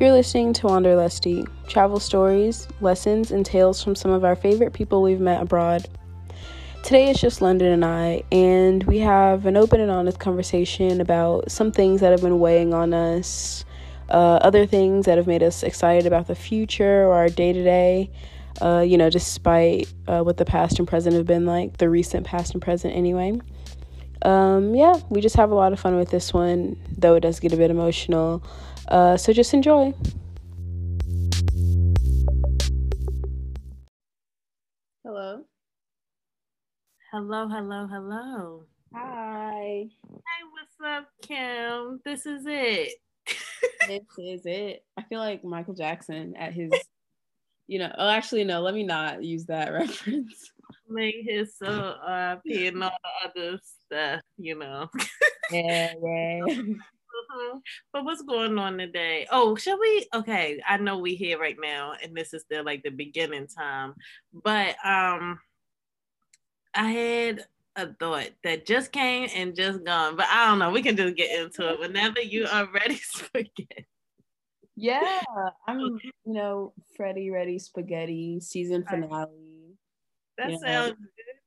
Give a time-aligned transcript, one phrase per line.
[0.00, 5.02] You're listening to Wanderlusty, travel stories, lessons, and tales from some of our favorite people
[5.02, 5.88] we've met abroad.
[6.84, 11.50] Today is just Lundon and I, and we have an open and honest conversation about
[11.50, 13.64] some things that have been weighing on us,
[14.08, 17.64] uh, other things that have made us excited about the future or our day to
[17.64, 18.08] day,
[18.86, 22.52] you know, despite uh, what the past and present have been like, the recent past
[22.52, 23.36] and present anyway.
[24.22, 27.40] Um, yeah, we just have a lot of fun with this one, though it does
[27.40, 28.44] get a bit emotional.
[28.88, 29.92] Uh, so just enjoy.
[35.04, 35.44] Hello.
[37.12, 38.64] Hello, hello, hello.
[38.94, 39.88] Hi.
[40.08, 42.00] Hey, what's up, Kim?
[42.04, 42.94] This is it.
[43.86, 44.84] this is it.
[44.96, 46.70] I feel like Michael Jackson at his,
[47.66, 50.50] you know, oh, actually, no, let me not use that reference.
[50.88, 54.88] Make his so uh, and all the other stuff, you know.
[55.50, 56.44] yeah, yeah.
[57.30, 57.58] Mm-hmm.
[57.92, 59.26] But what's going on today?
[59.30, 60.08] Oh, shall we?
[60.14, 63.94] Okay, I know we here right now, and this is still like the beginning time.
[64.32, 65.38] But um,
[66.74, 67.44] I had
[67.76, 70.16] a thought that just came and just gone.
[70.16, 70.70] But I don't know.
[70.70, 72.96] We can just get into it whenever you are ready.
[73.02, 73.86] Spaghetti.
[74.74, 75.20] Yeah,
[75.66, 75.80] I'm.
[75.80, 79.76] You know, Freddie Ready Spaghetti season finale.
[80.38, 80.94] That sounds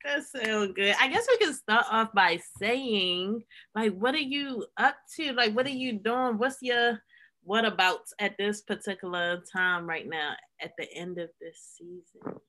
[0.04, 0.96] that sounds good.
[1.00, 3.44] I guess we can start off by saying,
[3.76, 5.34] like, what are you up to?
[5.34, 6.38] Like, what are you doing?
[6.38, 7.02] What's your
[7.44, 12.40] what about at this particular time right now at the end of this season?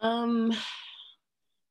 [0.00, 0.52] Um,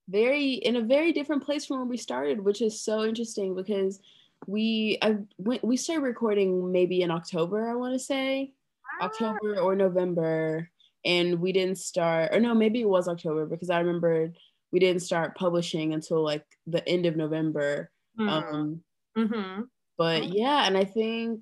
[0.08, 4.00] very in a very different place from where we started, which is so interesting because
[4.48, 8.54] we I went we started recording maybe in October, I want to say.
[9.02, 9.06] Ah.
[9.06, 10.70] October or November.
[11.06, 14.38] And we didn't start, or no, maybe it was October because I remembered
[14.74, 17.92] we didn't start publishing until like the end of November.
[18.20, 18.30] Mm-hmm.
[18.30, 18.82] Um,
[19.18, 19.62] mm-hmm.
[19.98, 21.42] But yeah, and I think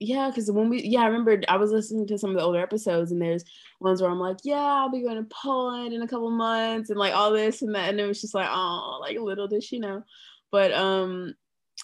[0.00, 2.58] yeah, because when we yeah, I remember I was listening to some of the older
[2.58, 3.44] episodes, and there's
[3.80, 6.98] ones where I'm like, yeah, I'll be going to Poland in a couple months, and
[6.98, 9.78] like all this and that, and it was just like, oh, like little did she
[9.78, 10.02] know.
[10.50, 11.34] But um,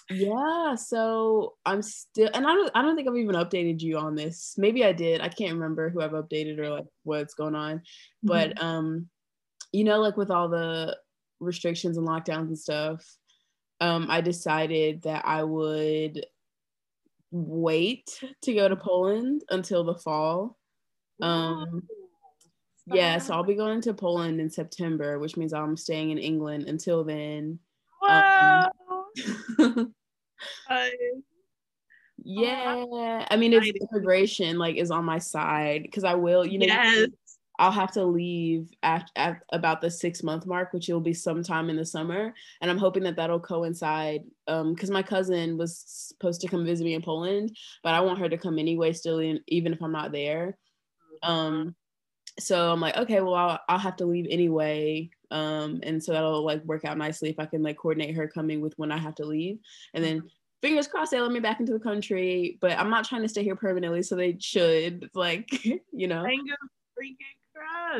[0.09, 4.15] yeah, so I'm still, and I don't, I don't think I've even updated you on
[4.15, 4.55] this.
[4.57, 5.21] Maybe I did.
[5.21, 7.77] I can't remember who I've updated or like what's going on.
[7.77, 8.27] Mm-hmm.
[8.27, 9.09] But um,
[9.77, 10.97] you know, like with all the
[11.39, 13.05] restrictions and lockdowns and stuff,
[13.79, 16.25] um, I decided that I would
[17.29, 20.57] wait to go to Poland until the fall.
[21.21, 21.83] Um,
[22.87, 26.63] yeah, so I'll be going to Poland in September, which means I'm staying in England
[26.67, 27.59] until then.
[28.01, 28.71] Wow.
[29.59, 29.93] Um,
[32.23, 36.65] yeah, I mean, it's immigration like is on my side because I will, you know,
[36.65, 37.09] yes.
[37.59, 41.69] I'll have to leave at, at about the six month mark, which will be sometime
[41.69, 42.33] in the summer.
[42.61, 46.83] And I'm hoping that that'll coincide because um, my cousin was supposed to come visit
[46.83, 49.91] me in Poland, but I want her to come anyway, still, in, even if I'm
[49.91, 50.57] not there.
[51.23, 51.75] Um,
[52.39, 55.09] so I'm like, okay, well, I'll, I'll have to leave anyway.
[55.31, 58.61] Um, and so that'll like work out nicely if I can like coordinate her coming
[58.61, 59.57] with when I have to leave.
[59.95, 60.27] And then mm-hmm.
[60.61, 63.43] fingers crossed they let me back into the country, but I'm not trying to stay
[63.43, 65.49] here permanently, so they should like,
[65.91, 66.23] you know.
[66.23, 66.57] Fingers
[66.97, 67.36] freaking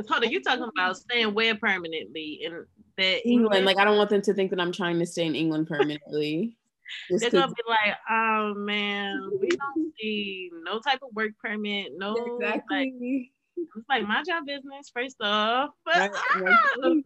[0.09, 2.66] Hold on, you talking about staying where permanently in
[2.97, 3.66] that England?
[3.66, 6.57] Like I don't want them to think that I'm trying to stay in England permanently.
[7.09, 12.16] They're gonna be like, oh man, we don't see no type of work permit, no
[12.16, 13.31] exactly.
[13.57, 15.72] Like, it's like mind your business first off.
[15.85, 15.95] But
[16.35, 17.03] right, right.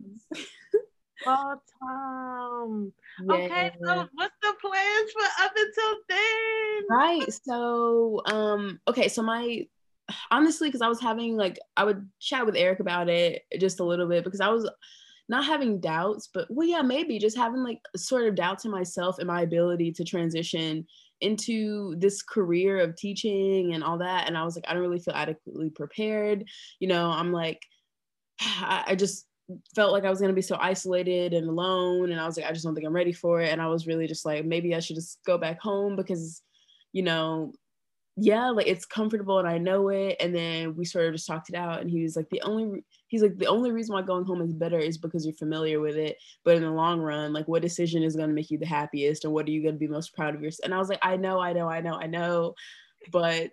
[1.26, 2.94] oh, Tom.
[3.24, 3.34] Yeah.
[3.34, 6.84] Okay, so what's the plans for up until then?
[6.90, 7.34] Right.
[7.34, 9.66] So, um, okay, so my
[10.30, 13.86] honestly, because I was having like I would chat with Eric about it just a
[13.86, 14.70] little bit because I was
[15.30, 19.18] not having doubts, but well, yeah, maybe just having like sort of doubts in myself
[19.18, 20.86] and my ability to transition
[21.22, 24.28] into this career of teaching and all that.
[24.28, 26.44] And I was like, I don't really feel adequately prepared.
[26.80, 27.62] You know, I'm like,
[28.42, 29.26] I, I just
[29.76, 32.12] felt like I was gonna be so isolated and alone.
[32.12, 33.50] And I was like, I just don't think I'm ready for it.
[33.50, 36.42] And I was really just like, maybe I should just go back home because,
[36.92, 37.54] you know,
[38.24, 40.18] yeah, like it's comfortable and I know it.
[40.20, 41.82] And then we sort of just talked it out.
[41.82, 44.54] And he was like, the only, he's like, the only reason why going home is
[44.54, 46.18] better is because you're familiar with it.
[46.44, 49.26] But in the long run, like what decision is going to make you the happiest
[49.26, 50.66] and what are you going to be most proud of yourself?
[50.66, 52.54] And I was like, I know, I know, I know, I know.
[53.12, 53.50] But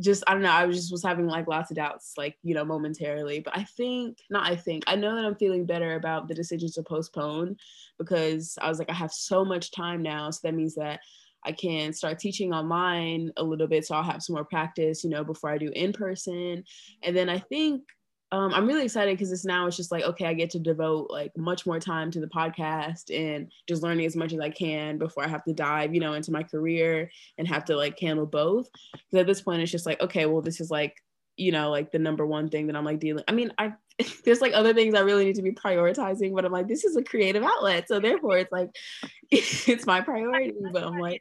[0.00, 2.54] just, I don't know, I was just was having like lots of doubts, like, you
[2.54, 3.40] know, momentarily.
[3.40, 6.70] But I think, not I think, I know that I'm feeling better about the decision
[6.72, 7.58] to postpone
[7.98, 10.30] because I was like, I have so much time now.
[10.30, 11.00] So that means that
[11.44, 15.10] I can start teaching online a little bit so I'll have some more practice, you
[15.10, 16.64] know, before I do in person.
[17.02, 17.82] And then I think
[18.30, 21.08] um, I'm really excited because it's now it's just like okay, I get to devote
[21.10, 24.98] like much more time to the podcast and just learning as much as I can
[24.98, 28.26] before I have to dive, you know, into my career and have to like handle
[28.26, 28.68] both.
[28.92, 30.94] Because at this point, it's just like okay, well, this is like
[31.38, 33.24] you know like the number one thing that I'm like dealing.
[33.28, 33.74] I mean, I
[34.24, 36.96] there's like other things I really need to be prioritizing, but I'm like this is
[36.96, 38.70] a creative outlet, so therefore it's like
[39.30, 40.54] it's my priority.
[40.72, 41.20] But I'm like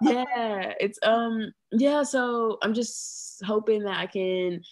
[0.00, 2.02] yeah, it's um yeah.
[2.02, 4.62] So I'm just hoping that I can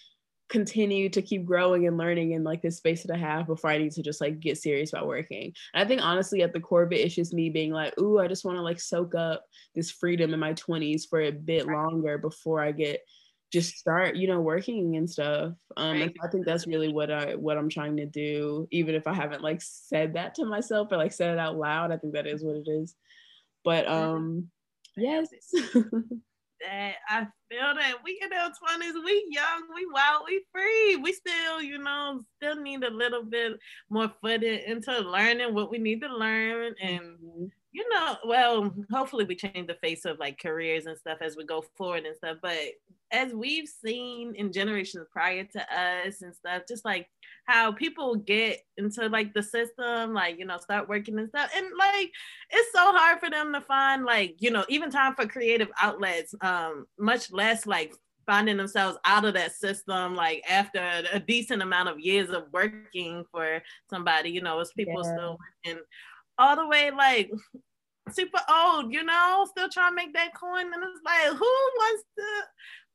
[0.49, 3.77] continue to keep growing and learning in like this space that I have before I
[3.77, 5.53] need to just like get serious about working.
[5.73, 8.19] And I think honestly at the core of it, it's just me being like, ooh,
[8.19, 9.43] I just want to like soak up
[9.75, 13.01] this freedom in my 20s for a bit longer before I get
[13.51, 15.53] just start, you know, working and stuff.
[15.75, 19.07] Um and I think that's really what I what I'm trying to do, even if
[19.07, 21.91] I haven't like said that to myself or like said it out loud.
[21.91, 22.95] I think that is what it is.
[23.63, 24.49] But um
[24.95, 25.29] yes.
[25.73, 30.95] that I feel that we in our twenties, we young, we wild, we free.
[30.97, 33.53] We still, you know, still need a little bit
[33.89, 37.45] more footing into learning what we need to learn and mm-hmm
[37.77, 41.45] you know, well, hopefully we change the face of like careers and stuff as we
[41.45, 42.37] go forward and stuff.
[42.41, 42.57] But
[43.11, 47.07] as we've seen in generations prior to us and stuff, just like
[47.45, 51.51] how people get into like the system, like, you know, start working and stuff.
[51.55, 52.11] And like,
[52.49, 56.33] it's so hard for them to find like, you know, even time for creative outlets,
[56.41, 57.93] um, much less like
[58.25, 60.81] finding themselves out of that system like after
[61.13, 65.13] a decent amount of years of working for somebody you know as people yeah.
[65.13, 65.81] still working
[66.37, 67.31] all the way like
[68.11, 70.73] super old, you know, still trying to make that coin.
[70.73, 72.23] And it's like, who wants to,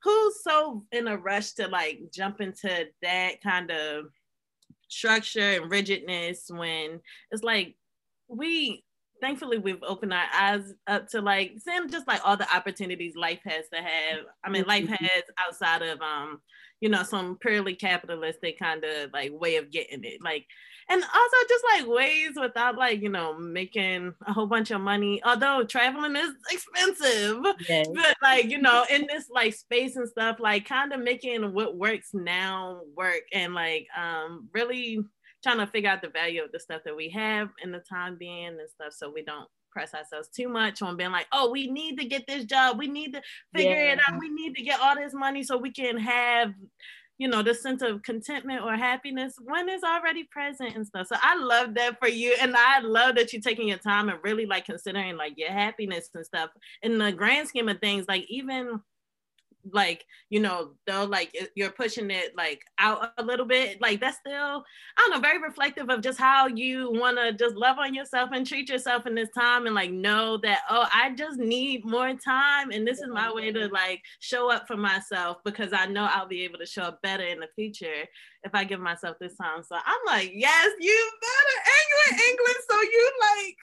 [0.02, 4.06] who's so in a rush to like jump into that kind of
[4.88, 7.00] structure and rigidness when
[7.30, 7.76] it's like
[8.28, 8.84] we
[9.22, 13.38] thankfully we've opened our eyes up to like seeing just like all the opportunities life
[13.44, 14.20] has to have.
[14.44, 15.04] I mean, life mm-hmm.
[15.04, 16.40] has outside of um,
[16.80, 20.20] you know, some purely capitalistic kind of like way of getting it.
[20.22, 20.46] Like
[20.92, 25.22] and also just like ways without like you know making a whole bunch of money
[25.24, 27.88] although traveling is expensive yes.
[27.94, 31.76] but like you know in this like space and stuff like kind of making what
[31.76, 35.00] works now work and like um really
[35.42, 38.16] trying to figure out the value of the stuff that we have in the time
[38.18, 41.66] being and stuff so we don't press ourselves too much on being like, oh, we
[41.66, 42.78] need to get this job.
[42.78, 43.22] We need to
[43.54, 43.92] figure yeah.
[43.94, 44.20] it out.
[44.20, 46.52] We need to get all this money so we can have
[47.22, 51.06] you know, the sense of contentment or happiness when it's already present and stuff.
[51.06, 52.34] So I love that for you.
[52.40, 56.10] And I love that you're taking your time and really like considering like your happiness
[56.16, 56.50] and stuff.
[56.82, 58.80] In the grand scheme of things, like even
[59.70, 64.18] like you know though like you're pushing it like out a little bit like that's
[64.18, 64.64] still
[64.96, 68.30] i don't know very reflective of just how you want to just love on yourself
[68.32, 72.12] and treat yourself in this time and like know that oh i just need more
[72.14, 76.08] time and this is my way to like show up for myself because i know
[76.10, 78.04] i'll be able to show up better in the future
[78.44, 79.62] if i give myself this time.
[79.62, 81.70] So i'm like yes you better
[82.10, 83.56] england england so you like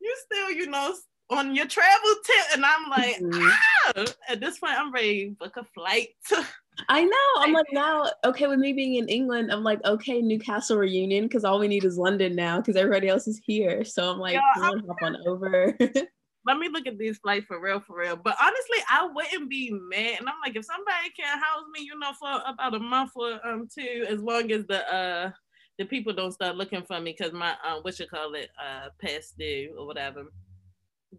[0.00, 0.94] you still you know
[1.30, 3.48] on your travel tip, and I'm like, mm-hmm.
[3.96, 4.04] ah!
[4.28, 6.08] At this point, I'm ready to book a flight.
[6.88, 7.42] I know.
[7.42, 11.44] I'm like now, okay, with me being in England, I'm like, okay, Newcastle reunion, because
[11.44, 13.84] all we need is Lundon now, because everybody else is here.
[13.84, 15.76] So I'm like, Yo, I'm hop on over.
[16.46, 18.16] let me look at these flights for real, for real.
[18.16, 20.20] But honestly, I wouldn't be mad.
[20.20, 23.46] And I'm like, if somebody can house me, you know, for about a month or
[23.46, 25.30] um two, as long as the uh
[25.78, 28.88] the people don't start looking for me because my um what you call it uh
[29.00, 30.24] past due or whatever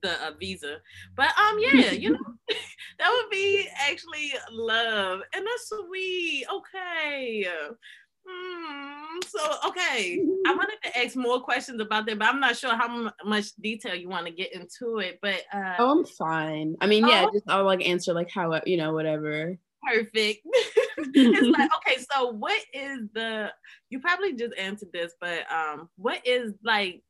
[0.02, 0.78] the uh, visa.
[1.16, 2.20] But um, yeah, you know,
[3.00, 6.46] that would be actually love, and that's sweet.
[6.52, 7.48] Okay.
[8.28, 12.76] Mm, so okay, I wanted to ask more questions about that, but I'm not sure
[12.76, 15.18] how m- much detail you want to get into it.
[15.22, 16.76] But uh, oh, I'm fine.
[16.82, 19.58] I mean, yeah, oh, just I'll like answer like how you know whatever.
[19.84, 20.46] Perfect.
[20.98, 23.52] it's like okay, so what is the?
[23.90, 27.02] You probably just answered this, but um, what is like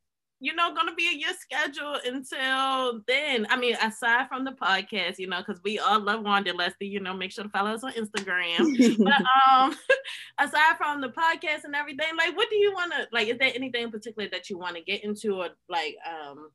[0.43, 3.45] you know, gonna be in your schedule until then.
[3.51, 7.13] I mean, aside from the podcast, you know, because we all love Wanderlusty, you know,
[7.13, 8.97] make sure to follow us on Instagram.
[8.97, 9.21] but
[9.53, 9.77] um,
[10.39, 13.27] aside from the podcast and everything, like, what do you want to like?
[13.27, 16.49] Is there anything in particular that you want to get into, or like, um,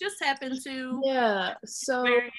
[0.00, 1.00] just happen to?
[1.04, 1.54] Yeah.
[1.64, 2.04] So.
[2.04, 2.34] Experience?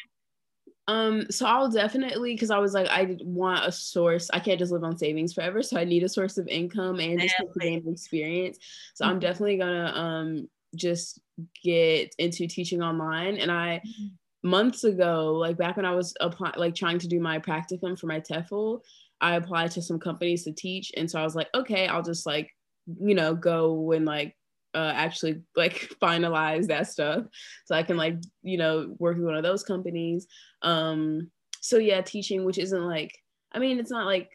[0.87, 4.29] Um, so I'll definitely because I was like, I want a source.
[4.33, 7.21] I can't just live on savings forever, so I need a source of income and
[7.21, 8.57] just to gain experience.
[8.93, 9.13] So mm-hmm.
[9.13, 11.19] I'm definitely gonna um just
[11.63, 13.37] get into teaching online.
[13.37, 14.49] And I mm-hmm.
[14.49, 18.07] months ago, like back when I was applying, like trying to do my practicum for
[18.07, 18.81] my TEFL,
[19.21, 20.91] I applied to some companies to teach.
[20.97, 22.51] And so I was like, okay, I'll just like,
[22.99, 24.35] you know, go and like
[24.73, 27.25] uh, actually like finalize that stuff
[27.65, 30.27] so I can like, you know, work with one of those companies.
[30.61, 31.29] Um,
[31.61, 33.17] so yeah, teaching, which isn't like,
[33.51, 34.31] I mean, it's not like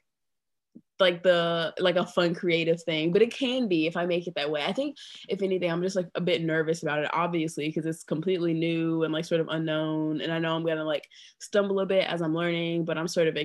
[1.00, 4.34] like the like a fun creative thing but it can be if i make it
[4.34, 4.96] that way i think
[5.28, 9.04] if anything i'm just like a bit nervous about it obviously because it's completely new
[9.04, 11.06] and like sort of unknown and i know i'm gonna like
[11.40, 13.36] stumble a bit as i'm learning but i'm sort of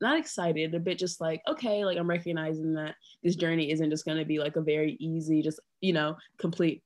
[0.00, 4.04] not excited a bit just like okay like i'm recognizing that this journey isn't just
[4.04, 6.82] gonna be like a very easy just you know complete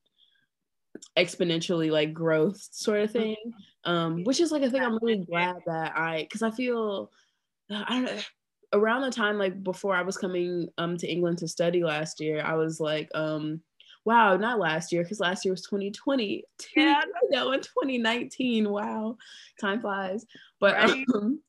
[1.18, 3.37] exponentially like growth sort of thing
[3.85, 7.11] um which is like i think i'm really glad that i because i feel
[7.71, 8.21] i don't know
[8.75, 12.42] around the time like before I was coming um to England to study last year,
[12.44, 13.61] I was like, um,
[14.04, 16.44] wow, not last year, because last year was 2020.
[16.76, 17.00] Yeah.
[17.30, 18.68] No, in 2019.
[18.68, 19.16] Wow.
[19.61, 20.26] Time flies.
[20.61, 21.04] But right.
[21.14, 21.40] um,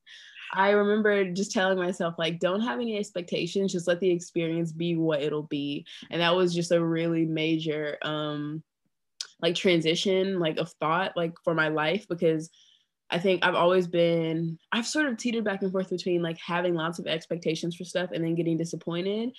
[0.54, 4.96] I remember just telling myself, like, don't have any expectations, just let the experience be
[4.96, 5.86] what it'll be.
[6.10, 8.64] And that was just a really major um
[9.42, 12.50] like transition like of thought like for my life because
[13.10, 16.74] I think I've always been, I've sort of teetered back and forth between like having
[16.74, 19.32] lots of expectations for stuff and then getting disappointed.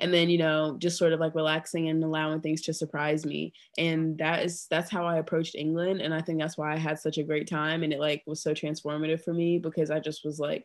[0.00, 3.52] And then, you know, just sort of like relaxing and allowing things to surprise me.
[3.78, 6.00] And that is, that's how I approached England.
[6.00, 7.82] And I think that's why I had such a great time.
[7.82, 10.64] And it like was so transformative for me because I just was like,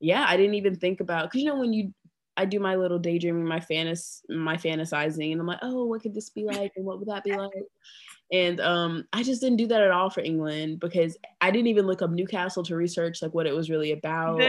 [0.00, 1.94] yeah, I didn't even think about, cause you know, when you,
[2.36, 6.14] I do my little daydreaming, my fantas, my fantasizing, and I'm like, oh, what could
[6.14, 7.50] this be like, and what would that be like?
[8.32, 11.86] And um, I just didn't do that at all for England because I didn't even
[11.86, 14.40] look up Newcastle to research like what it was really about.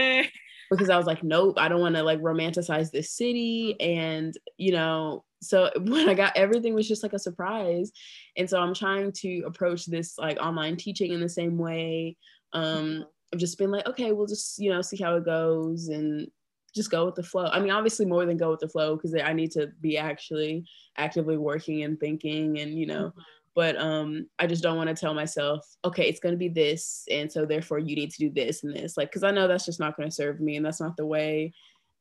[0.76, 3.80] Because I was like, nope, I don't want to like romanticize this city.
[3.80, 7.92] And, you know, so when I got everything was just like a surprise.
[8.36, 12.16] And so I'm trying to approach this like online teaching in the same way.
[12.52, 13.02] Um, mm-hmm.
[13.32, 16.28] I've just been like, okay, we'll just, you know, see how it goes and
[16.74, 17.46] just go with the flow.
[17.46, 20.64] I mean, obviously more than go with the flow because I need to be actually
[20.96, 23.20] actively working and thinking and, you know, mm-hmm
[23.54, 27.04] but um i just don't want to tell myself okay it's going to be this
[27.10, 29.66] and so therefore you need to do this and this like because i know that's
[29.66, 31.52] just not going to serve me and that's not the way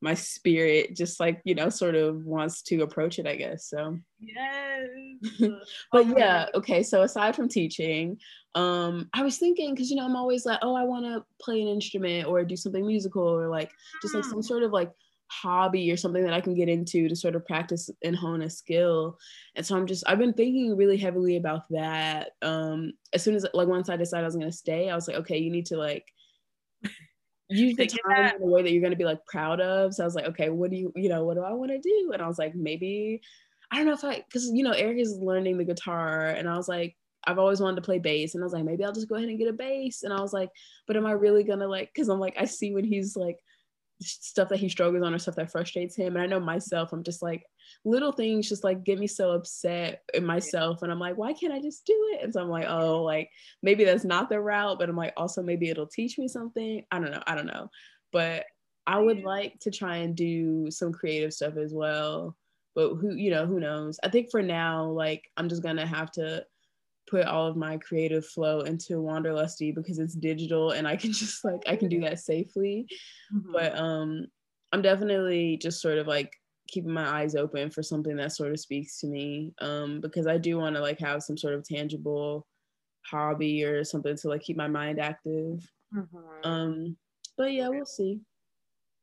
[0.03, 3.97] my spirit just like you know sort of wants to approach it i guess so
[4.19, 4.87] yes
[5.39, 8.17] but oh yeah okay so aside from teaching
[8.55, 11.61] um i was thinking because you know i'm always like oh i want to play
[11.61, 14.43] an instrument or do something musical or like just like some mm.
[14.43, 14.91] sort of like
[15.27, 18.49] hobby or something that I can get into to sort of practice and hone a
[18.49, 19.17] skill.
[19.55, 22.31] And so I'm just I've been thinking really heavily about that.
[22.41, 25.17] Um as soon as like once I decided I was gonna stay, I was like,
[25.17, 26.05] okay, you need to like
[27.49, 29.93] use the time in a way that you're gonna be like proud of.
[29.93, 31.79] So I was like, okay, what do you you know, what do I want to
[31.79, 32.11] do?
[32.13, 33.21] And I was like, maybe
[33.73, 36.55] I don't know if I because you know Eric is learning the guitar and I
[36.55, 39.09] was like I've always wanted to play bass and I was like maybe I'll just
[39.09, 40.49] go ahead and get a bass and I was like
[40.85, 43.37] but am I really gonna like because I'm like I see when he's like
[44.01, 46.15] stuff that he struggles on or stuff that frustrates him.
[46.15, 47.45] And I know myself, I'm just like
[47.85, 50.81] little things just like get me so upset in myself.
[50.81, 52.23] And I'm like, why can't I just do it?
[52.23, 53.29] And so I'm like, oh, like
[53.61, 56.83] maybe that's not the route, but I'm like, also maybe it'll teach me something.
[56.91, 57.23] I don't know.
[57.25, 57.69] I don't know.
[58.11, 58.45] But
[58.85, 62.35] I would like to try and do some creative stuff as well.
[62.75, 63.99] But who, you know, who knows?
[64.03, 66.45] I think for now, like I'm just gonna have to
[67.09, 71.43] put all of my creative flow into Wanderlusty because it's digital and I can just
[71.43, 72.87] like I can do that safely.
[73.33, 73.51] Mm-hmm.
[73.51, 74.27] But um
[74.71, 76.33] I'm definitely just sort of like
[76.67, 80.37] keeping my eyes open for something that sort of speaks to me um because I
[80.37, 82.47] do want to like have some sort of tangible
[83.05, 85.59] hobby or something to like keep my mind active.
[85.93, 86.49] Mm-hmm.
[86.49, 86.97] Um
[87.37, 88.21] but yeah, we'll see.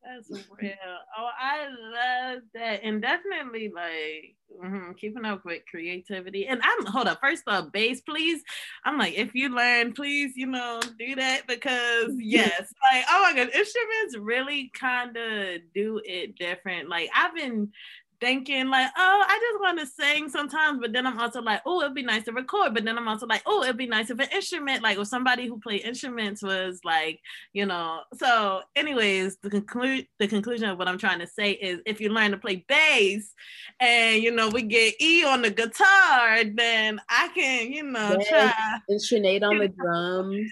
[0.03, 0.73] That's real.
[1.17, 6.47] Oh, I love that, and definitely like mm-hmm, keeping up with creativity.
[6.47, 7.19] And I'm hold up.
[7.21, 8.41] First off, bass, please.
[8.83, 13.33] I'm like, if you learn, please, you know, do that because yes, like oh my
[13.35, 16.89] god, instruments really kind of do it different.
[16.89, 17.71] Like I've been
[18.21, 21.81] thinking like, oh, I just want to sing sometimes, but then I'm also like, oh,
[21.81, 22.73] it'd be nice to record.
[22.73, 25.47] But then I'm also like, oh, it'd be nice if an instrument, like or somebody
[25.47, 27.19] who played instruments was like,
[27.51, 28.01] you know.
[28.13, 32.09] So, anyways, the conclude the conclusion of what I'm trying to say is if you
[32.09, 33.33] learn to play bass
[33.79, 38.29] and you know we get E on the guitar, then I can, you know, yes,
[38.29, 38.53] try
[38.87, 40.51] and Sinead on the drums.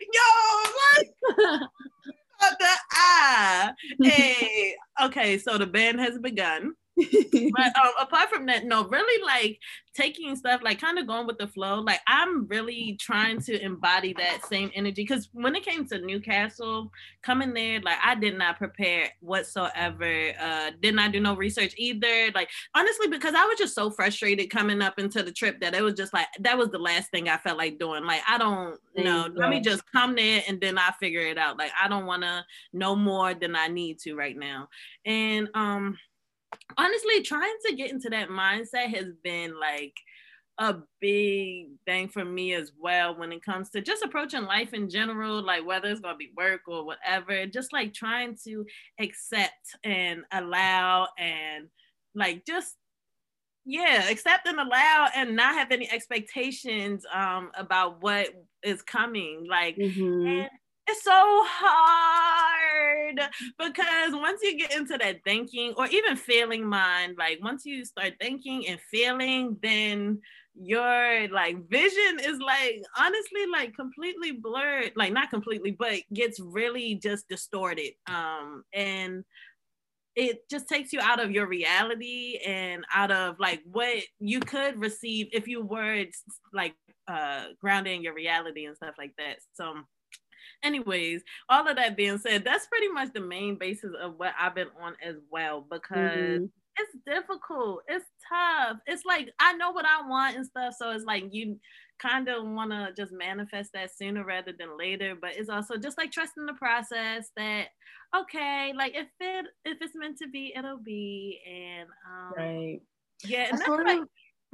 [0.00, 1.60] Yo, what?
[2.58, 3.72] the ah.
[4.00, 7.06] Hey, okay, so the band has begun but
[7.76, 9.58] um, apart from that, no, really like
[9.94, 11.80] taking stuff like kind of going with the flow.
[11.80, 16.90] Like I'm really trying to embody that same energy because when it came to Newcastle,
[17.22, 20.32] coming there, like I did not prepare whatsoever.
[20.40, 22.30] Uh, did not do no research either.
[22.34, 25.82] Like honestly, because I was just so frustrated coming up into the trip that it
[25.82, 28.04] was just like that was the last thing I felt like doing.
[28.04, 29.28] Like I don't know.
[29.34, 31.58] Let me just come there and then I figure it out.
[31.58, 34.68] Like I don't want to know more than I need to right now.
[35.04, 35.96] And um
[36.76, 39.94] honestly trying to get into that mindset has been like
[40.58, 44.88] a big thing for me as well when it comes to just approaching life in
[44.88, 48.64] general, like whether it's gonna be work or whatever, just like trying to
[49.00, 51.68] accept and allow and
[52.14, 52.76] like just
[53.66, 58.28] yeah, accept and allow and not have any expectations um about what
[58.62, 59.46] is coming.
[59.48, 60.26] Like mm-hmm.
[60.26, 60.50] and
[60.86, 61.12] it's so
[61.46, 63.20] hard
[63.58, 68.14] because once you get into that thinking or even feeling mind, like once you start
[68.20, 70.20] thinking and feeling, then
[70.56, 76.94] your like vision is like honestly like completely blurred like not completely but gets really
[76.94, 79.24] just distorted um and
[80.16, 84.78] it just takes you out of your reality and out of like what you could
[84.78, 86.04] receive if you were
[86.52, 86.74] like
[87.08, 89.38] uh grounding your reality and stuff like that.
[89.54, 89.74] So
[90.64, 94.54] anyways all of that being said that's pretty much the main basis of what i've
[94.54, 96.44] been on as well because mm-hmm.
[96.76, 101.04] it's difficult it's tough it's like i know what i want and stuff so it's
[101.04, 101.58] like you
[102.00, 105.96] kind of want to just manifest that sooner rather than later but it's also just
[105.96, 107.68] like trusting the process that
[108.16, 112.80] okay like if it if it's meant to be it'll be and um right.
[113.24, 114.08] yeah and that's like, of,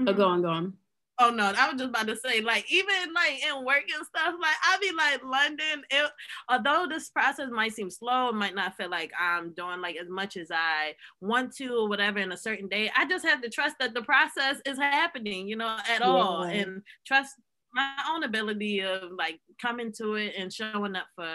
[0.06, 0.74] oh go on go on
[1.22, 4.34] Oh no, I was just about to say, like, even like in work and stuff,
[4.40, 6.10] like I be like Lundon, it,
[6.48, 10.08] although this process might seem slow, it might not feel like I'm doing like as
[10.08, 12.90] much as I want to or whatever in a certain day.
[12.96, 16.06] I just have to trust that the process is happening, you know, at yeah.
[16.06, 17.34] all and trust
[17.74, 21.28] my own ability of like coming to it and showing up for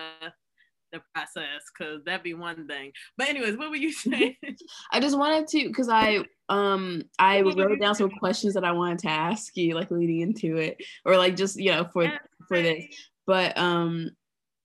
[0.96, 2.92] the process because that'd be one thing.
[3.18, 4.36] But anyways, what were you saying?
[4.92, 9.00] I just wanted to because I um I wrote down some questions that I wanted
[9.00, 12.12] to ask you like leading into it or like just you know for
[12.48, 12.86] for this.
[13.26, 14.12] But um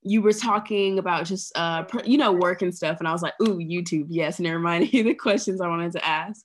[0.02, 3.34] you were talking about just uh you know work and stuff and I was like,
[3.42, 6.44] ooh, YouTube, yes, and it reminded me the questions I wanted to ask.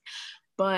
[0.58, 0.74] But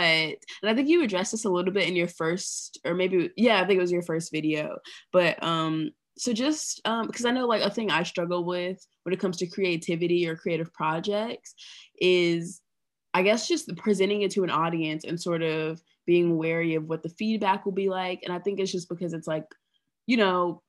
[0.64, 3.62] and I think you addressed this a little bit in your first or maybe yeah,
[3.62, 4.78] I think it was your first video.
[5.12, 9.14] But um so just um because i know like a thing i struggle with when
[9.14, 11.54] it comes to creativity or creative projects
[12.00, 12.62] is
[13.14, 17.04] i guess just presenting it to an audience and sort of being wary of what
[17.04, 18.22] the feedback will be like.
[18.24, 19.46] And i think it's just because it's like
[20.06, 20.62] you know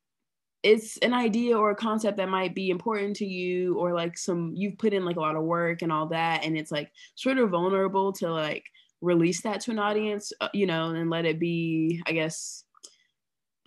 [0.62, 4.52] it's an idea or a concept that might be important to you or like some
[4.56, 6.44] you've put in like a lot of work and all that.
[6.44, 8.64] And it's like sort of vulnerable to like
[9.00, 12.64] release that to an audience uh, you know and let it be i guess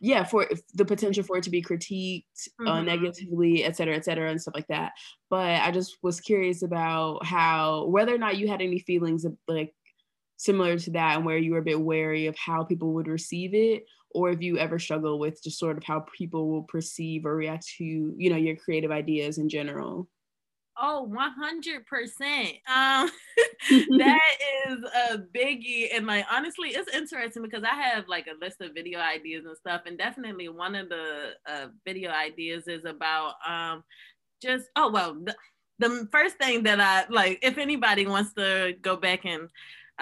[0.02, 2.24] yeah for the potential for it to be critiqued
[2.60, 2.68] uh, mm-hmm.
[2.68, 4.92] uh, negatively et cetera et cetera and stuff like that
[5.30, 9.38] but i just was curious about how whether or not you had any feelings of
[9.48, 9.74] like
[10.38, 13.54] similar to that and where you were a bit wary of how people would receive
[13.54, 17.36] it or if you ever struggle with just sort of how people will perceive or
[17.36, 17.84] react to
[18.18, 20.10] you know your creative ideas in general
[20.80, 22.60] Oh, 100%.
[22.68, 23.12] Um,
[23.98, 24.20] that
[24.68, 24.78] is
[25.12, 25.90] a biggie.
[25.94, 29.58] And like, honestly, it's interesting because I have like a list of video ideas and
[29.58, 29.82] stuff.
[29.86, 33.84] And definitely one of the uh, video ideas is about um,
[34.42, 35.36] just, oh, well, the,
[35.80, 39.50] the first thing that I like, if anybody wants to go back and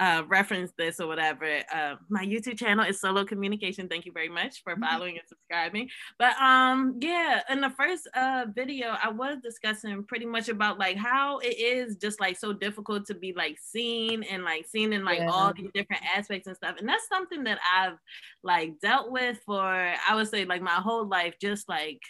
[0.00, 3.86] uh, reference this or whatever, uh, my YouTube channel is Solo Communication.
[3.86, 4.82] Thank you very much for mm-hmm.
[4.82, 5.90] following and subscribing.
[6.18, 10.96] But um, yeah, in the first uh, video, I was discussing pretty much about like
[10.96, 15.04] how it is just like so difficult to be like seen and like seen in
[15.04, 15.30] like yeah.
[15.30, 16.76] all these different aspects and stuff.
[16.78, 17.98] And that's something that I've
[18.42, 22.00] like dealt with for I would say like my whole life, just like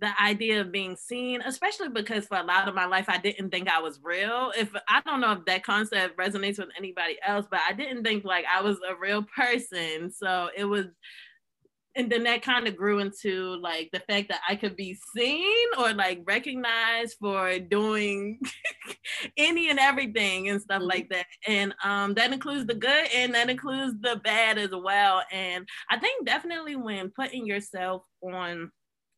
[0.00, 3.50] the idea of being seen, especially because for a lot of my life, I didn't
[3.50, 4.52] think I was real.
[4.56, 8.24] If I don't know if that concept resonates with anybody else, but I didn't think
[8.24, 10.10] like I was a real person.
[10.10, 10.86] So it was,
[11.96, 15.66] and then that kind of grew into like the fact that I could be seen
[15.78, 18.40] or like recognized for doing
[19.36, 20.88] any and everything and stuff mm-hmm.
[20.88, 21.26] like that.
[21.46, 25.22] And um, that includes the good and that includes the bad as well.
[25.30, 28.70] And I think definitely when putting yourself on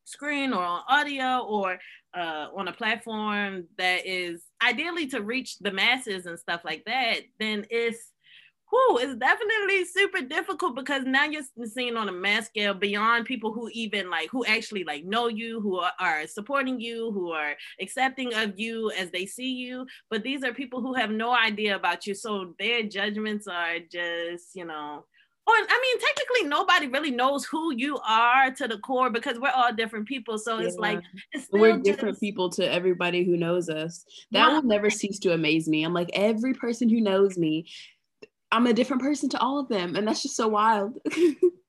[0.04, 1.78] screen or on audio or
[2.14, 7.20] uh, on a platform that is ideally to reach the masses and stuff like that,
[7.38, 8.12] then it's
[8.72, 13.52] whoo, it's definitely super difficult because now you're seeing on a mass scale beyond people
[13.52, 17.54] who even like who actually like know you, who are, are supporting you, who are
[17.80, 19.86] accepting of you as they see you.
[20.10, 22.14] But these are people who have no idea about you.
[22.14, 25.04] So their judgments are just, you know,
[25.44, 29.50] or I mean, technically, nobody really knows who you are to the core because we're
[29.50, 30.38] all different people.
[30.38, 30.66] So yeah.
[30.66, 31.00] it's like
[31.32, 31.84] it's we're just...
[31.84, 34.04] different people to everybody who knows us.
[34.30, 35.82] That will never cease to amaze me.
[35.82, 37.66] I'm like every person who knows me,
[38.52, 40.98] I'm a different person to all of them, and that's just so wild.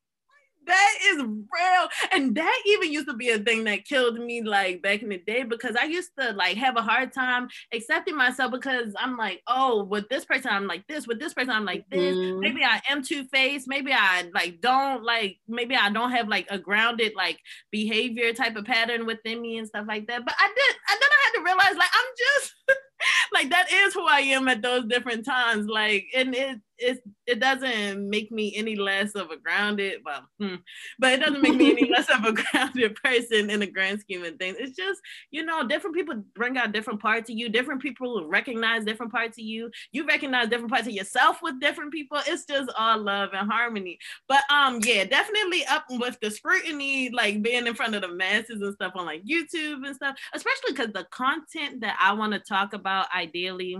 [0.65, 1.89] that is real.
[2.11, 5.17] And that even used to be a thing that killed me like back in the
[5.17, 9.41] day because I used to like have a hard time accepting myself because I'm like,
[9.47, 12.15] oh, with this person, I'm like this, with this person, I'm like this.
[12.15, 12.39] Mm-hmm.
[12.39, 16.57] Maybe I am two-faced, maybe I like don't like, maybe I don't have like a
[16.57, 17.39] grounded like
[17.71, 20.25] behavior type of pattern within me and stuff like that.
[20.25, 22.53] But I did, and then I had to realize like I'm just
[23.33, 25.67] like that is who I am at those different times.
[25.67, 30.55] Like, and it it it doesn't make me any less of a grounded, well, hmm,
[30.99, 34.23] but it doesn't make me any less of a grounded person in the grand scheme
[34.23, 34.57] of things.
[34.59, 37.49] It's just, you know, different people bring out different parts of you.
[37.49, 39.71] Different people recognize different parts of you.
[39.91, 42.19] You recognize different parts of yourself with different people.
[42.27, 43.97] It's just all love and harmony.
[44.27, 48.61] But um, yeah, definitely up with the scrutiny, like being in front of the masses
[48.61, 52.39] and stuff on like YouTube and stuff, especially because the content that I want to
[52.39, 53.77] talk about ideally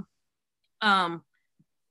[0.81, 1.23] um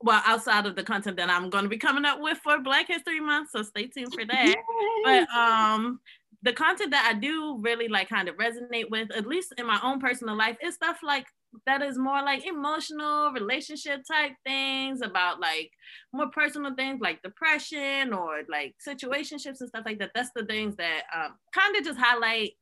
[0.03, 2.89] well outside of the content that i'm going to be coming up with for black
[2.89, 4.57] history month so stay tuned for that.
[5.05, 6.01] But um
[6.43, 9.81] the content that i do really like kind of resonate with at least in my
[9.83, 11.27] own personal life is stuff like
[11.67, 15.71] that is more like emotional relationship type things about like
[16.13, 20.13] more personal things like depression or like situationships and stuff like that.
[20.15, 22.53] That's the things that um, kind of just highlight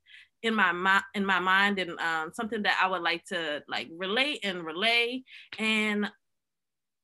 [0.43, 3.89] in my mind in my mind and um, something that I would like to like
[3.97, 5.23] relate and relay.
[5.59, 6.11] And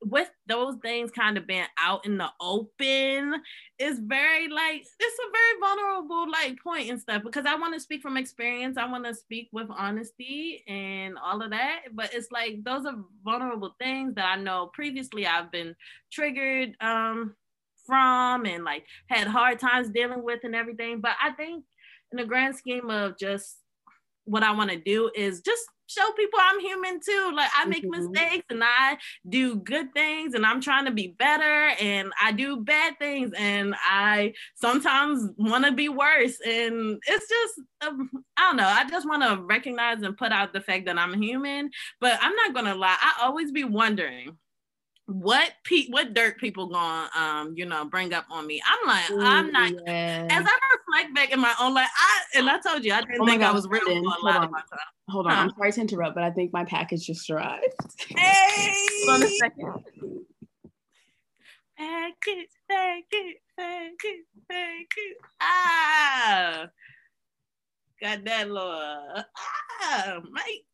[0.09, 3.35] with those things kind of being out in the open
[3.79, 7.81] is very like it's a very vulnerable like point and stuff because I want to
[7.81, 8.79] speak from experience.
[8.79, 11.81] I want to speak with honesty and all of that.
[11.93, 15.75] But it's like those are vulnerable things that I know previously I've been
[16.13, 17.35] triggered um
[17.85, 21.01] from and like had hard times dealing with and everything.
[21.01, 21.65] But I think
[22.13, 23.57] in the grand scheme of just
[24.25, 27.33] what I want to do is just show people I'm human too.
[27.35, 28.13] Like I make mm-hmm.
[28.13, 32.59] mistakes and I do good things and I'm trying to be better and I do
[32.59, 36.39] bad things and I sometimes want to be worse.
[36.45, 38.67] And it's just, um, I don't know.
[38.67, 41.71] I just want to recognize and put out the fact that I'm human.
[42.01, 42.97] But I'm not going to lie.
[43.01, 44.37] I always be wondering
[45.07, 48.61] what pe- what dirt people gonna um you know bring up on me?
[48.67, 50.27] I'm like Ooh, i'm not yeah.
[50.31, 53.21] as i reflect back in my own life i and i told you i didn't
[53.21, 54.79] oh think God, i was real for a lot of my time.
[55.09, 55.33] hold on.
[55.33, 55.39] Huh?
[55.43, 57.65] i'm sorry to interrupt but i think my package just arrived
[58.17, 58.75] hey!
[59.05, 59.85] Hold on a second.
[61.79, 66.67] Package package package package ah!
[68.01, 69.25] Got that lord
[69.83, 70.65] ah mike.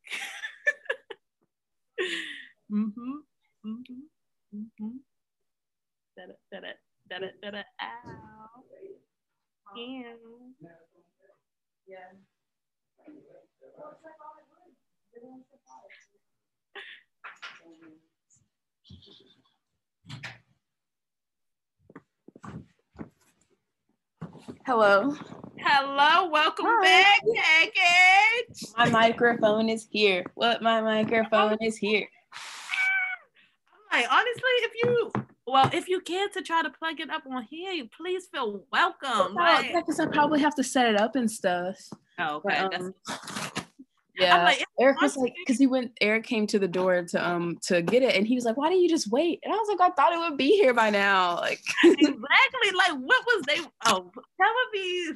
[2.72, 3.18] Mm-hmm
[3.66, 4.11] mm-hmm
[4.54, 4.96] Mm-hmm.
[6.14, 6.60] Da da da
[7.08, 7.62] da da da da.
[7.80, 8.64] Ow.
[9.76, 10.52] Ew.
[11.88, 11.98] Yeah.
[24.66, 25.16] Hello.
[25.58, 26.82] Hello, welcome Hi.
[26.82, 28.68] back, package.
[28.76, 30.26] My microphone is here.
[30.34, 32.06] What my microphone is here
[33.92, 35.12] honestly, if you
[35.46, 39.36] well, if you care to try to plug it up on here, please feel welcome.
[39.36, 39.72] Right?
[39.74, 41.76] Because I probably have to set it up and stuff.
[42.18, 42.68] Oh, okay.
[42.70, 42.94] But, um,
[44.16, 45.92] yeah, like, Eric was like, because he went.
[46.00, 48.68] Eric came to the door to um to get it, and he was like, "Why
[48.68, 50.90] didn't you just wait?" And I was like, "I thought it would be here by
[50.90, 52.70] now." Like exactly.
[52.76, 53.58] Like what was they?
[53.86, 55.12] Oh, that would be.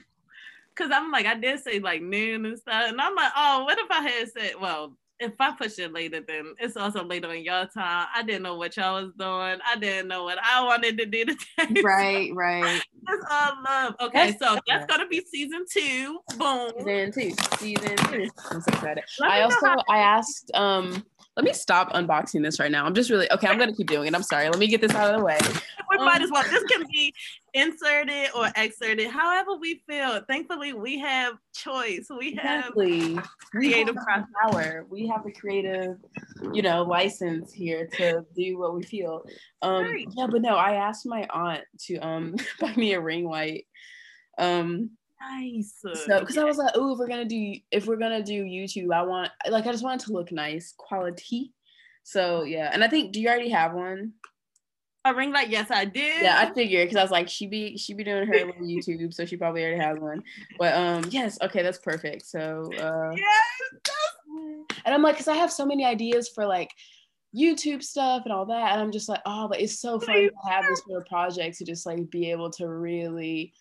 [0.75, 3.79] Cause I'm like, I did say like noon and stuff, and I'm like, oh, what
[3.79, 7.43] if I had said, well, if I push it later, then it's also later in
[7.45, 8.07] your time.
[8.15, 9.59] I didn't know what y'all was doing.
[9.67, 11.83] I didn't know what I wanted to do today.
[11.83, 12.83] Right, right.
[13.09, 13.95] It's all love.
[14.01, 16.19] Okay, that's, so that's gonna be season two.
[16.37, 16.73] Boom.
[16.81, 17.35] Season two.
[17.59, 18.29] Season two.
[18.51, 19.05] I'm so excited.
[19.23, 21.05] I also I asked um
[21.37, 22.87] let me stop unboxing this right now.
[22.87, 23.47] I'm just really okay.
[23.47, 24.15] I'm gonna keep doing it.
[24.15, 24.49] I'm sorry.
[24.49, 25.39] Let me get this out of the way.
[25.91, 26.43] We um, might as well.
[26.45, 27.15] This can be
[27.57, 30.21] inserted or excerpted, however we feel.
[30.29, 32.07] Thankfully, we have choice.
[32.17, 33.19] We have exactly.
[33.51, 34.87] creative we have power.
[34.91, 35.97] We have a creative,
[36.53, 39.25] you know, license here to do what we feel.
[39.63, 40.07] Um, right.
[40.17, 43.67] Yeah, but no, I asked my aunt to um buy me a ring light.
[44.39, 45.79] Um, nice.
[45.81, 48.93] So because I was like, oh, if we're gonna do if we're gonna do YouTube,
[48.93, 51.55] I want like I just want it to look nice, quality.
[52.03, 54.13] So yeah, and I think do you already have one?
[55.07, 55.49] A ring light?
[55.49, 56.23] Yes, I did.
[56.23, 59.15] Yeah, I figured because I was like, she be she be doing her little YouTube,
[59.15, 60.23] so she probably already has one.
[60.59, 62.27] But um, yes, okay, that's perfect.
[62.27, 63.95] So uh, yes,
[64.85, 66.71] and I'm like, because I have so many ideas for like
[67.35, 70.31] YouTube stuff and all that, and I'm just like, oh, but it's so fun to
[70.51, 73.53] have this sort of project to just like be able to really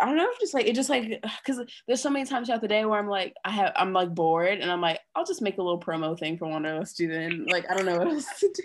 [0.00, 2.68] I don't know, just like it just like because there's so many times throughout the
[2.68, 5.58] day where I'm like I have I'm like bored and I'm like I'll just make
[5.58, 7.50] a little promo thing for Wanderlust student.
[7.50, 8.62] Like I don't know what else to do.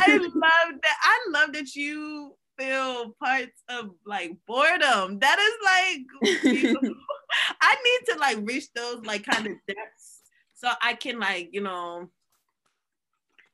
[0.00, 0.96] I love that.
[1.02, 5.18] I love that you feel parts of like boredom.
[5.18, 6.92] That is like
[7.60, 10.20] I need to like reach those like kind of depths
[10.54, 12.08] so I can like, you know,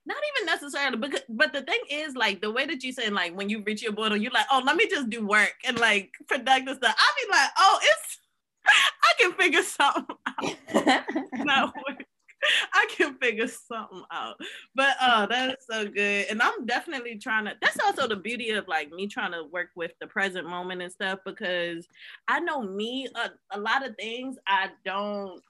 [0.04, 3.36] not even necessarily because but the thing is like the way that you say like
[3.36, 6.10] when you reach your boredom, you're like, oh, let me just do work and like
[6.28, 6.96] productive stuff.
[6.98, 8.18] I'll be like, oh, it's
[8.66, 11.04] I can figure something out.
[11.44, 12.04] not work.
[12.74, 14.36] I can figure something out.
[14.74, 16.26] But uh that is so good.
[16.30, 19.68] And I'm definitely trying to that's also the beauty of like me trying to work
[19.76, 21.86] with the present moment and stuff because
[22.28, 25.40] I know me a, a lot of things I don't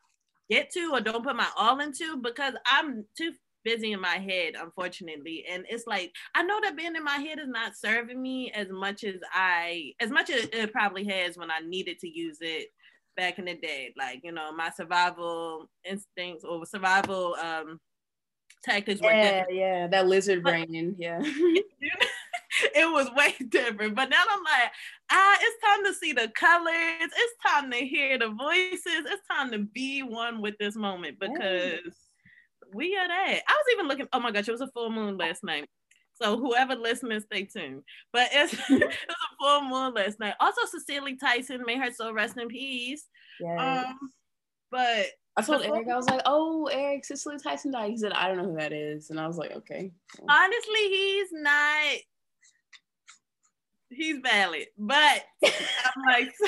[0.50, 3.32] get to or don't put my all into because I'm too
[3.64, 5.44] busy in my head, unfortunately.
[5.48, 8.68] And it's like I know that being in my head is not serving me as
[8.70, 12.68] much as I as much as it probably has when I needed to use it
[13.16, 13.92] back in the day.
[13.96, 17.80] Like, you know, my survival instincts or survival um
[18.64, 19.58] tactics yeah, were different.
[19.58, 20.96] Yeah, that lizard brain.
[20.98, 21.20] Yeah.
[22.74, 23.94] it was way different.
[23.94, 24.72] But now I'm like,
[25.10, 26.74] ah, it's time to see the colors.
[27.00, 28.82] It's time to hear the voices.
[28.86, 31.90] It's time to be one with this moment because yeah.
[32.74, 33.40] we are that.
[33.46, 35.68] I was even looking, oh my gosh, it was a full moon last night.
[36.20, 37.82] So whoever listening, stay tuned.
[38.12, 40.34] But it's, it's a full moon last night.
[40.40, 43.06] Also, Cicely Tyson, may her soul rest in peace.
[43.40, 43.86] Yes.
[43.86, 43.98] Um,
[44.70, 47.90] but I told Eric, I was like, oh, Eric, Cicely Tyson died.
[47.90, 49.10] He said, I don't know who that is.
[49.10, 49.90] And I was like, okay.
[50.28, 51.96] Honestly, he's not,
[53.90, 54.66] he's valid.
[54.78, 56.32] But I'm like,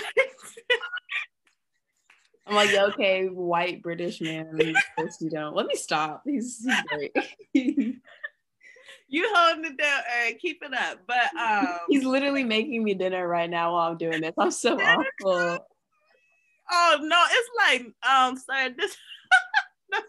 [2.47, 4.59] I'm like, okay, white British man.
[4.59, 5.57] you don't.
[5.57, 6.23] Let me stop.
[6.27, 7.17] He's, he's great
[9.09, 10.41] you holding it down, Eric.
[10.41, 11.01] Keep it up.
[11.07, 14.35] But um he's literally making me dinner right now while I'm doing this.
[14.39, 15.59] I'm so awful.
[16.71, 18.97] Oh no, it's like um sorry, this
[19.93, 20.01] no.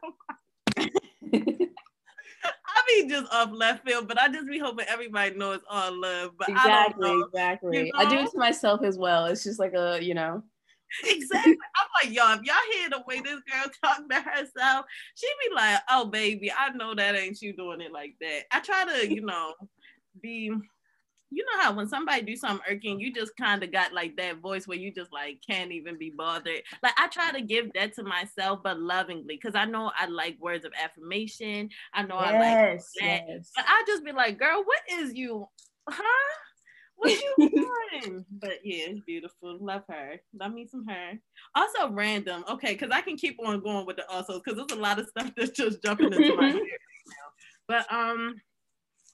[2.67, 6.31] I be just off left field, but I just be hoping everybody knows all love.
[6.38, 7.77] But exactly, exactly.
[7.77, 7.91] You know?
[7.95, 9.25] I do it to myself as well.
[9.25, 10.43] It's just like a, you know,
[11.04, 11.58] exactly.
[11.76, 15.56] I'm like, y'all, if y'all hear the way this girl talk to herself, she be
[15.56, 18.43] like, oh, baby, I know that ain't you doing it like that.
[18.52, 19.54] I try to, you know,
[20.21, 20.52] be,
[21.32, 24.38] you know how when somebody do something irking, you just kind of got like that
[24.38, 26.62] voice where you just like can't even be bothered.
[26.82, 30.38] Like I try to give that to myself, but lovingly, because I know I like
[30.39, 31.69] words of affirmation.
[31.93, 33.24] I know yes, I like that.
[33.28, 33.52] Yes.
[33.56, 35.48] But I just be like, girl, what is you?
[35.89, 36.04] Huh?
[36.95, 38.25] What you doing?
[38.29, 39.58] but yeah, it's beautiful.
[39.60, 40.19] Love her.
[40.39, 41.13] Love me some her.
[41.55, 42.43] Also random.
[42.49, 45.08] Okay, because I can keep on going with the also because there's a lot of
[45.08, 47.27] stuff that's just jumping into my head now.
[47.67, 48.36] But um,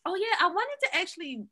[0.06, 1.44] oh yeah, I wanted to actually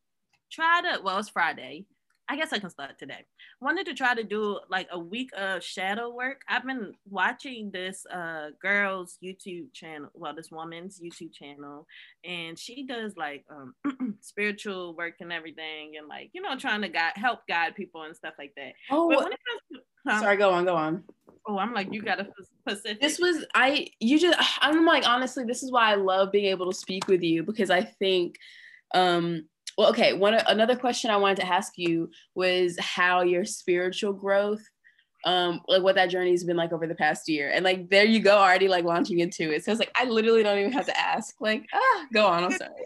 [0.52, 1.02] try to.
[1.04, 1.86] Well, it's Friday.
[2.30, 3.26] I guess I can start today.
[3.60, 6.42] Wanted to try to do like a week of shadow work.
[6.48, 11.88] I've been watching this uh girl's YouTube channel, well, this woman's YouTube channel,
[12.24, 13.74] and she does like um
[14.22, 18.16] spiritual work and everything, and like you know trying to guide help guide people and
[18.16, 18.74] stuff like that.
[18.92, 20.20] Oh, to, huh?
[20.20, 21.04] sorry, go on, go on.
[21.48, 22.28] Oh, I'm like you got a
[22.62, 23.02] specific.
[23.02, 23.88] This was I.
[24.00, 27.24] You just I'm like honestly, this is why I love being able to speak with
[27.24, 28.36] you because I think
[28.94, 29.46] um
[29.80, 34.62] well okay one another question i wanted to ask you was how your spiritual growth
[35.26, 37.52] um like what that journey has been like over the past year.
[37.54, 39.66] And like there you go already like launching into it.
[39.66, 41.36] So it's like i literally don't even have to ask.
[41.42, 42.72] Like ah go on i'm sorry.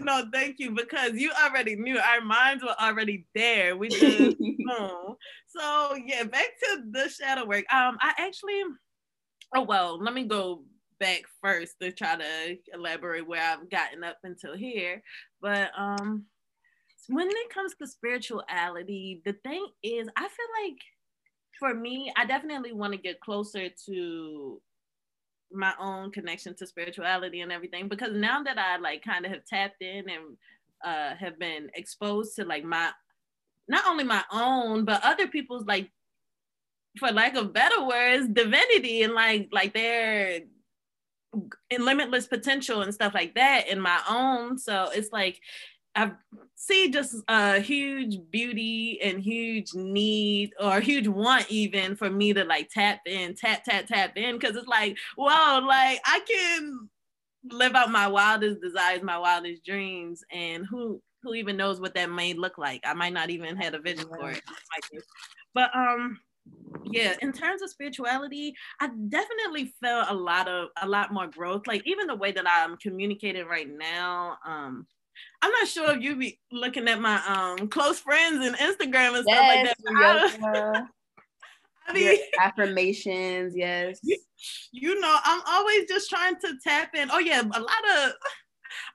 [0.00, 1.98] No thank you because you already knew.
[1.98, 3.76] Our minds were already there.
[3.76, 7.64] We just know so yeah back to the shadow work.
[7.72, 8.62] Um i actually
[9.56, 10.62] oh well let me go
[11.00, 15.02] back first to try to elaborate where I've gotten up until here.
[15.40, 16.24] But um
[17.08, 20.78] when it comes to spirituality, the thing is I feel like
[21.58, 24.60] for me, I definitely want to get closer to
[25.52, 29.44] my own connection to spirituality and everything because now that I like kind of have
[29.44, 30.36] tapped in and
[30.84, 32.90] uh have been exposed to like my
[33.68, 35.90] not only my own but other people's like
[36.98, 40.40] for lack of better words divinity and like like their
[41.70, 44.58] in limitless potential and stuff like that in my own.
[44.58, 45.40] So it's like
[45.96, 46.12] I
[46.56, 52.44] see just a huge beauty and huge need or huge want even for me to
[52.44, 54.38] like tap in, tap, tap, tap in.
[54.40, 56.88] Cause it's like, whoa, like I can
[57.50, 60.24] live out my wildest desires, my wildest dreams.
[60.32, 62.80] And who who even knows what that may look like?
[62.84, 64.42] I might not even have a vision for it.
[65.54, 66.18] But um
[66.84, 71.66] yeah in terms of spirituality i definitely felt a lot of a lot more growth
[71.66, 74.86] like even the way that i'm communicating right now um
[75.42, 79.24] i'm not sure if you be looking at my um close friends and instagram and
[79.26, 80.86] yes, stuff like that
[81.86, 84.00] I, mean affirmations yes.
[84.02, 84.18] You,
[84.72, 87.10] you know i'm always just trying to tap in.
[87.10, 88.12] Oh yeah a lot of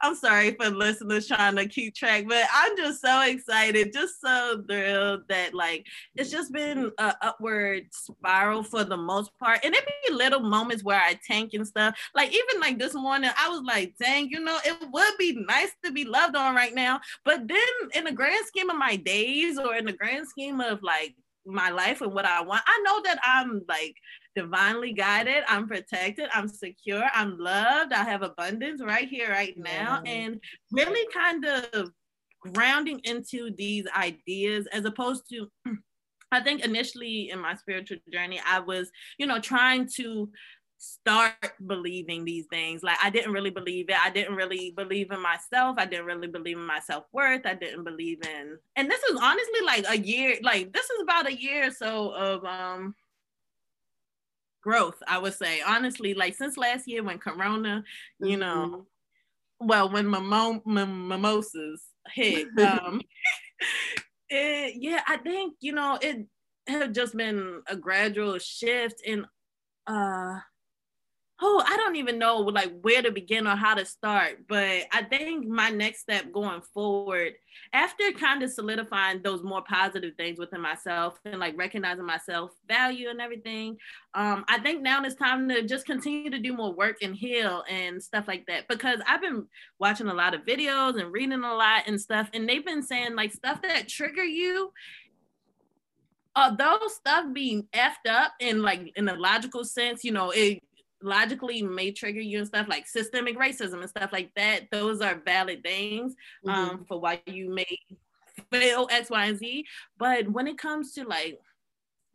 [0.02, 4.64] I'm sorry for listeners trying to keep track, but I'm just so excited, just so
[4.70, 9.60] thrilled that like it's just been a upward spiral for the most part.
[9.64, 11.96] And it be little moments where I tank and stuff.
[12.16, 15.72] Like even like this morning, I was like, dang, you know, it would be nice
[15.84, 17.00] to be loved on right now.
[17.26, 17.60] But then
[17.94, 21.16] in the grand scheme of my days or in the grand scheme of like
[21.46, 23.96] my life and what I want, I know that I'm like
[24.36, 30.02] divinely guided, I'm protected, I'm secure, I'm loved, I have abundance right here, right now.
[30.04, 30.12] Yeah.
[30.12, 30.40] And
[30.72, 31.92] really kind of
[32.42, 35.50] grounding into these ideas as opposed to
[36.32, 40.30] I think initially in my spiritual journey, I was, you know, trying to
[40.78, 42.84] start believing these things.
[42.84, 43.98] Like I didn't really believe it.
[44.00, 45.76] I didn't really believe in myself.
[45.78, 47.46] I didn't really believe in my self-worth.
[47.46, 51.28] I didn't believe in and this is honestly like a year, like this is about
[51.28, 52.96] a year or so of um
[54.62, 55.62] growth, I would say.
[55.62, 57.84] Honestly, like since last year when Corona,
[58.20, 58.40] you mm-hmm.
[58.40, 58.86] know,
[59.60, 63.02] well, when mimo- mimosas hit, um,
[64.30, 66.26] it, yeah, I think, you know, it
[66.68, 69.26] had just been a gradual shift in
[69.88, 70.40] uh
[71.42, 74.48] oh, I don't even know like where to begin or how to start.
[74.48, 77.34] But I think my next step going forward,
[77.72, 83.10] after kind of solidifying those more positive things within myself and like recognizing myself value
[83.10, 83.78] and everything,
[84.14, 87.64] um, I think now it's time to just continue to do more work and heal
[87.70, 88.68] and stuff like that.
[88.68, 89.46] Because I've been
[89.80, 93.16] watching a lot of videos and reading a lot and stuff, and they've been saying
[93.16, 94.74] like stuff that trigger you
[96.36, 100.62] although stuff being effed up in like in a logical sense, you know, it
[101.02, 105.22] logically may trigger you and stuff like systemic racism and stuff like that those are
[105.26, 106.14] valid things
[106.48, 106.84] um, mm-hmm.
[106.84, 107.78] for why you may
[108.52, 109.66] fail x y and z
[109.98, 111.40] but when it comes to like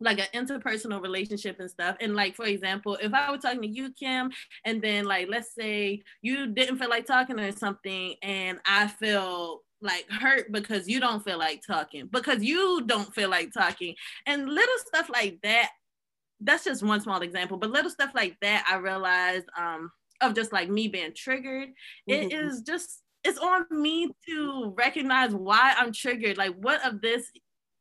[0.01, 1.97] like an interpersonal relationship and stuff.
[2.01, 4.31] And like for example, if I were talking to you, Cem,
[4.65, 9.63] and then like let's say you didn't feel like talking or something, and I feel
[9.81, 13.95] like hurt because you don't feel like talking, because you don't feel like talking,
[14.27, 15.71] and little stuff like that
[16.45, 20.53] that's just one small example, but little stuff like that, I realized um, of just
[20.53, 21.71] like me being triggered.
[22.09, 22.13] Mm-hmm.
[22.13, 26.37] It is just it's on me to recognize why I'm triggered.
[26.37, 27.27] Like, what of this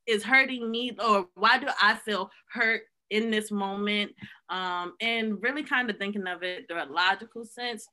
[0.07, 4.11] is hurting me, or why do I feel hurt in this moment?
[4.49, 7.87] Um, and really kind of thinking of it through a logical sense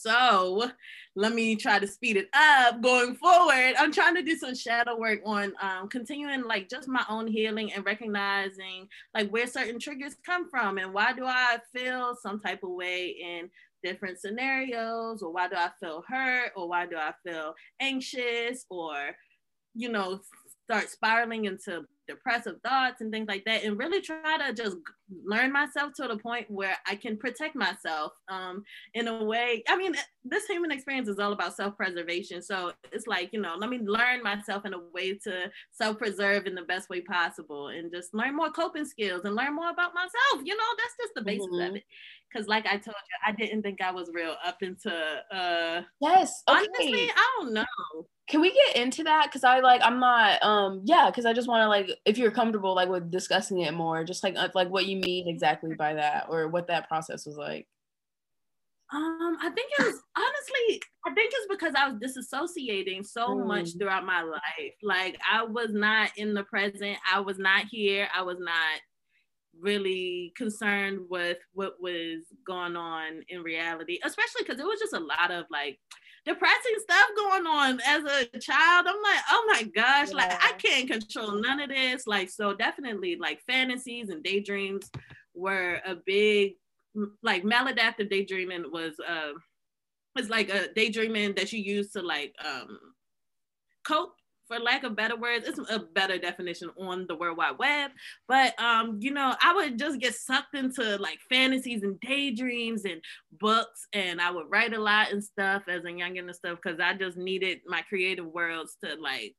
[0.00, 0.70] so
[1.14, 3.74] let me try to speed it up going forward.
[3.78, 7.72] I'm trying to do some shadow work on um, continuing like just my own healing
[7.72, 12.62] and recognizing like where certain triggers come from and why do I feel some type
[12.62, 13.50] of way in
[13.82, 18.94] different scenarios or why do I feel hurt or why do I feel anxious or
[19.74, 20.20] you know
[20.64, 24.76] start spiraling into depressive thoughts and things like that and really try to just
[25.24, 29.62] learn myself to the point where I can protect myself um, in a way.
[29.68, 29.94] I mean,
[30.24, 32.42] this human experience is all about self-preservation.
[32.42, 36.54] So it's like, you know, let me learn myself in a way to self-preserve in
[36.54, 40.42] the best way possible and just learn more coping skills and learn more about myself.
[40.44, 41.70] You know, that's just the basics mm-hmm.
[41.70, 41.84] of it.
[42.32, 44.92] Cause like I told you, I didn't think I was real up into
[45.32, 46.42] uh Yes.
[46.48, 46.58] Okay.
[46.58, 48.06] Honestly, I don't know.
[48.30, 49.28] Can we get into that?
[49.32, 52.30] Cause I like I'm not um yeah, cause I just want to like if you're
[52.30, 56.26] comfortable like with discussing it more, just like like what you mean exactly by that
[56.28, 57.66] or what that process was like.
[58.92, 63.46] Um, I think it was honestly, I think it's because I was disassociating so mm.
[63.46, 64.74] much throughout my life.
[64.80, 68.80] Like I was not in the present, I was not here, I was not
[69.60, 75.00] really concerned with what was going on in reality, especially because it was just a
[75.00, 75.80] lot of like
[76.24, 78.86] depressing stuff going on as a child.
[78.88, 80.16] I'm like, oh my gosh, yeah.
[80.16, 82.06] like I can't control none of this.
[82.06, 84.90] Like, so definitely like fantasies and daydreams
[85.34, 86.54] were a big
[87.22, 89.32] like maladaptive daydreaming was uh
[90.16, 92.78] was like a daydreaming that you use to like um
[93.86, 94.14] cope
[94.50, 97.92] for lack of better words, it's a better definition on the World Wide Web.
[98.26, 103.00] But um, you know, I would just get sucked into like fantasies and daydreams and
[103.38, 106.80] books, and I would write a lot and stuff as a youngin and stuff because
[106.80, 109.36] I just needed my creative worlds to like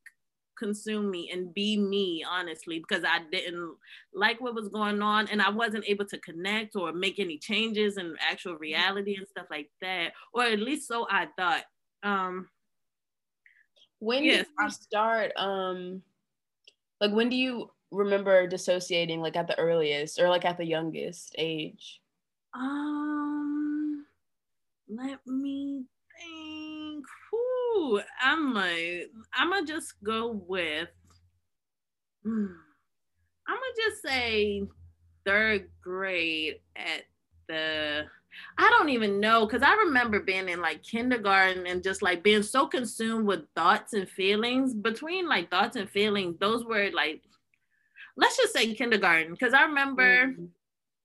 [0.58, 3.74] consume me and be me honestly because i didn't
[4.14, 7.98] like what was going on and i wasn't able to connect or make any changes
[7.98, 11.64] in actual reality and stuff like that or at least so i thought
[12.04, 12.48] um
[14.02, 14.38] when yes.
[14.40, 16.02] did you start um
[17.00, 21.36] like when do you remember dissociating like at the earliest or like at the youngest
[21.38, 22.02] age?
[22.54, 24.06] Um
[24.90, 25.86] let me
[26.20, 27.06] think.
[27.30, 30.90] Whew, I'm like I'm gonna just go with
[32.24, 32.46] hmm,
[33.48, 34.64] I'm gonna just say
[35.26, 37.04] third grade at
[37.48, 38.06] the
[38.58, 42.44] I don't even know because I remember being in like kindergarten and just like being
[42.44, 44.74] so consumed with thoughts and feelings.
[44.74, 47.22] Between like thoughts and feelings, those were like,
[48.18, 50.28] let's just say kindergarten because I remember.
[50.28, 50.46] Mm-hmm.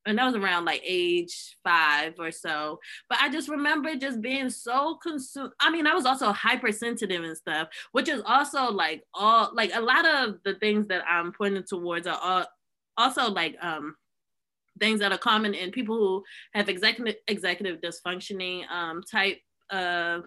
[0.08, 2.78] And that was around like age five or so.
[3.08, 5.50] But I just remember just being so consumed.
[5.58, 9.80] I mean, I was also hypersensitive and stuff, which is also like all like a
[9.80, 12.46] lot of the things that I'm pointing towards are all,
[12.96, 13.96] also like um
[14.78, 16.24] things that are common in people who
[16.54, 19.38] have executive executive dysfunctioning um, type
[19.70, 20.24] of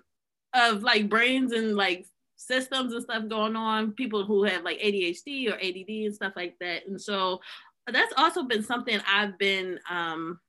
[0.54, 3.92] of like brains and like systems and stuff going on.
[3.92, 6.88] People who have like ADHD or ADD and stuff like that.
[6.88, 7.40] And so
[7.92, 10.40] that's also been something I've been um,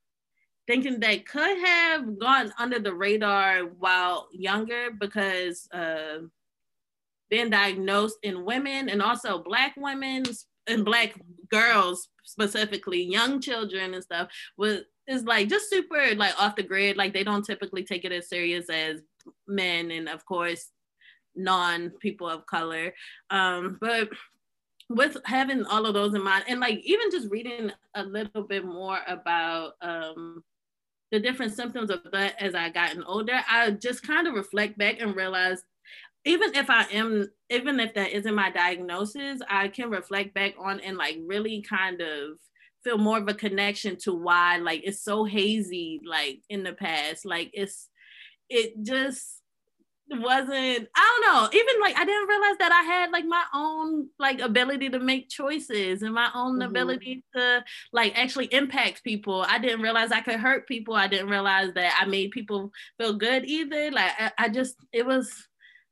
[0.67, 6.19] thinking that could have gone under the radar while younger because uh,
[7.29, 10.23] being diagnosed in women and also black women
[10.67, 11.13] and black
[11.49, 16.97] girls specifically young children and stuff was is like just super like off the grid
[16.97, 19.01] like they don't typically take it as serious as
[19.47, 20.71] men and of course
[21.35, 22.93] non people of color.
[23.29, 24.09] Um but
[24.89, 28.65] with having all of those in mind and like even just reading a little bit
[28.65, 30.43] more about um
[31.11, 35.01] the different symptoms of that as I gotten older, I just kind of reflect back
[35.01, 35.61] and realize
[36.25, 40.79] even if I am, even if that isn't my diagnosis, I can reflect back on
[40.79, 42.37] and like really kind of
[42.83, 47.25] feel more of a connection to why like it's so hazy like in the past.
[47.25, 47.89] Like it's
[48.49, 49.41] it just
[50.09, 54.09] wasn't I don't know, even like I didn't realize that I had like my own
[54.19, 56.69] like ability to make choices and my own mm-hmm.
[56.69, 57.63] ability to
[57.93, 59.45] like actually impact people.
[59.47, 60.95] I didn't realize I could hurt people.
[60.95, 63.89] I didn't realize that I made people feel good either.
[63.91, 65.47] Like I, I just it was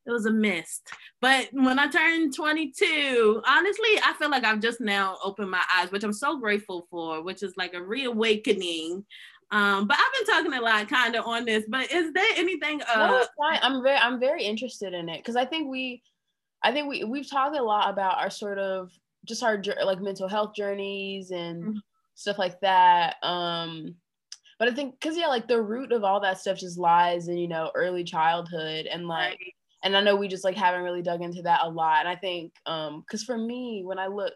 [0.05, 0.89] it was a mist.
[1.21, 5.91] But when I turned 22, honestly, I feel like I've just now opened my eyes,
[5.91, 9.05] which I'm so grateful for, which is like a reawakening.
[9.51, 12.81] Um, but I've been talking a lot kind of on this, but is there anything
[12.83, 13.59] uh no, it's fine.
[13.63, 16.03] I'm very I'm very interested in it because I think we
[16.61, 18.91] I think we we've talked a lot about our sort of
[19.25, 21.77] just our like mental health journeys and mm-hmm.
[22.13, 23.15] stuff like that.
[23.23, 23.95] Um
[24.59, 27.37] but I think because yeah, like the root of all that stuff just lies in,
[27.37, 29.53] you know, early childhood and like right
[29.83, 31.99] and I know we just like haven't really dug into that a lot.
[31.99, 34.33] And I think um because for me, when I look,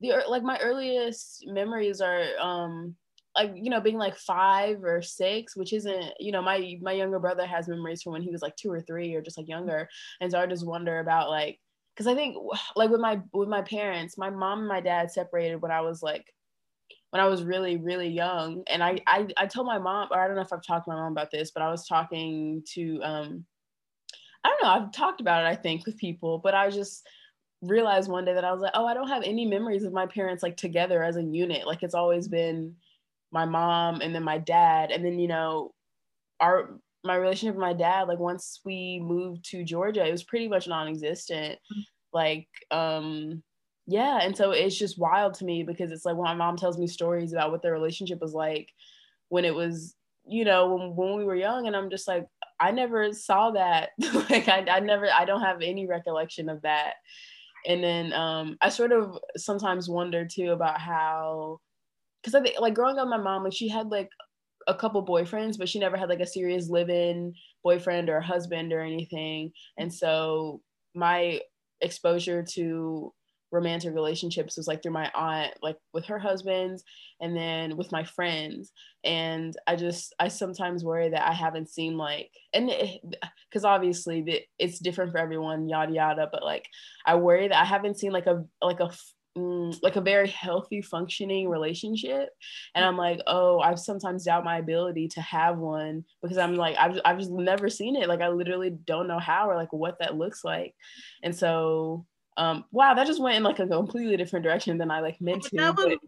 [0.00, 2.96] the like my earliest memories are um
[3.36, 7.18] like you know being like five or six which isn't you know my my younger
[7.18, 9.88] brother has memories from when he was like two or three or just like younger
[10.20, 11.58] and so i just wonder about like
[11.94, 12.36] because i think
[12.76, 16.02] like with my with my parents my mom and my dad separated when i was
[16.02, 16.24] like
[17.10, 20.26] when i was really really young and i i, I told my mom or i
[20.26, 23.00] don't know if i've talked to my mom about this but i was talking to
[23.02, 23.44] um
[24.44, 27.06] I don't know, I've talked about it, I think, with people, but I just
[27.62, 30.06] realized one day that I was like, oh, I don't have any memories of my
[30.06, 31.66] parents like together as a unit.
[31.66, 32.76] Like it's always been
[33.30, 34.90] my mom and then my dad.
[34.90, 35.72] And then, you know,
[36.40, 40.48] our my relationship with my dad, like once we moved to Georgia, it was pretty
[40.48, 41.54] much non-existent.
[41.54, 41.80] Mm-hmm.
[42.12, 43.42] Like, um,
[43.86, 44.20] yeah.
[44.22, 46.86] And so it's just wild to me because it's like when my mom tells me
[46.86, 48.68] stories about what their relationship was like
[49.28, 49.94] when it was,
[50.26, 52.26] you know, when, when we were young, and I'm just like,
[52.60, 53.90] I never saw that.
[54.30, 56.94] like I, I never, I don't have any recollection of that.
[57.66, 61.58] And then um, I sort of sometimes wonder too about how,
[62.22, 64.08] because I think like growing up, my mom like she had like
[64.66, 67.34] a couple boyfriends, but she never had like a serious live-in
[67.64, 69.52] boyfriend or husband or anything.
[69.78, 70.60] And so
[70.94, 71.40] my
[71.80, 73.12] exposure to
[73.52, 76.84] romantic relationships was like through my aunt like with her husbands
[77.20, 78.72] and then with my friends.
[79.04, 82.70] And i just i sometimes worry that i haven't seen like and
[83.48, 86.66] because obviously the, it's different for everyone yada yada but like
[87.06, 88.90] i worry that i haven't seen like a like a
[89.38, 92.28] mm, like a very healthy functioning relationship.
[92.74, 96.76] And i'm like oh i sometimes doubt my ability to have one because i'm like
[96.78, 98.08] I've, I've just never seen it.
[98.08, 100.74] Like i literally don't know how or like what that looks like.
[101.22, 102.06] And so
[102.40, 105.42] um, wow, that just went in like a completely different direction than I like meant
[105.42, 105.56] to.
[105.56, 105.98] That was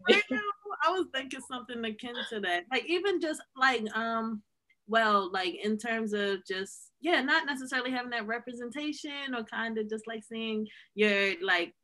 [0.83, 2.63] I was thinking something akin to that.
[2.71, 4.41] Like even just like um
[4.87, 9.87] well, like in terms of just yeah, not necessarily having that representation or kind of
[9.87, 10.65] just like seeing
[10.95, 11.75] your like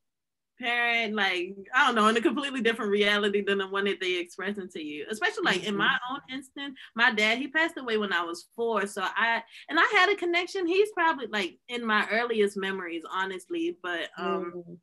[0.60, 4.18] parent, like I don't know, in a completely different reality than the one that they
[4.18, 5.06] expressing to you.
[5.10, 6.14] Especially like in my mm-hmm.
[6.14, 9.86] own instance, my dad he passed away when I was four, so I and I
[9.94, 10.68] had a connection.
[10.68, 14.54] He's probably like in my earliest memories, honestly, but um.
[14.56, 14.78] Mm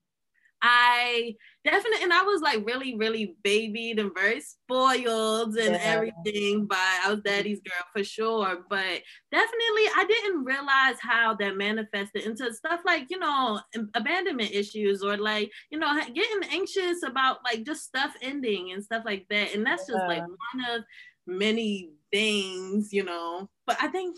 [0.62, 5.80] I definitely, and I was like really, really babied and very spoiled and yeah.
[5.82, 6.66] everything.
[6.66, 8.64] But I was daddy's girl for sure.
[8.70, 9.02] But
[9.32, 13.60] definitely, I didn't realize how that manifested into stuff like you know
[13.94, 19.02] abandonment issues or like you know getting anxious about like just stuff ending and stuff
[19.04, 19.54] like that.
[19.54, 20.84] And that's just like one of
[21.26, 23.48] many things, you know.
[23.66, 24.16] But I think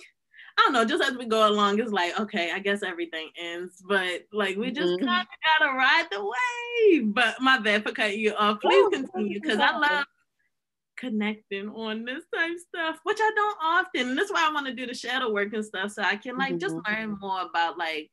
[0.59, 3.81] I don't know, just as we go along, it's like, okay, I guess everything ends,
[3.87, 5.07] but like we just mm-hmm.
[5.07, 7.15] kind of gotta ride the wave.
[7.15, 8.61] But my bad for cutting you off.
[8.61, 10.05] Please continue because I love
[10.97, 14.09] connecting on this type stuff, which I don't often.
[14.09, 16.37] And that's why I want to do the shadow work and stuff so I can
[16.37, 16.59] like mm-hmm.
[16.59, 18.11] just learn more about like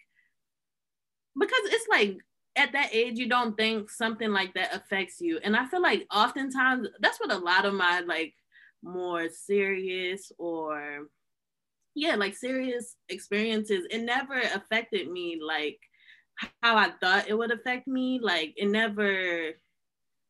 [1.37, 2.17] because it's like
[2.55, 5.39] at that age you don't think something like that affects you.
[5.43, 8.35] And I feel like oftentimes that's what a lot of my like
[8.83, 11.07] more serious or
[11.95, 15.79] yeah, like serious experiences, it never affected me like
[16.61, 18.19] how I thought it would affect me.
[18.21, 19.51] Like it never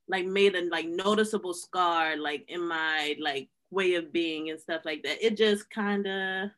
[0.08, 4.84] like made a like noticeable scar like in my like way of being and stuff
[4.86, 5.26] like that.
[5.26, 6.50] It just kind of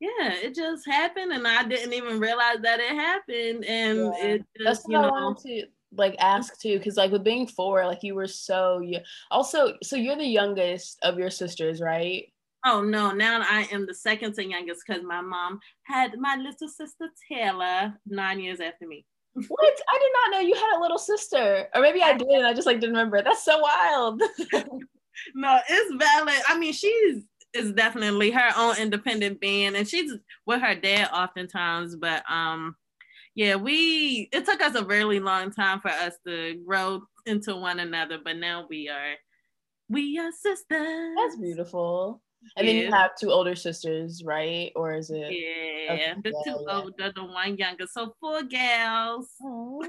[0.00, 4.24] yeah, it just happened and I didn't even realize that it happened and yeah.
[4.24, 7.24] it just, That's what you know, I wanted to like ask too because like with
[7.24, 9.00] being four like you were so you
[9.30, 12.30] also so you're the youngest of your sisters right
[12.64, 16.68] oh no now i am the second to youngest because my mom had my little
[16.68, 19.04] sister taylor nine years after me
[19.46, 19.80] what?
[19.88, 21.68] I did not know you had a little sister.
[21.74, 23.22] Or maybe I did and I just like didn't remember.
[23.22, 24.20] That's so wild.
[25.34, 26.42] no, it's valid.
[26.48, 30.12] I mean, she's is definitely her own independent being and she's
[30.44, 32.76] with her dad oftentimes, but um
[33.34, 37.80] yeah, we it took us a really long time for us to grow into one
[37.80, 39.14] another, but now we are
[39.88, 41.14] we are sisters.
[41.16, 42.20] That's beautiful.
[42.56, 42.72] And yeah.
[42.72, 44.72] then you have two older sisters, right?
[44.76, 45.32] Or is it?
[45.32, 46.74] Yeah, okay, the two yeah.
[46.74, 47.86] older, the one younger.
[47.86, 49.28] So four gals.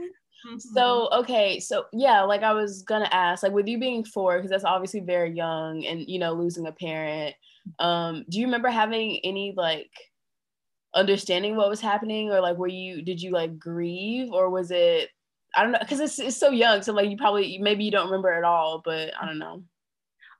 [0.57, 4.49] So okay, so yeah, like I was gonna ask, like with you being four, because
[4.49, 7.35] that's obviously very young, and you know losing a parent.
[7.77, 9.91] Um, do you remember having any like
[10.95, 15.09] understanding what was happening, or like were you did you like grieve, or was it?
[15.55, 18.05] I don't know, because it's it's so young, so like you probably maybe you don't
[18.05, 19.63] remember at all, but I don't know.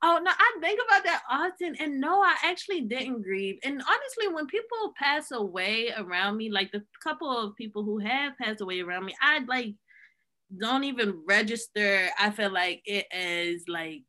[0.02, 3.58] Oh no, I think about that often, and no, I actually didn't grieve.
[3.62, 8.32] And honestly, when people pass away around me, like the couple of people who have
[8.38, 9.74] passed away around me, I like
[10.58, 12.08] don't even register.
[12.18, 14.04] I feel like it is like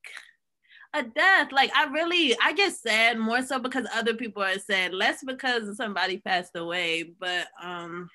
[0.94, 1.52] a death.
[1.52, 5.76] Like I really, I get sad more so because other people are sad, less because
[5.78, 7.14] somebody passed away.
[7.20, 8.10] But um,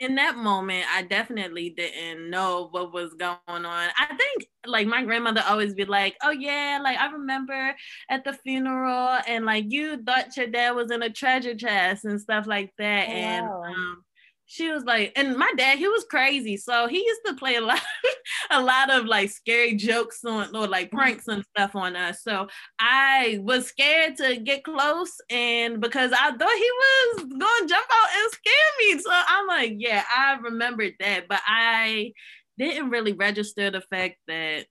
[0.00, 3.64] in that moment, I definitely didn't know what was going on.
[3.98, 7.74] I think like my grandmother always be like, "Oh yeah, like I remember
[8.10, 12.20] at the funeral, and like you thought your dad was in a treasure chest and
[12.20, 14.04] stuff like that." Oh, and um,
[14.46, 16.56] she was like, and my dad, he was crazy.
[16.56, 17.80] So he used to play a lot,
[18.50, 20.98] a lot of like scary jokes on or like mm-hmm.
[20.98, 22.22] pranks and stuff on us.
[22.22, 26.70] So I was scared to get close and because I thought he
[27.18, 28.98] was gonna jump out and scare me.
[28.98, 32.12] So I'm like, yeah, I remembered that, but I
[32.58, 34.66] didn't really register the fact that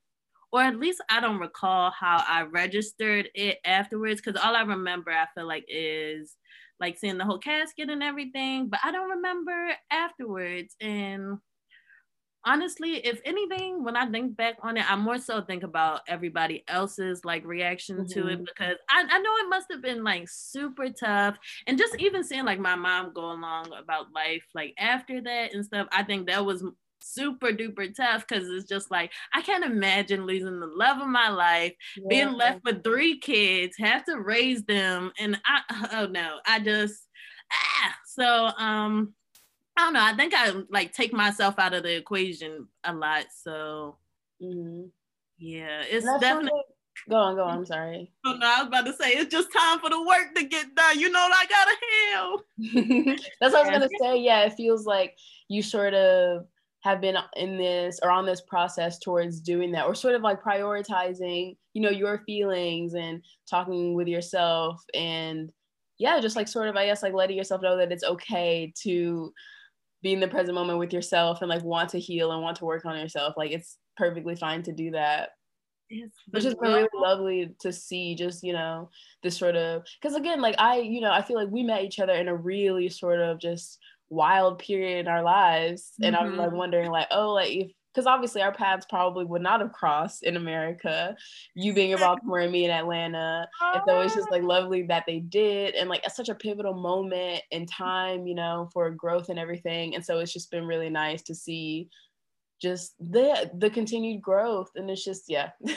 [0.51, 5.09] or at least I don't recall how I registered it afterwards because all I remember
[5.09, 6.37] I feel like is
[6.79, 10.75] like seeing the whole casket and everything, but I don't remember afterwards.
[10.81, 11.37] And
[12.45, 16.63] honestly, if anything, when I think back on it, I more so think about everybody
[16.67, 18.19] else's like reaction mm-hmm.
[18.19, 18.43] to it mm-hmm.
[18.43, 21.37] because I, I know it must have been like super tough.
[21.67, 25.65] And just even seeing like my mom go along about life like after that and
[25.65, 26.63] stuff, I think that was
[27.03, 31.29] super duper tough because it's just like I can't imagine losing the love of my
[31.29, 32.07] life, yeah.
[32.09, 37.07] being left with three kids, have to raise them, and I oh no, I just
[37.51, 39.13] ah so um
[39.77, 40.03] I don't know.
[40.03, 43.25] I think I like take myself out of the equation a lot.
[43.35, 43.97] So
[44.41, 44.83] mm-hmm.
[45.39, 46.61] yeah, it's definitely.
[47.09, 47.57] Go on, go on.
[47.57, 48.11] I'm sorry.
[48.25, 50.73] Oh, no, I was about to say it's just time for the work to get
[50.75, 50.99] done.
[50.99, 51.75] You know, I gotta
[52.77, 53.15] heal.
[53.41, 54.21] That's what I was gonna say.
[54.21, 55.17] Yeah, it feels like
[55.49, 56.45] you sort of
[56.83, 60.41] have been in this or on this process towards doing that or sort of like
[60.41, 65.51] prioritizing you know your feelings and talking with yourself and
[65.97, 69.31] yeah just like sort of i guess like letting yourself know that it's okay to
[70.03, 72.65] be in the present moment with yourself and like want to heal and want to
[72.65, 73.35] work on yourself.
[73.37, 75.29] Like it's perfectly fine to do that.
[75.89, 78.89] It's which has been really lovely to see just you know
[79.21, 81.99] this sort of because again like i you know i feel like we met each
[81.99, 83.79] other in a really sort of just
[84.13, 86.25] wild period in our lives and mm-hmm.
[86.25, 89.71] i'm like wondering like oh like if because obviously our paths probably would not have
[89.71, 91.15] crossed in America,
[91.53, 93.47] you being in Baltimore and me in Atlanta.
[93.61, 95.75] And so it's just like lovely that they did.
[95.75, 99.93] And like it's such a pivotal moment in time, you know, for growth and everything.
[99.93, 101.89] And so it's just been really nice to see
[102.61, 104.71] just the the continued growth.
[104.75, 105.49] And it's just, yeah.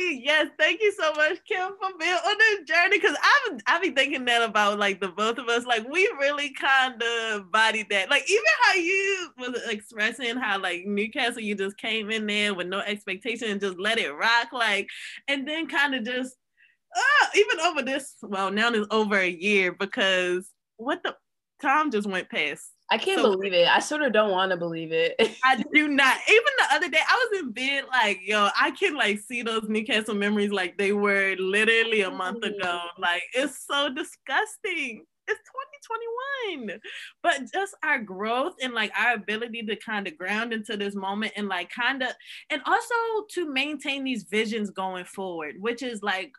[0.00, 2.98] Yes, thank you so much, Cem, for being on this journey.
[2.98, 5.66] Cause I've I've been thinking that about like the both of us.
[5.66, 8.10] Like we really kind of bodied that.
[8.10, 12.66] Like even how you was expressing how like Newcastle, you just came in there with
[12.66, 14.52] no expectation and just let it rock.
[14.52, 14.88] Like,
[15.28, 16.36] and then kind of just
[16.96, 21.14] uh, even over this, well, now it's over a year because what the
[21.60, 23.68] time just went past I can't so, believe it.
[23.68, 25.14] I sort of don't want to believe it.
[25.44, 26.16] I do not.
[26.28, 29.68] Even the other day, I was in bed like, yo, I can like see those
[29.68, 32.56] Newcastle memories like they were literally a month mm.
[32.56, 32.80] ago.
[32.98, 35.04] Like it's so disgusting.
[35.28, 35.40] It's
[36.58, 36.80] 2021.
[37.22, 41.32] But just our growth and like our ability to kind of ground into this moment
[41.36, 42.10] and like kind of
[42.50, 42.94] and also
[43.30, 46.32] to maintain these visions going forward, which is like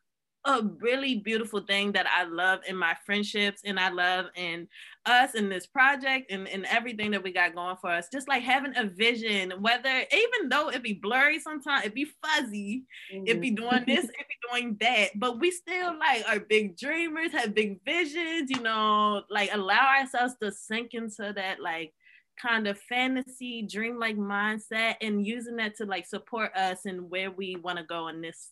[0.46, 4.68] a really beautiful thing that I love in my friendships and I love in
[5.06, 8.08] us in this project and, and everything that we got going for us.
[8.12, 12.84] Just like having a vision, whether even though it be blurry sometimes, it be fuzzy,
[13.14, 13.24] mm-hmm.
[13.28, 17.32] it be doing this, it be doing that, but we still like are big dreamers,
[17.32, 21.94] have big visions, you know, like allow ourselves to sink into that like
[22.42, 27.56] kind of fantasy dreamlike mindset and using that to like support us and where we
[27.56, 28.52] want to go in this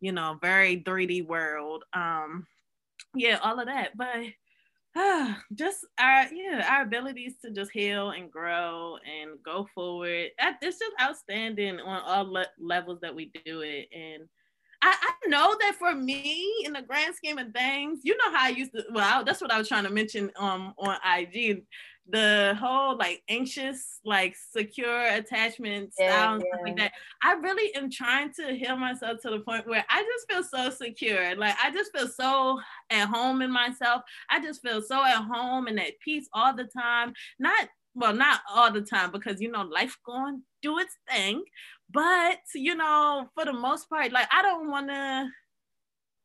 [0.00, 1.84] you know, very 3D world.
[1.92, 2.46] Um,
[3.14, 3.96] yeah, all of that.
[3.96, 4.16] But
[5.54, 10.28] just our yeah, our abilities to just heal and grow and go forward.
[10.38, 13.88] It's just outstanding on all le- levels that we do it.
[13.94, 14.24] And
[14.82, 18.46] I, I, know that for me, in the grand scheme of things, you know how
[18.46, 18.84] I used to.
[18.92, 21.62] Well, I, that's what I was trying to mention um on IG
[22.08, 26.92] the whole like anxious, like secure attachment style yeah, stuff like that.
[27.22, 30.70] I really am trying to heal myself to the point where I just feel so
[30.70, 31.34] secure.
[31.36, 34.02] Like I just feel so at home in myself.
[34.30, 37.12] I just feel so at home and at peace all the time.
[37.38, 41.42] Not well, not all the time because you know life going do its thing,
[41.90, 45.28] but you know for the most part, like I don't want to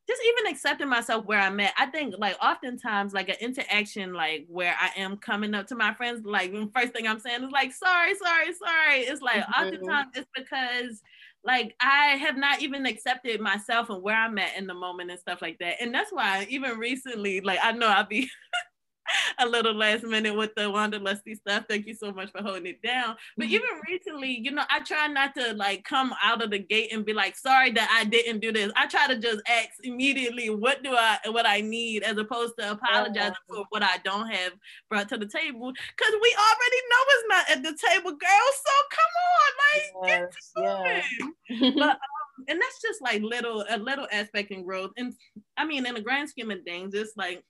[0.07, 1.73] just even accepting myself where I'm at.
[1.77, 5.93] I think like oftentimes like an interaction like where I am coming up to my
[5.93, 8.99] friends, like the first thing I'm saying is like sorry, sorry, sorry.
[9.01, 9.63] It's like mm-hmm.
[9.63, 11.01] oftentimes it's because
[11.43, 15.19] like I have not even accepted myself and where I'm at in the moment and
[15.19, 15.81] stuff like that.
[15.81, 18.29] And that's why even recently, like I know I'll be
[19.39, 21.65] a little last minute with the Wanderlusty stuff.
[21.69, 23.15] Thank you so much for holding it down.
[23.37, 23.55] But mm-hmm.
[23.55, 27.05] even recently, you know, I try not to like come out of the gate and
[27.05, 28.71] be like, sorry that I didn't do this.
[28.75, 32.71] I try to just ask immediately what do I what I need as opposed to
[32.71, 33.55] apologizing oh.
[33.55, 34.53] for what I don't have
[34.89, 35.71] brought to the table.
[35.97, 38.49] Cause we already know it's not at the table, girl.
[38.55, 41.75] So come on, like yes, get to it.
[41.75, 41.89] but
[42.41, 44.91] um, and that's just like little a little aspect in growth.
[44.97, 45.13] And
[45.57, 47.43] I mean, in the grand scheme of things, it's like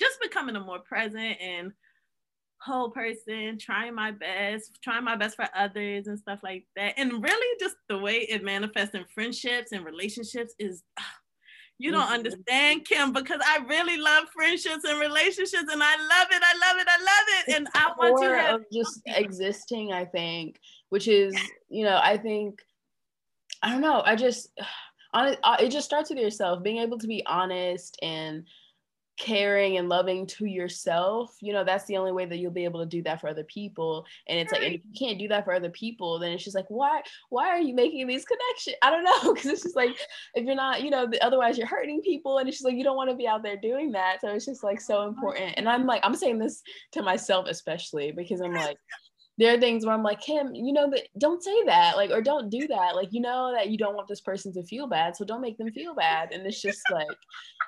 [0.00, 1.72] just becoming a more present and
[2.64, 6.94] whole person, trying my best, trying my best for others and stuff like that.
[6.96, 10.82] And really just the way it manifests in friendships and relationships is
[11.78, 12.12] you don't mm-hmm.
[12.12, 16.42] understand Cem because I really love friendships and relationships and I love it.
[16.42, 16.88] I love it.
[16.88, 17.56] I love it.
[17.56, 20.58] And I want to have just existing, I think,
[20.90, 21.36] which is,
[21.68, 22.60] you know, I think
[23.62, 24.02] I don't know.
[24.04, 24.48] I just
[25.12, 28.46] on uh, it just starts with yourself, being able to be honest and
[29.16, 32.80] caring and loving to yourself you know that's the only way that you'll be able
[32.80, 35.44] to do that for other people and it's like and if you can't do that
[35.44, 37.00] for other people then it's just like why
[37.30, 39.96] why are you making these connections i don't know because it's just like
[40.34, 42.96] if you're not you know otherwise you're hurting people and it's just like you don't
[42.96, 45.86] want to be out there doing that so it's just like so important and i'm
[45.86, 48.78] like i'm saying this to myself especially because i'm like
[49.36, 52.22] there are things where I'm like, Cem, you know that don't say that, like, or
[52.22, 52.94] don't do that.
[52.94, 55.58] Like, you know that you don't want this person to feel bad, so don't make
[55.58, 56.32] them feel bad.
[56.32, 57.08] And it's just like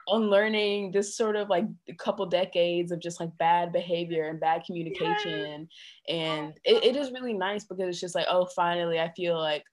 [0.08, 4.62] unlearning this sort of like a couple decades of just like bad behavior and bad
[4.64, 5.68] communication.
[6.08, 9.64] And it, it is really nice because it's just like, oh, finally, I feel like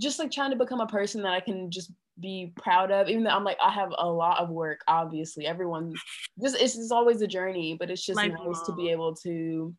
[0.00, 3.24] just like trying to become a person that I can just be proud of even
[3.24, 5.92] though i'm like i have a lot of work obviously everyone
[6.40, 9.74] just it's, it's always a journey but it's just nice to be able to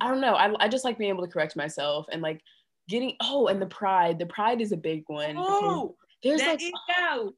[0.00, 0.34] I don't know.
[0.34, 2.40] I, I just like being able to correct myself and like
[2.88, 4.18] getting oh and the pride.
[4.18, 5.36] The pride is a big one.
[5.36, 7.32] Oh, there's that like oh,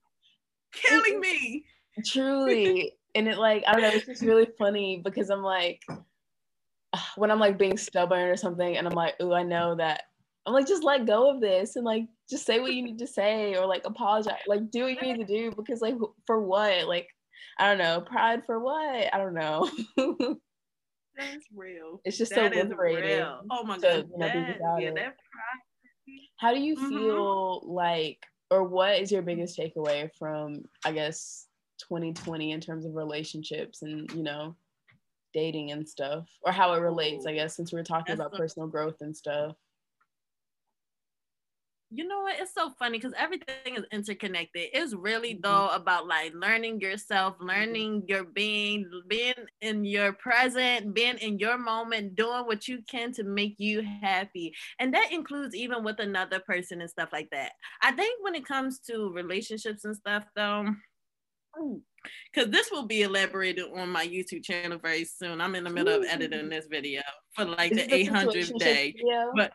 [0.73, 1.65] killing it, me.
[2.07, 2.93] Truly.
[3.15, 5.83] and it like I don't know, it's just really funny because I'm like
[7.17, 10.05] when I'm like being stubborn or something and I'm like, oh, I know that
[10.47, 13.07] I'm like, just let go of this and like just say what you need to
[13.07, 14.41] say or like apologize.
[14.47, 15.97] Like do what you need to do because like
[16.27, 16.89] for what?
[16.89, 17.09] Like
[17.59, 19.13] I don't know, pride for what?
[19.13, 19.71] I don't know.
[21.21, 22.01] That's real.
[22.05, 23.25] It's just that so liberating.
[23.51, 24.09] Oh my god.
[24.11, 25.15] You know, that, yeah, that
[26.39, 26.89] How do you mm-hmm.
[26.89, 28.19] feel like,
[28.51, 31.47] or what is your biggest takeaway from, I guess,
[31.81, 34.57] 2020 in terms of relationships and you know,
[35.33, 37.27] dating and stuff, or how it relates?
[37.27, 39.57] I guess since we are talking That's about personal growth and stuff.
[41.93, 42.37] You know what?
[42.39, 44.69] It's so funny because everything is interconnected.
[44.73, 45.43] It's really mm-hmm.
[45.43, 47.49] though about like learning yourself, mm-hmm.
[47.49, 53.13] learning your being, being in your present, being in your moment, doing what you can
[53.15, 54.55] to make you happy.
[54.79, 57.53] And that includes even with another person and stuff like that.
[57.83, 60.67] I think when it comes to relationships and stuff though,
[62.33, 65.41] because this will be elaborated on my YouTube channel very soon.
[65.41, 67.03] I'm in the middle of editing this video
[67.35, 68.95] for like the 800th day.
[69.35, 69.53] But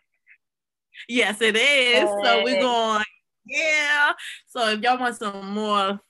[1.08, 2.08] Yes, it is.
[2.24, 3.04] So we're going,
[3.46, 4.12] yeah.
[4.46, 6.00] So if y'all want some more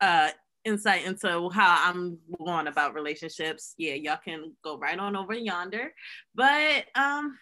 [0.00, 0.30] uh
[0.64, 5.92] insight into how I'm going about relationships, yeah, y'all can go right on over yonder.
[6.34, 7.38] But um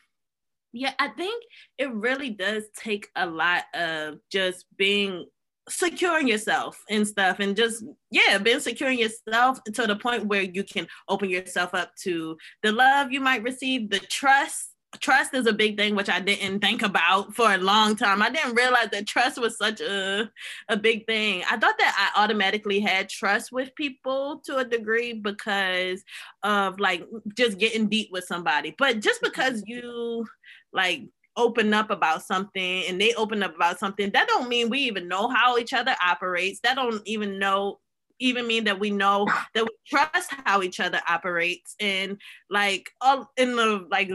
[0.73, 1.45] yeah, I think
[1.79, 5.27] it really does take a lot of just being
[5.69, 10.65] securing yourself and stuff and just yeah being securing yourself to the point where you
[10.65, 14.72] can open yourself up to the love you might receive the trust
[15.03, 18.23] trust is a big thing which i didn't think about for a long time.
[18.23, 20.31] I didn't realize that trust was such a,
[20.69, 21.43] a big thing.
[21.51, 26.03] I thought that i automatically had trust with people to a degree because
[26.43, 27.05] of like
[27.37, 28.75] just getting deep with somebody.
[28.79, 29.31] But just mm-hmm.
[29.31, 30.27] because you
[30.73, 31.03] like
[31.37, 35.09] open up about something and they open up about something that don't mean we even
[35.09, 36.61] know how each other operates.
[36.63, 37.79] That don't even know
[38.19, 41.75] even mean that we know that we trust how each other operates.
[41.81, 44.11] And like all in the like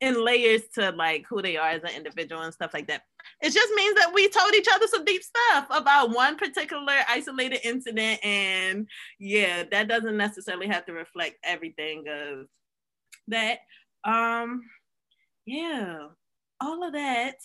[0.00, 3.02] in layers to like who they are as an individual and stuff like that.
[3.40, 7.66] It just means that we told each other some deep stuff about one particular isolated
[7.66, 8.24] incident.
[8.24, 8.86] And
[9.18, 12.46] yeah, that doesn't necessarily have to reflect everything of
[13.28, 13.58] that.
[14.04, 14.62] Um,
[15.46, 16.08] yeah,
[16.60, 17.36] all of that.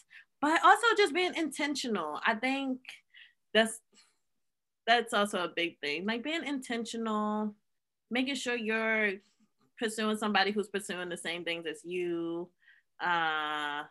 [0.42, 2.20] But also just being intentional.
[2.26, 2.80] I think
[3.54, 3.80] that's
[4.86, 6.06] that's also a big thing.
[6.06, 7.56] Like being intentional,
[8.12, 9.14] making sure you're
[9.84, 12.50] pursuing somebody who's pursuing the same things as you.
[13.04, 13.84] Uh,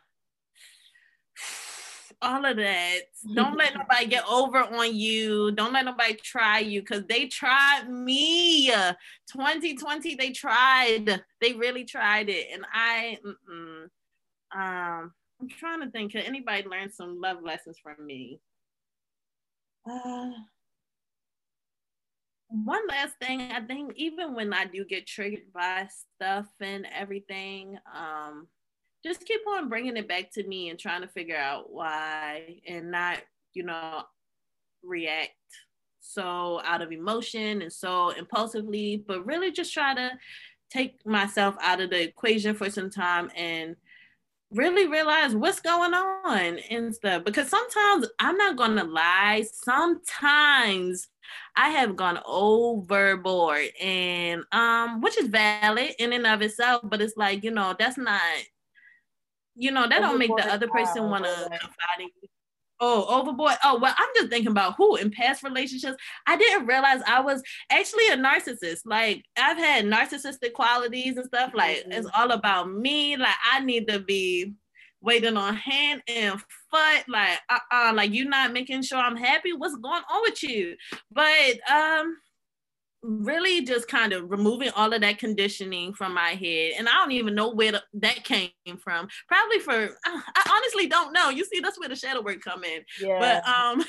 [2.22, 2.98] all of that.
[3.34, 5.52] Don't let nobody get over on you.
[5.52, 8.68] Don't let nobody try you because they tried me.
[8.68, 11.22] 2020, they tried.
[11.40, 12.46] They really tried it.
[12.52, 13.18] And I,
[14.54, 16.12] um, I'm trying to think.
[16.12, 18.40] Can anybody learn some love lessons from me?
[19.88, 20.30] Uh,
[22.52, 27.78] one last thing, I think even when I do get triggered by stuff and everything,
[27.94, 28.46] um,
[29.04, 32.90] just keep on bringing it back to me and trying to figure out why and
[32.90, 33.18] not,
[33.54, 34.02] you know,
[34.82, 35.32] react
[36.00, 40.10] so out of emotion and so impulsively, but really just try to
[40.70, 43.76] take myself out of the equation for some time and
[44.50, 47.24] really realize what's going on and stuff.
[47.24, 51.08] Because sometimes I'm not gonna lie, sometimes
[51.56, 57.16] I have gone overboard and um which is valid in and of itself, but it's
[57.16, 58.20] like, you know, that's not
[59.54, 62.28] you know, that don't make the other person wanna confide in you.
[62.84, 63.54] Oh, overboard.
[63.62, 65.96] Oh, well, I'm just thinking about who in past relationships.
[66.26, 68.80] I didn't realize I was actually a narcissist.
[68.84, 71.52] Like I've had narcissistic qualities and stuff.
[71.54, 71.92] Like mm-hmm.
[71.92, 73.16] it's all about me.
[73.16, 74.54] Like I need to be
[75.02, 76.40] waiting on hand and
[76.70, 77.04] foot.
[77.08, 79.52] Like uh-uh, like you're not making sure I'm happy.
[79.52, 80.76] What's going on with you?
[81.10, 82.16] But um
[83.02, 87.10] really just kind of removing all of that conditioning from my head and i don't
[87.10, 91.58] even know where the, that came from probably for i honestly don't know you see
[91.58, 93.18] that's where the shadow work come in yeah.
[93.18, 93.84] but um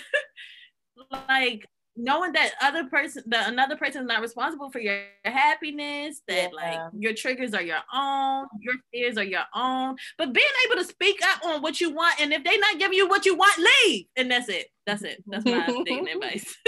[1.30, 6.50] like knowing that other person that another person is not responsible for your happiness that
[6.52, 6.56] yeah.
[6.56, 9.96] like your triggers are your own your fears are your own.
[10.18, 12.98] But being able to speak up on what you want and if they're not giving
[12.98, 13.54] you what you want
[13.86, 14.06] leave.
[14.16, 14.68] And that's it.
[14.86, 15.24] That's it.
[15.28, 16.56] That's my dating advice.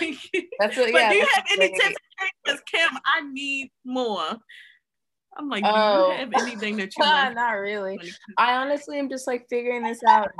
[0.00, 1.96] That's what, but do you have any tips?
[2.44, 4.36] Because Cem i need more.
[5.36, 6.12] I'm like, do oh.
[6.12, 7.34] you have anything that you want?
[7.34, 7.98] Not really.
[8.36, 10.30] I honestly am just like figuring this out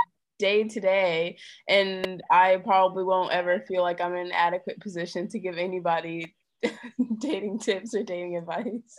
[0.41, 1.39] day to day
[1.69, 6.35] and i probably won't ever feel like i'm in an adequate position to give anybody
[7.19, 8.99] dating tips or dating advice.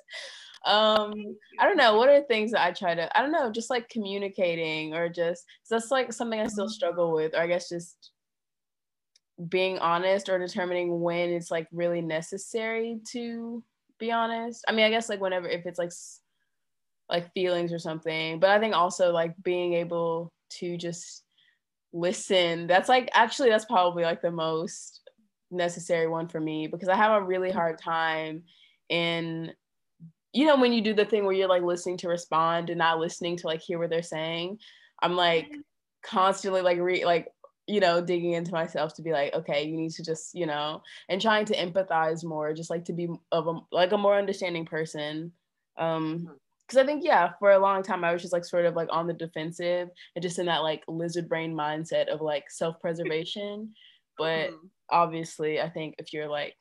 [0.65, 1.13] Um
[1.59, 1.97] i don't know.
[1.97, 5.43] What are things that i try to i don't know just like communicating or just
[5.69, 8.11] that's like something i still struggle with or i guess just
[9.49, 13.63] being honest or determining when it's like really necessary to
[13.99, 14.63] be honest.
[14.67, 15.91] I mean i guess like whenever if it's like
[17.09, 21.23] like feelings or something but i think also like being able to just
[21.93, 25.01] listen that's like actually that's probably like the most
[25.51, 27.57] necessary one for me because i have a really mm-hmm.
[27.57, 28.43] hard time
[28.89, 29.51] in
[30.33, 32.99] you know when you do the thing where you're like listening to respond and not
[32.99, 34.57] listening to like hear what they're saying
[35.01, 35.59] i'm like mm-hmm.
[36.03, 37.27] constantly like re like
[37.67, 40.81] you know digging into myself to be like okay you need to just you know
[41.09, 44.65] and trying to empathize more just like to be of a like a more understanding
[44.65, 45.31] person
[45.77, 46.33] um mm-hmm.
[46.71, 48.87] Because I think yeah, for a long time I was just like sort of like
[48.91, 53.73] on the defensive and just in that like lizard brain mindset of like self preservation.
[54.17, 54.67] but mm-hmm.
[54.89, 56.55] obviously, I think if you're like,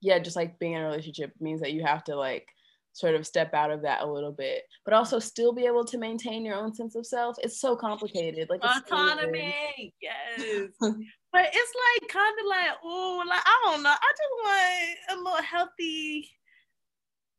[0.00, 2.46] yeah, just like being in a relationship means that you have to like
[2.92, 5.98] sort of step out of that a little bit, but also still be able to
[5.98, 7.36] maintain your own sense of self.
[7.42, 8.48] It's so complicated.
[8.48, 10.38] Like autonomy, yes.
[10.80, 13.90] but it's like kind of like, oh, like I don't know.
[13.90, 16.30] I just want a little healthy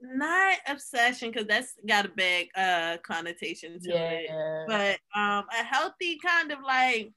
[0.02, 4.10] not obsession because that's got a big uh connotation to yeah.
[4.10, 4.30] it
[4.68, 7.12] but um a healthy kind of like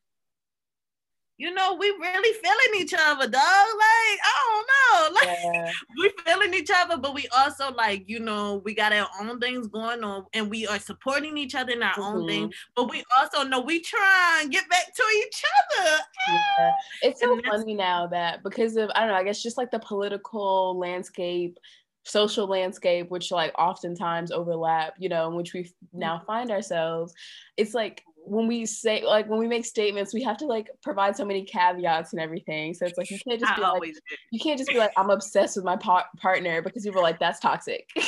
[1.38, 5.72] you know we really feeling each other dog like i don't know like yeah.
[5.98, 9.66] we feeling each other but we also like you know we got our own things
[9.66, 12.02] going on and we are supporting each other in our mm-hmm.
[12.02, 16.72] own thing but we also know we try and get back to each other yeah.
[17.02, 19.80] it's so funny now that because of i don't know i guess just like the
[19.80, 21.58] political landscape
[22.04, 26.26] social landscape which like oftentimes overlap you know in which we now mm-hmm.
[26.26, 27.14] find ourselves
[27.56, 31.16] it's like when we say like when we make statements we have to like provide
[31.16, 32.74] so many caveats and everything.
[32.74, 33.94] So it's like you can't just be like
[34.30, 37.18] you can't just be like i'm obsessed with my par- partner because people are like
[37.18, 37.88] that's toxic.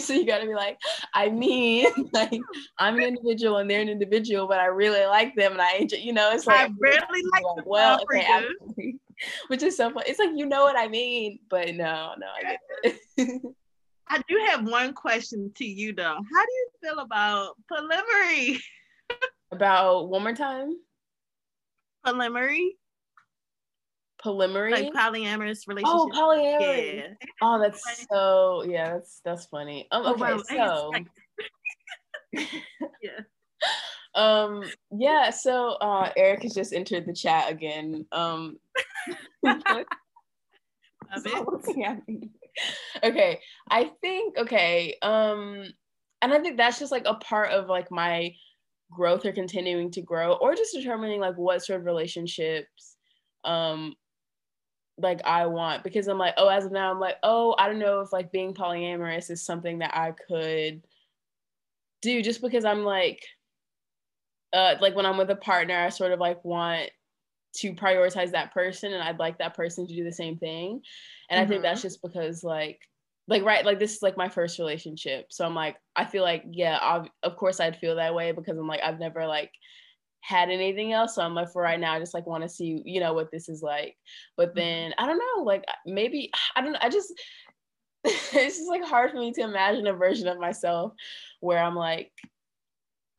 [0.00, 0.78] So you gotta be like
[1.14, 2.40] i mean like
[2.78, 6.12] i'm an individual and they're an individual but i really like them and i you
[6.12, 8.94] know it's like i really like, like well okay,
[9.48, 10.04] which is so fun.
[10.06, 12.60] It's like you know what I mean, but no, no, I get
[13.16, 13.42] it.
[14.08, 16.02] I do have one question to you though.
[16.02, 18.58] How do you feel about polyamory?
[19.52, 20.74] about one more time?
[22.04, 22.70] Polyamory.
[24.24, 24.72] Polyamory.
[24.72, 25.86] Like polyamorous relationship.
[25.86, 26.96] Oh, polyamory.
[26.96, 27.28] Yeah.
[27.40, 29.86] Oh, that's so yeah, that's that's funny.
[29.92, 30.92] Um, okay, oh, wow.
[30.92, 30.92] so
[33.00, 33.20] yeah.
[34.14, 38.06] Um, yeah, so uh Eric has just entered the chat again.
[38.12, 38.58] Um
[43.04, 43.40] okay,
[43.70, 45.64] I think okay, um,
[46.22, 48.34] and I think that's just like a part of like my
[48.90, 52.96] growth or continuing to grow, or just determining like what sort of relationships
[53.44, 53.94] um
[54.98, 57.78] like I want because I'm like, oh, as of now, I'm like, oh, I don't
[57.78, 60.82] know if like being polyamorous is something that I could
[62.02, 63.22] do just because I'm like
[64.52, 66.90] uh, like when I'm with a partner, I sort of like want
[67.52, 70.82] to prioritize that person and I'd like that person to do the same thing.
[71.28, 71.44] And mm-hmm.
[71.44, 71.86] I think that's mm-hmm.
[71.86, 72.80] just because like
[73.28, 75.26] like right like this is like my first relationship.
[75.30, 78.56] So I'm like I feel like yeah, I'll, of course I'd feel that way because
[78.56, 79.50] I'm like I've never like
[80.20, 81.14] had anything else.
[81.14, 83.30] So I'm like for right now I just like want to see you know what
[83.30, 83.96] this is like.
[84.36, 84.58] But mm-hmm.
[84.58, 87.12] then I don't know like maybe I don't know, I just
[88.04, 90.92] it's just like hard for me to imagine a version of myself
[91.40, 92.12] where I'm like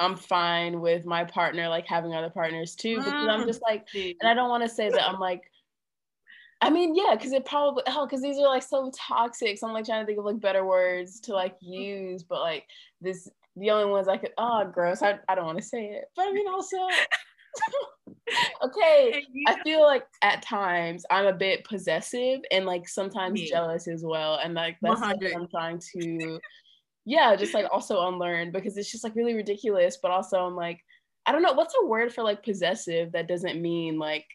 [0.01, 4.27] I'm fine with my partner like having other partners too because I'm just like, and
[4.27, 5.43] I don't want to say that I'm like,
[6.59, 9.57] I mean, yeah, because it probably hell, because these are like so toxic.
[9.57, 12.65] So I'm like trying to think of like better words to like use, but like
[12.99, 15.03] this, the only ones I could, oh, gross.
[15.03, 16.77] I, I don't want to say it, but I mean also.
[18.63, 23.49] okay, I feel like at times I'm a bit possessive and like sometimes Me.
[23.49, 26.39] jealous as well, and like that's what I'm trying to
[27.05, 29.97] yeah, just like also unlearn because it's just like really ridiculous.
[30.01, 30.79] But also, I'm like,
[31.25, 34.25] I don't know what's a word for like possessive that doesn't mean like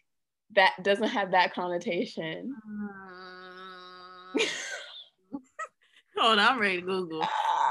[0.55, 2.55] that doesn't have that connotation.
[2.67, 4.33] Um,
[6.19, 7.27] hold on, I'm ready to Google.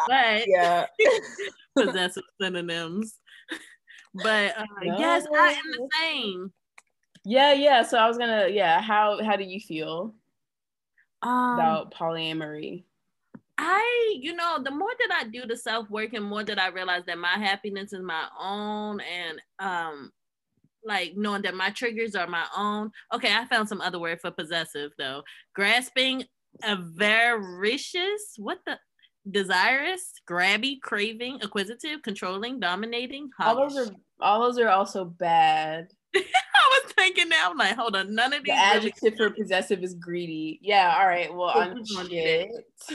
[0.07, 0.85] But yeah,
[1.77, 3.19] possessive synonyms.
[4.13, 4.97] But uh, no.
[4.97, 6.53] yes, I am the same.
[7.25, 7.83] Yeah, yeah.
[7.83, 8.81] So I was gonna, yeah.
[8.81, 10.15] How how do you feel
[11.21, 12.85] um, about polyamory?
[13.57, 16.67] I, you know, the more that I do the self work and more that I
[16.67, 20.11] realize that my happiness is my own and um
[20.83, 22.91] like knowing that my triggers are my own.
[23.13, 25.23] Okay, I found some other word for possessive though.
[25.55, 26.25] Grasping,
[26.63, 28.77] avaricious, what the
[29.29, 33.29] desirous, grabby, craving, acquisitive, controlling, dominating.
[33.39, 33.91] All those are
[34.21, 35.87] all those are also bad.
[36.55, 38.53] I was thinking now, I'm like, hold on, none of these.
[38.53, 40.59] The adjective really- for possessive is greedy.
[40.61, 41.33] Yeah, all right.
[41.33, 42.51] Well, I'm shit.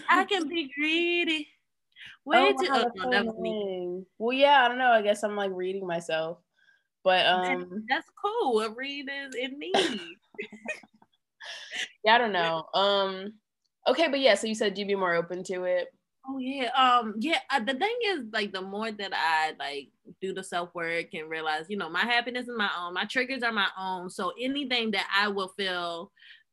[0.08, 1.48] I can be greedy.
[2.24, 2.68] Way oh, too.
[2.70, 4.90] Oh, no, that well, yeah, I don't know.
[4.90, 6.38] I guess I'm like reading myself,
[7.02, 8.60] but um, that's cool.
[8.60, 9.72] A read is in me.
[12.04, 12.66] yeah, I don't know.
[12.74, 13.32] Um,
[13.88, 14.34] okay, but yeah.
[14.34, 15.88] So you said you'd be more open to it.
[16.28, 17.38] Oh yeah, um, yeah.
[17.50, 19.88] Uh, the thing is, like, the more that I like
[20.20, 23.42] do the self work and realize, you know, my happiness is my own, my triggers
[23.42, 24.10] are my own.
[24.10, 26.12] So anything that I will feel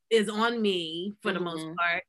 [0.10, 1.38] is on me for mm-hmm.
[1.38, 1.76] the most mm-hmm.
[1.76, 2.04] part.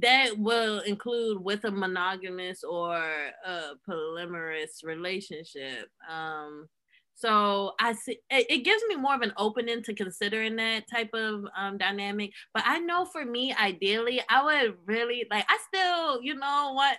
[0.00, 5.88] That will include with a monogamous or a polyamorous relationship.
[6.10, 6.68] Um,
[7.14, 11.10] so I see it, it, gives me more of an opening to considering that type
[11.14, 12.32] of um, dynamic.
[12.52, 15.44] But I know for me, ideally, I would really like.
[15.48, 16.98] I still, you know what?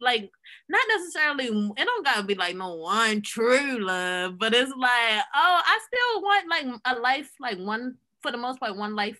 [0.00, 0.30] like
[0.68, 5.62] not necessarily it don't gotta be like no one true love, but it's like, oh,
[5.64, 9.18] I still want like a life, like one for the most part, one life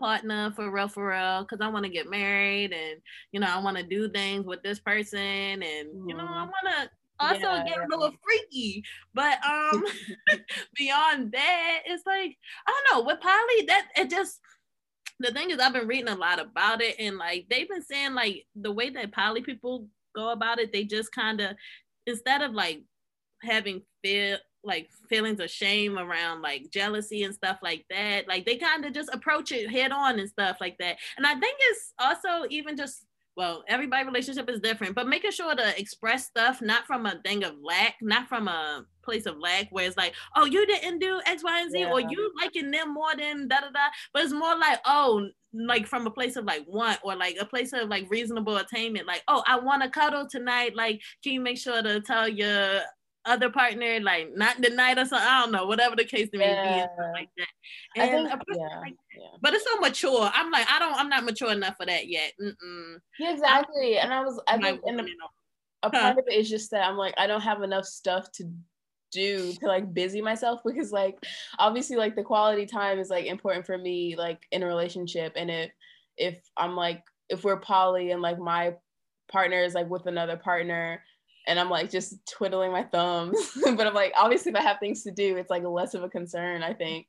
[0.00, 3.00] partner for real for real because i want to get married and
[3.30, 6.66] you know i want to do things with this person and you know i want
[6.66, 6.90] to
[7.20, 7.64] also yeah.
[7.64, 8.82] get a little freaky
[9.14, 9.84] but um
[10.76, 12.36] beyond that it's like
[12.66, 14.40] i don't know with poly that it just
[15.20, 18.14] the thing is i've been reading a lot about it and like they've been saying
[18.14, 21.56] like the way that poly people go about it they just kind of
[22.06, 22.82] instead of like
[23.42, 28.56] having fear like feelings of shame around like jealousy and stuff like that like they
[28.56, 31.92] kind of just approach it head on and stuff like that and i think it's
[31.98, 33.04] also even just
[33.36, 37.42] well, everybody relationship is different, but making sure to express stuff not from a thing
[37.44, 41.20] of lack, not from a place of lack where it's like, oh, you didn't do
[41.26, 41.90] X, Y, and Z, yeah.
[41.90, 43.88] or you liking them more than da da da.
[44.12, 47.44] But it's more like, oh, like from a place of like want or like a
[47.44, 49.06] place of like reasonable attainment.
[49.06, 50.76] Like, oh, I want to cuddle tonight.
[50.76, 52.82] Like, can you make sure to tell your
[53.26, 55.26] other partner, like not the night or something.
[55.26, 56.86] I don't know, whatever the case may yeah.
[56.86, 57.48] be, like that.
[57.96, 59.26] And think, yeah, like, yeah.
[59.40, 60.30] but it's so mature.
[60.32, 62.32] I'm like, I don't, I'm not mature enough for that yet.
[62.40, 62.96] Mm-mm.
[63.20, 63.98] Exactly.
[63.98, 65.00] I'm, and I was, I think, and
[65.82, 68.44] a part of it is just that I'm like, I don't have enough stuff to
[69.14, 71.16] do to like busy myself because like
[71.60, 75.50] obviously like the quality time is like important for me like in a relationship and
[75.50, 75.70] if
[76.16, 78.74] if I'm like if we're poly and like my
[79.30, 81.00] partner is like with another partner
[81.46, 83.36] and I'm like just twiddling my thumbs.
[83.64, 86.08] but I'm like, obviously, if I have things to do, it's like less of a
[86.08, 87.06] concern, I think.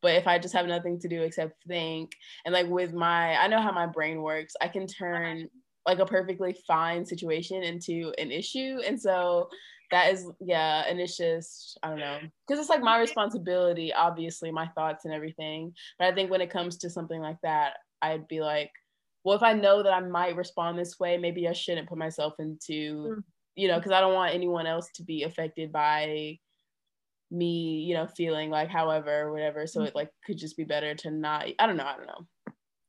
[0.00, 2.12] But if I just have nothing to do except think,
[2.44, 5.48] and like with my, I know how my brain works, I can turn
[5.86, 8.80] like a perfectly fine situation into an issue.
[8.86, 9.48] And so
[9.90, 14.50] that is, yeah, and it's just, I don't know, because it's like my responsibility, obviously,
[14.50, 15.72] my thoughts and everything.
[15.98, 18.70] But I think when it comes to something like that, I'd be like,
[19.24, 22.34] well, if I know that I might respond this way, maybe I shouldn't put myself
[22.40, 23.22] into mm
[23.54, 26.38] you know, because I don't want anyone else to be affected by
[27.30, 29.66] me, you know, feeling like however, whatever.
[29.66, 29.98] So it mm-hmm.
[29.98, 31.46] like could just be better to not.
[31.58, 31.84] I don't know.
[31.84, 32.26] I don't know.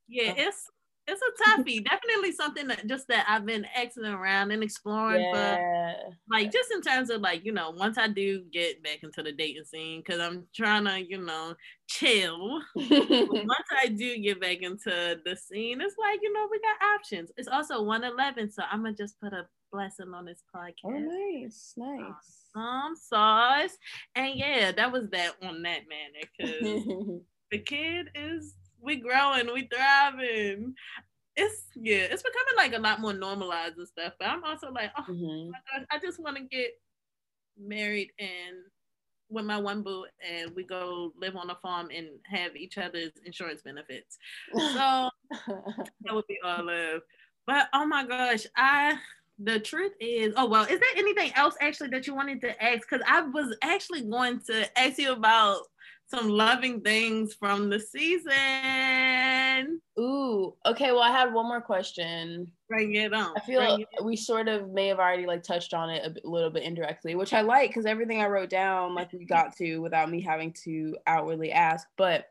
[0.08, 0.70] Yeah, um, it's
[1.06, 1.84] it's a toughie.
[1.84, 5.94] Definitely something that just that I've been asking around and exploring yeah.
[5.94, 9.22] for like just in terms of like, you know, once I do get back into
[9.22, 11.56] the dating scene, because I'm trying to, you know,
[11.88, 12.62] chill.
[12.76, 17.32] once I do get back into the scene, it's like, you know, we got options.
[17.36, 20.74] It's also 111, so I'm gonna just put a blessing on this podcast.
[20.86, 22.48] Oh, nice, nice.
[22.56, 23.76] Um, sauce.
[24.16, 27.22] And yeah, that was that on that man because
[27.52, 30.76] the kid is we growing, we thriving.
[31.36, 34.14] It's yeah, it's becoming like a lot more normalized and stuff.
[34.20, 35.52] But I'm also like, oh mm-hmm.
[35.52, 36.72] gosh, I just want to get
[37.60, 38.58] married and
[39.30, 43.12] with my one boo and we go live on a farm and have each other's
[43.26, 44.18] insurance benefits.
[44.54, 45.10] So
[45.48, 47.02] that would be all love.
[47.48, 48.98] But oh my gosh, I
[49.44, 52.88] the truth is, oh well, is there anything else actually that you wanted to ask?
[52.90, 55.60] Because I was actually going to ask you about
[56.08, 59.82] some loving things from the season.
[60.00, 60.92] Ooh, okay.
[60.92, 62.52] Well, I had one more question.
[62.70, 63.34] Bring it on.
[63.36, 66.50] I feel like we sort of may have already like touched on it a little
[66.50, 70.10] bit indirectly, which I like because everything I wrote down, like we got to without
[70.10, 71.88] me having to outwardly ask.
[71.98, 72.26] But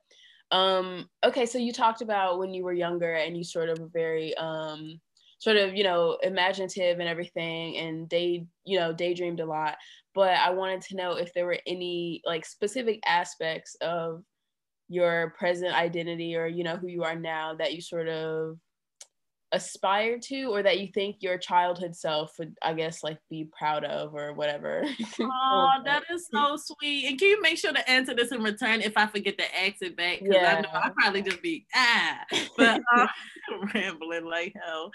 [0.50, 3.90] um, okay, so you talked about when you were younger and you sort of were
[3.92, 5.00] very um
[5.42, 9.76] sort of you know imaginative and everything and day you know daydreamed a lot.
[10.14, 14.22] But i wanted to know if there were any like specific aspects of
[14.88, 18.58] your present identity or you know who you are now that you sort of
[19.52, 23.84] aspire to or that you think your childhood self would i guess like be proud
[23.84, 24.84] of or whatever?
[25.20, 27.06] Oh that is so sweet.
[27.06, 29.76] And can you make sure to answer this in return if i forget to ask
[29.82, 30.20] it back?
[30.20, 30.56] Because yeah.
[30.56, 32.20] i know i'll probably just be ah.
[32.56, 33.06] But uh,
[33.74, 34.90] rambling like hell.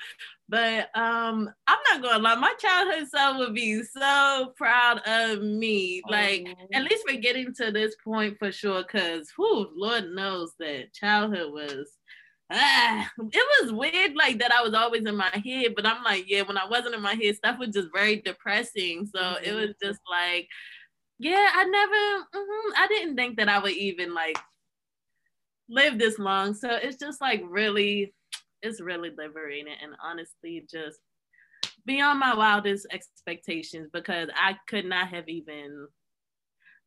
[0.50, 6.02] But um i'm not gonna lie my childhood self would be so proud of me.
[6.10, 6.68] Like oh.
[6.74, 11.52] at least we're getting to this point for sure because who lord knows that childhood
[11.54, 11.97] was
[12.52, 16.26] ah, it was weird like that I was always in my head, but I'm like,
[16.28, 19.06] yeah, when I wasn't in my head, stuff was just very depressing.
[19.06, 19.44] So mm-hmm.
[19.44, 20.48] it was just like,
[21.20, 24.38] yeah, I never, mm-hmm, I didn't think that I would even like
[25.70, 26.54] live this long.
[26.54, 28.14] So it's just like really,
[28.62, 31.00] it's really liberating and honestly just
[31.86, 35.88] beyond my wildest expectations because I could not have even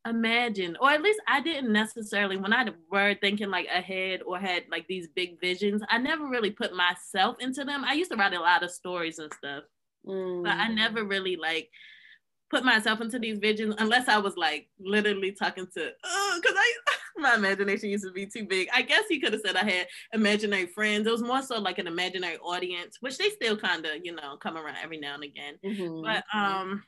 [0.07, 4.63] imagine or at least i didn't necessarily when i were thinking like ahead or had
[4.71, 8.33] like these big visions i never really put myself into them i used to write
[8.33, 9.63] a lot of stories and stuff
[10.07, 10.43] mm.
[10.43, 10.75] but i mm.
[10.75, 11.69] never really like
[12.49, 15.91] put myself into these visions unless i was like literally talking to
[16.37, 16.75] because i
[17.21, 18.69] my imagination used to be too big.
[18.73, 21.07] I guess he could have said I had imaginary friends.
[21.07, 24.37] It was more so like an imaginary audience, which they still kind of, you know,
[24.37, 25.55] come around every now and again.
[25.65, 26.03] Mm-hmm.
[26.03, 26.83] But um,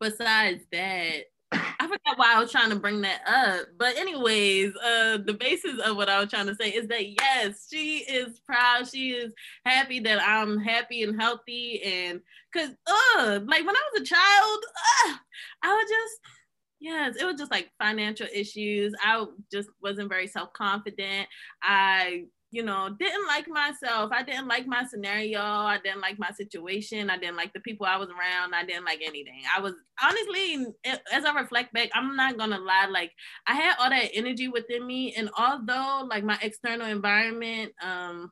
[0.00, 3.66] besides that, I forgot why I was trying to bring that up.
[3.78, 7.68] But anyways, uh the basis of what I was trying to say is that yes,
[7.70, 8.88] she is proud.
[8.88, 9.32] She is
[9.64, 12.20] happy that I'm happy and healthy and
[12.54, 14.64] cause uh like when I was a child,
[15.08, 15.16] uh,
[15.62, 16.20] I would just
[16.80, 18.94] yes, it was just like financial issues.
[19.02, 21.28] I just wasn't very self-confident.
[21.62, 24.12] I you know, didn't like myself.
[24.12, 25.40] I didn't like my scenario.
[25.40, 27.08] I didn't like my situation.
[27.08, 28.54] I didn't like the people I was around.
[28.54, 29.40] I didn't like anything.
[29.56, 29.72] I was
[30.02, 33.12] honestly, as I reflect back, I'm not gonna lie, like
[33.46, 35.14] I had all that energy within me.
[35.16, 38.30] And although like my external environment um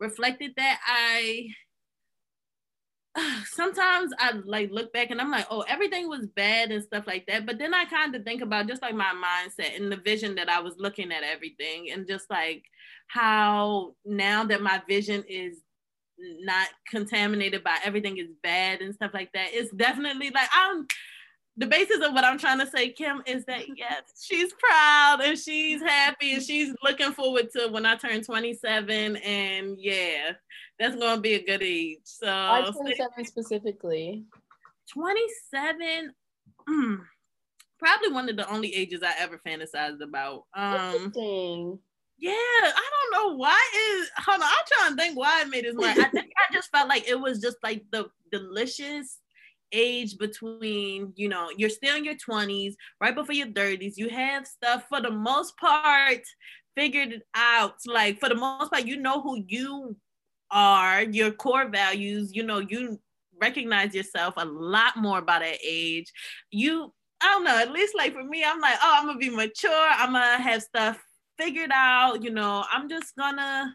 [0.00, 1.46] reflected that, I
[3.52, 7.26] sometimes I like look back and I'm like, oh, everything was bad and stuff like
[7.26, 7.46] that.
[7.46, 10.48] But then I kind of think about just like my mindset and the vision that
[10.48, 12.64] I was looking at everything and just like
[13.12, 15.58] how now that my vision is
[16.42, 20.86] not contaminated by everything is bad and stuff like that, it's definitely like I'm
[21.56, 25.38] the basis of what I'm trying to say, Cem, is that yes, she's proud and
[25.38, 29.16] she's happy and she's looking forward to when I turn 27.
[29.16, 30.32] And yeah,
[30.78, 31.98] that's gonna be a good age.
[32.04, 34.24] So Why 27 specifically.
[34.92, 36.12] 27,
[36.68, 36.98] mm,
[37.78, 40.44] probably one of the only ages I ever fantasized about.
[40.54, 41.78] Um Interesting.
[42.20, 43.58] Yeah, I don't know why
[43.92, 45.74] is hold on, I'm trying to think why I made this.
[45.78, 49.18] I think I just felt like it was just like the delicious
[49.72, 53.96] age between, you know, you're still in your 20s, right before your 30s.
[53.96, 56.20] You have stuff for the most part
[56.76, 57.76] figured it out.
[57.86, 59.96] Like for the most part, you know who you
[60.50, 63.00] are, your core values, you know, you
[63.40, 66.12] recognize yourself a lot more by that age.
[66.50, 66.92] You,
[67.22, 69.70] I don't know, at least like for me, I'm like, oh, I'm gonna be mature,
[69.72, 70.98] I'm gonna have stuff
[71.40, 73.74] figured out, you know, I'm just gonna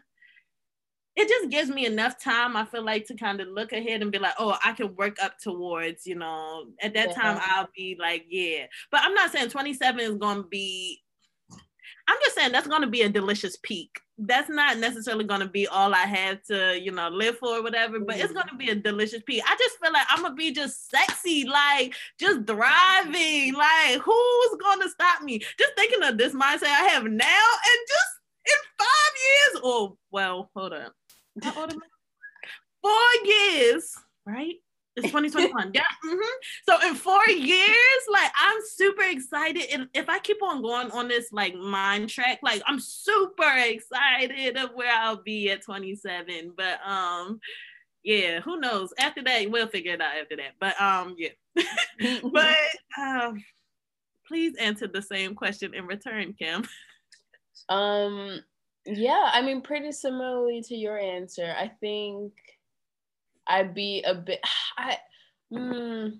[1.16, 4.12] it just gives me enough time, I feel like, to kind of look ahead and
[4.12, 7.14] be like, oh, I can work up towards, you know, at that yeah.
[7.14, 8.66] time I'll be like, yeah.
[8.90, 11.02] But I'm not saying 27 is gonna be
[12.08, 13.90] I'm just saying that's gonna be a delicious peak.
[14.18, 18.00] That's not necessarily gonna be all I have to, you know, live for or whatever,
[18.00, 19.42] but it's gonna be a delicious peak.
[19.46, 23.54] I just feel like I'm gonna be just sexy, like just thriving.
[23.54, 25.38] Like, who's gonna stop me?
[25.58, 29.60] Just thinking of this mindset I have now and just in five years.
[29.64, 30.90] Oh, well, hold on.
[32.82, 32.92] Four
[33.24, 33.94] years,
[34.24, 34.54] right?
[34.96, 35.70] It's 2021.
[35.74, 35.82] yeah.
[36.04, 36.18] Mm-hmm.
[36.68, 39.64] So in four years, like I'm super excited.
[39.72, 44.56] And if I keep on going on this like mind track, like I'm super excited
[44.56, 46.52] of where I'll be at 27.
[46.56, 47.40] But um,
[48.02, 48.94] yeah, who knows?
[48.98, 50.52] After that, we'll figure it out after that.
[50.58, 51.30] But um, yeah.
[52.32, 52.56] but
[52.98, 53.44] um,
[54.26, 56.64] please answer the same question in return, Cem.
[57.68, 58.40] Um,
[58.86, 61.54] yeah, I mean, pretty similarly to your answer.
[61.58, 62.32] I think
[63.46, 64.40] I'd be a bit.
[64.78, 64.98] I,
[65.52, 66.12] mm,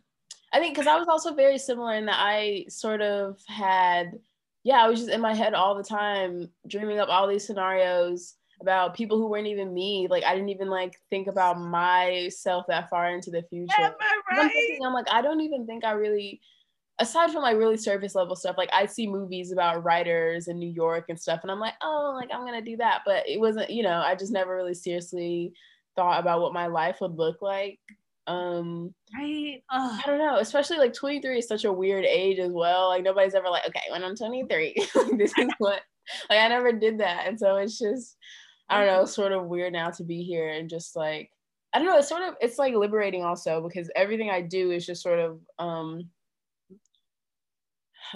[0.52, 4.18] I think because I was also very similar in that I sort of had,
[4.64, 8.34] yeah, I was just in my head all the time, dreaming up all these scenarios
[8.60, 10.06] about people who weren't even me.
[10.08, 13.74] Like I didn't even like think about myself that far into the future.
[13.78, 14.40] Am I right?
[14.44, 16.40] I'm, thinking, I'm like, I don't even think I really
[16.98, 20.70] aside from like really surface level stuff, like I see movies about writers in New
[20.70, 23.02] York and stuff, and I'm like, oh, like I'm gonna do that.
[23.04, 25.52] But it wasn't, you know, I just never really seriously
[25.96, 27.78] thought about what my life would look like.
[28.26, 29.62] Um right.
[29.70, 30.00] Ugh.
[30.04, 32.88] I don't know, especially like 23 is such a weird age as well.
[32.88, 34.74] Like nobody's ever like, okay, when I'm 23,
[35.16, 35.80] this is what
[36.30, 37.26] like I never did that.
[37.26, 38.16] And so it's just
[38.68, 41.30] I don't know, sort of weird now to be here and just like
[41.72, 44.86] I don't know, it's sort of it's like liberating also because everything I do is
[44.86, 46.10] just sort of um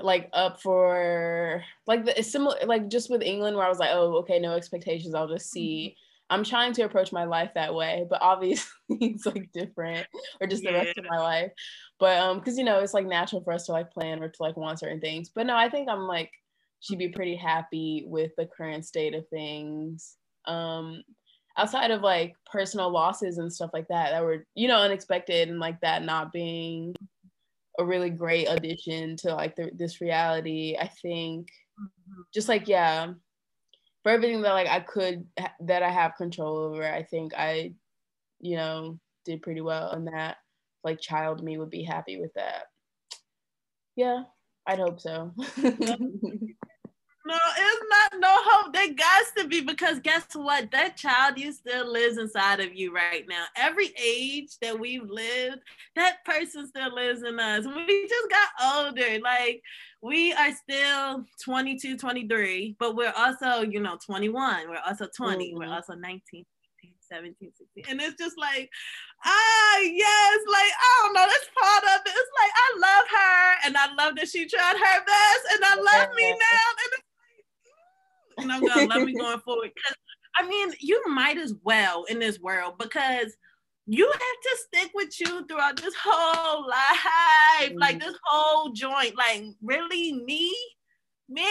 [0.03, 4.16] like up for like the similar like just with England where I was like, oh,
[4.18, 5.14] okay, no expectations.
[5.14, 5.89] I'll just see.
[5.89, 6.07] Mm-hmm.
[6.31, 10.07] I'm trying to approach my life that way, but obviously it's like different
[10.41, 11.51] or just the rest of my life.
[11.99, 14.43] But um, because you know, it's like natural for us to like plan or to
[14.43, 15.31] like want certain things.
[15.35, 16.31] But no, I think I'm like
[16.81, 20.16] she'd be pretty happy with the current state of things.
[20.47, 21.03] Um,
[21.59, 25.59] outside of like personal losses and stuff like that that were, you know, unexpected and
[25.59, 26.95] like that not being
[27.78, 30.76] a really great addition to like the, this reality.
[30.81, 32.22] I think mm-hmm.
[32.33, 33.12] just like yeah,
[34.03, 35.26] for everything that like I could
[35.61, 37.75] that I have control over, I think I,
[38.41, 40.38] you know, did pretty well and that.
[40.83, 42.64] Like child me would be happy with that.
[43.96, 44.22] Yeah,
[44.66, 45.34] I'd hope so.
[47.30, 48.72] no, it's not no hope.
[48.72, 50.70] there got to be because guess what?
[50.72, 53.44] That child you still lives inside of you right now.
[53.57, 55.58] Every age that we've lived,
[55.96, 57.66] that person still lives in us.
[57.66, 59.20] We just got older.
[59.22, 59.62] Like
[60.02, 64.68] we are still 22, 23, but we're also, you know, 21.
[64.68, 65.50] We're also 20.
[65.50, 65.58] Mm-hmm.
[65.58, 66.44] We're also 19.
[67.11, 67.84] 17, 16.
[67.90, 68.70] And it's just like,
[69.26, 72.14] ah, yes, like, I don't know, that's part of it.
[72.14, 75.74] It's like, I love her and I love that she tried her best and I
[75.74, 76.66] love me now.
[76.70, 77.09] And it's
[78.42, 79.71] and I'm gonna love me going forward.
[79.75, 79.96] Because
[80.37, 83.37] I mean, you might as well in this world because
[83.87, 87.79] you have to stick with you throughout this whole life, mm-hmm.
[87.79, 89.17] like this whole joint.
[89.17, 90.54] Like, really, me,
[91.29, 91.49] me.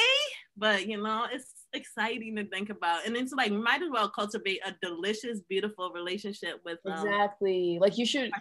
[0.55, 3.05] But you know, it's exciting to think about.
[3.05, 7.05] And it's like might as well cultivate a delicious, beautiful relationship with them.
[7.05, 7.77] Exactly.
[7.81, 8.31] Like you should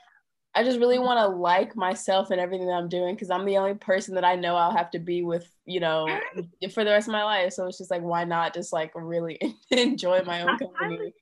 [0.59, 3.59] I just really want to like myself and everything that I'm doing because I'm the
[3.59, 6.09] only person that I know I'll have to be with, you know,
[6.73, 7.53] for the rest of my life.
[7.53, 9.39] So it's just like, why not just like really
[9.71, 11.15] enjoy my own company?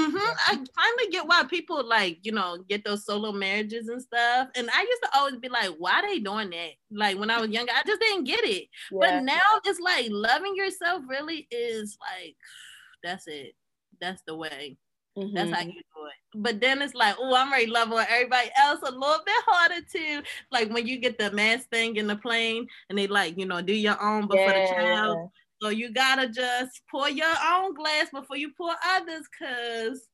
[0.00, 0.16] Mm-hmm.
[0.16, 4.48] I finally get why people like, you know, get those solo marriages and stuff.
[4.56, 6.70] And I used to always be like, why they doing that?
[6.90, 8.68] Like when I was younger, I just didn't get it.
[8.90, 8.98] Yeah.
[9.00, 12.36] But now it's like loving yourself really is like,
[13.04, 13.54] that's it.
[14.00, 14.78] That's the way.
[15.18, 15.34] Mm-hmm.
[15.34, 15.68] That's how mm-hmm.
[15.70, 16.42] you do it.
[16.42, 19.84] But then it's like, oh, I'm ready to love everybody else a little bit harder
[19.92, 20.22] too.
[20.50, 23.60] Like when you get the mass thing in the plane and they like, you know,
[23.62, 24.46] do your own, but yeah.
[24.46, 25.30] for the child,
[25.60, 30.06] so you gotta just pour your own glass before you pour others, cause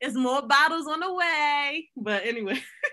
[0.00, 1.88] it's more bottles on the way.
[1.96, 2.60] But anyway,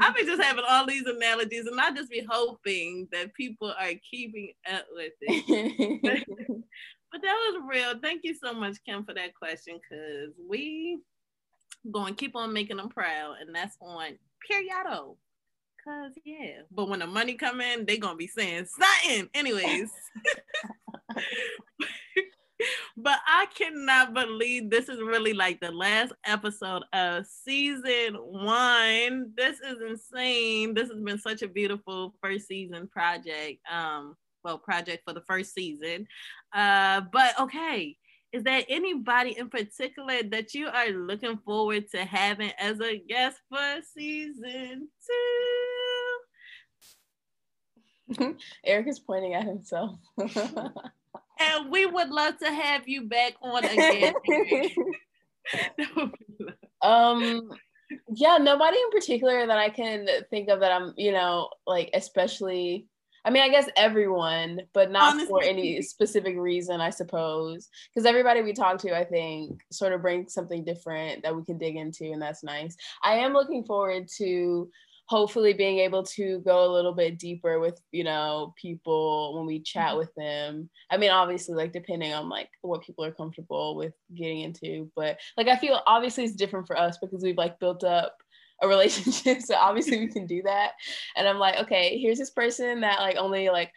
[0.00, 3.92] I've been just having all these analogies, and I just be hoping that people are
[4.08, 6.24] keeping up with it.
[7.16, 7.94] but that was real.
[8.02, 10.98] Thank you so much, Cem, for that question, cause we
[11.90, 15.16] going to keep on making them proud, and that's on periodo.
[15.82, 19.30] Cause yeah, but when the money come in, they gonna be saying something.
[19.34, 19.88] Anyways,
[22.96, 29.30] but I cannot believe this is really like the last episode of season one.
[29.36, 30.74] This is insane.
[30.74, 33.60] This has been such a beautiful first season project.
[33.72, 34.16] Um,
[34.56, 36.06] project for the first season.
[36.54, 37.96] Uh, but okay
[38.36, 43.40] is there anybody in particular that you are looking forward to having as a guest
[43.48, 44.88] for season
[48.18, 48.36] two?
[48.64, 49.98] Eric is pointing at himself.
[50.18, 54.12] and we would love to have you back on again.
[56.82, 57.50] um
[58.12, 62.86] yeah, nobody in particular that I can think of that I'm, you know, like especially
[63.26, 65.28] I mean, I guess everyone, but not Honestly.
[65.28, 67.68] for any specific reason, I suppose.
[67.92, 71.58] Because everybody we talk to, I think, sort of brings something different that we can
[71.58, 72.76] dig into, and that's nice.
[73.02, 74.70] I am looking forward to
[75.08, 79.60] hopefully being able to go a little bit deeper with you know people when we
[79.60, 79.98] chat mm-hmm.
[79.98, 84.40] with them i mean obviously like depending on like what people are comfortable with getting
[84.40, 88.16] into but like i feel obviously it's different for us because we've like built up
[88.62, 89.42] a relationship.
[89.42, 90.72] So obviously we can do that.
[91.16, 93.72] And I'm like, okay, here's this person that like only like,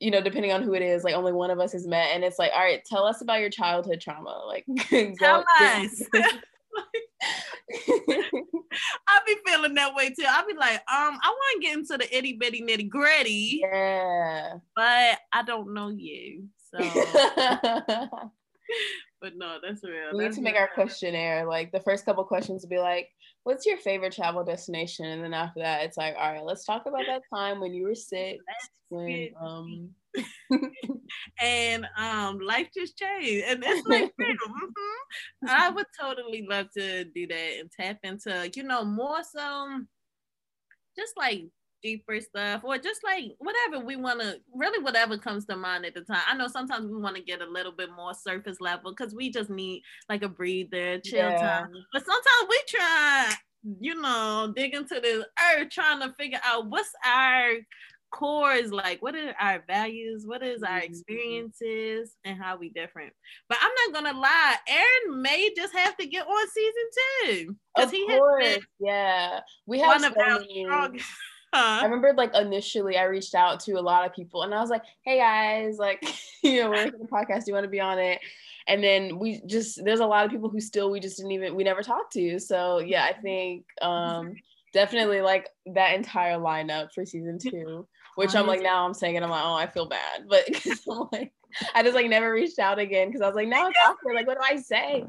[0.00, 2.10] you know, depending on who it is, like only one of us has met.
[2.12, 4.42] And it's like, all right, tell us about your childhood trauma.
[4.46, 4.66] Like
[5.18, 6.02] tell us.
[9.08, 10.24] I'll be feeling that way too.
[10.28, 13.60] I'll be like, um, I want to get into the itty bitty nitty gritty.
[13.62, 14.54] Yeah.
[14.74, 16.48] But I don't know you.
[16.72, 16.78] So
[19.20, 20.12] but no, that's real.
[20.12, 21.46] We that's need to make our questionnaire.
[21.46, 23.08] Like the first couple questions would be like,
[23.44, 26.86] "What's your favorite travel destination?" And then after that, it's like, "All right, let's talk
[26.86, 28.38] about that time when you were sick."
[28.88, 29.90] When um.
[31.40, 35.48] and um, life just changed, and it's like, mm-hmm.
[35.48, 39.80] I would totally love to do that and tap into, you know, more so,
[40.96, 41.46] just like
[41.84, 45.94] deeper stuff or just like whatever we want to really whatever comes to mind at
[45.94, 48.90] the time i know sometimes we want to get a little bit more surface level
[48.90, 51.60] because we just need like a breather chill yeah.
[51.60, 53.32] time but sometimes we try
[53.80, 55.24] you know dig into this
[55.56, 57.52] earth trying to figure out what's our
[58.10, 60.84] core is like what are our values what is our mm-hmm.
[60.84, 63.12] experiences and how we different
[63.48, 66.72] but i'm not gonna lie aaron may just have to get on season
[67.24, 68.46] two because he course.
[68.46, 71.06] has been yeah we have one of our strongest
[71.54, 71.78] Huh.
[71.82, 74.70] I remember like initially I reached out to a lot of people and I was
[74.70, 76.04] like, hey guys, like,
[76.42, 77.44] you know, we're the podcast.
[77.44, 78.20] Do you want to be on it?
[78.66, 81.54] And then we just there's a lot of people who still we just didn't even
[81.54, 82.40] we never talked to.
[82.40, 84.34] So yeah, I think um
[84.72, 87.86] definitely like that entire lineup for season two.
[88.16, 90.24] Which I'm like now I'm saying it, I'm like, oh, I feel bad.
[90.28, 90.48] But
[90.90, 91.32] I'm like
[91.74, 94.14] I just like never reached out again because I was like, now it's awkward.
[94.14, 95.04] Like, what do I say?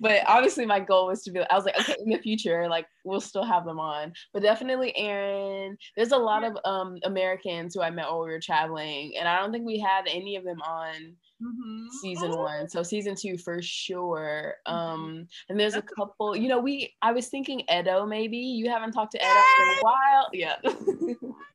[0.00, 1.40] But obviously, my goal was to be.
[1.40, 4.12] I was like, okay, in the future, like we'll still have them on.
[4.32, 5.76] But definitely, Aaron.
[5.96, 9.38] There's a lot of um Americans who I met while we were traveling, and I
[9.38, 11.86] don't think we had any of them on mm-hmm.
[12.00, 12.42] season oh.
[12.42, 12.68] one.
[12.68, 14.54] So season two for sure.
[14.66, 14.76] Mm-hmm.
[14.76, 18.38] Um, and there's a couple, you know, we I was thinking Edo maybe.
[18.38, 20.28] You haven't talked to Edo in a while.
[20.32, 20.56] Yeah.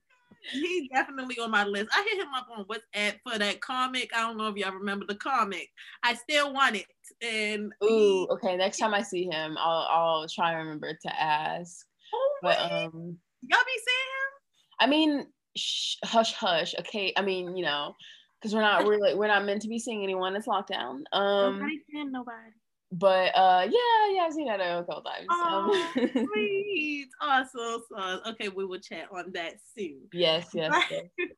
[0.52, 1.90] He's definitely on my list.
[1.92, 4.12] I hit him up on WhatsApp for that comic.
[4.16, 5.70] I don't know if y'all remember the comic.
[6.04, 6.86] I still want it.
[7.22, 8.56] And ooh, okay.
[8.56, 11.86] Next time I see him, I'll I'll try and remember to ask.
[12.14, 14.32] Oh, but um, y'all be seeing him?
[14.80, 16.76] I mean, sh- hush, hush.
[16.80, 17.94] Okay, I mean, you know,
[18.40, 20.36] because we're not we're like we're not meant to be seeing anyone.
[20.36, 21.04] It's lockdown.
[21.12, 22.52] Um, nobody seeing nobody.
[22.98, 25.28] But uh, yeah, yeah, I've seen that a couple times.
[25.30, 28.22] Oh, um, sweet, awesome, awesome.
[28.28, 30.04] Okay, we will chat on that soon.
[30.14, 30.74] Yes, yes.
[30.90, 31.04] yes.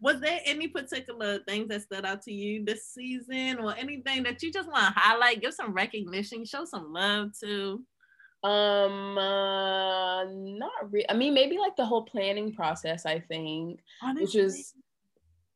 [0.00, 4.42] Was there any particular things that stood out to you this season, or anything that
[4.44, 7.82] you just want to highlight, give some recognition, show some love to?
[8.44, 11.10] Um, uh, not really.
[11.10, 13.06] I mean, maybe like the whole planning process.
[13.06, 14.24] I think, Honestly.
[14.24, 14.74] which is,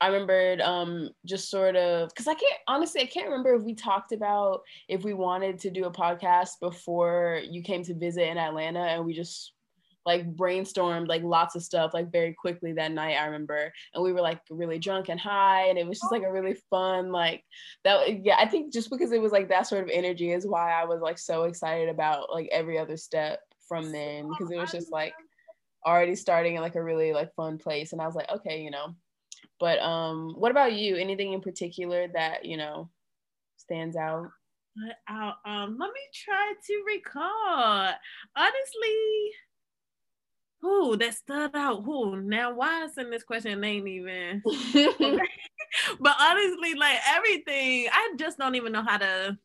[0.01, 3.75] I remembered um just sort of because I can't honestly I can't remember if we
[3.75, 8.39] talked about if we wanted to do a podcast before you came to visit in
[8.39, 9.53] Atlanta and we just
[10.05, 13.73] like brainstormed like lots of stuff like very quickly that night I remember.
[13.93, 16.57] And we were like really drunk and high and it was just like a really
[16.71, 17.43] fun like
[17.85, 20.73] that yeah I think just because it was like that sort of energy is why
[20.73, 24.71] I was like so excited about like every other step from then because it was
[24.71, 25.15] just like
[25.85, 28.71] already starting in like a really like fun place and I was like okay you
[28.71, 28.95] know
[29.59, 32.89] but um what about you anything in particular that you know
[33.57, 34.29] stands out
[35.09, 37.93] out um let me try to recall
[38.37, 39.33] honestly
[40.61, 41.85] who that stood out?
[41.85, 42.53] Who now?
[42.55, 44.43] Why is in this question ain't even.
[46.01, 49.39] but honestly, like everything, I just don't even know how to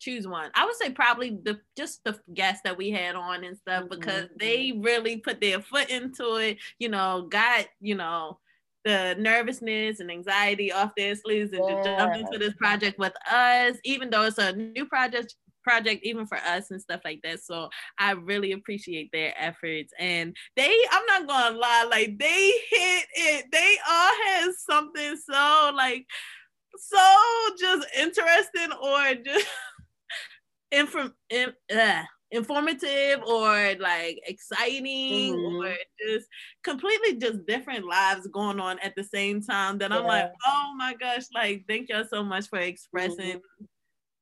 [0.00, 0.50] choose one.
[0.54, 4.00] I would say probably the just the guests that we had on and stuff mm-hmm.
[4.00, 6.58] because they really put their foot into it.
[6.78, 8.38] You know, got you know
[8.84, 11.74] the nervousness and anxiety off their sleeves and yeah.
[11.74, 16.26] just jumped into this project with us, even though it's a new project project even
[16.26, 17.40] for us and stuff like that.
[17.40, 17.68] So
[17.98, 19.92] i really appreciate their efforts.
[19.98, 23.44] And they i'm not gonna lie like they hit it.
[23.52, 26.04] They all had something so like
[26.78, 26.98] so
[27.58, 29.46] just interesting or just
[30.72, 32.02] inform in, uh,
[32.32, 35.56] informative or like exciting mm-hmm.
[35.56, 36.26] or just
[36.64, 39.98] completely just different lives going on at the same time that yeah.
[39.98, 43.64] i'm like oh my gosh like thank y'all so much for expressing mm-hmm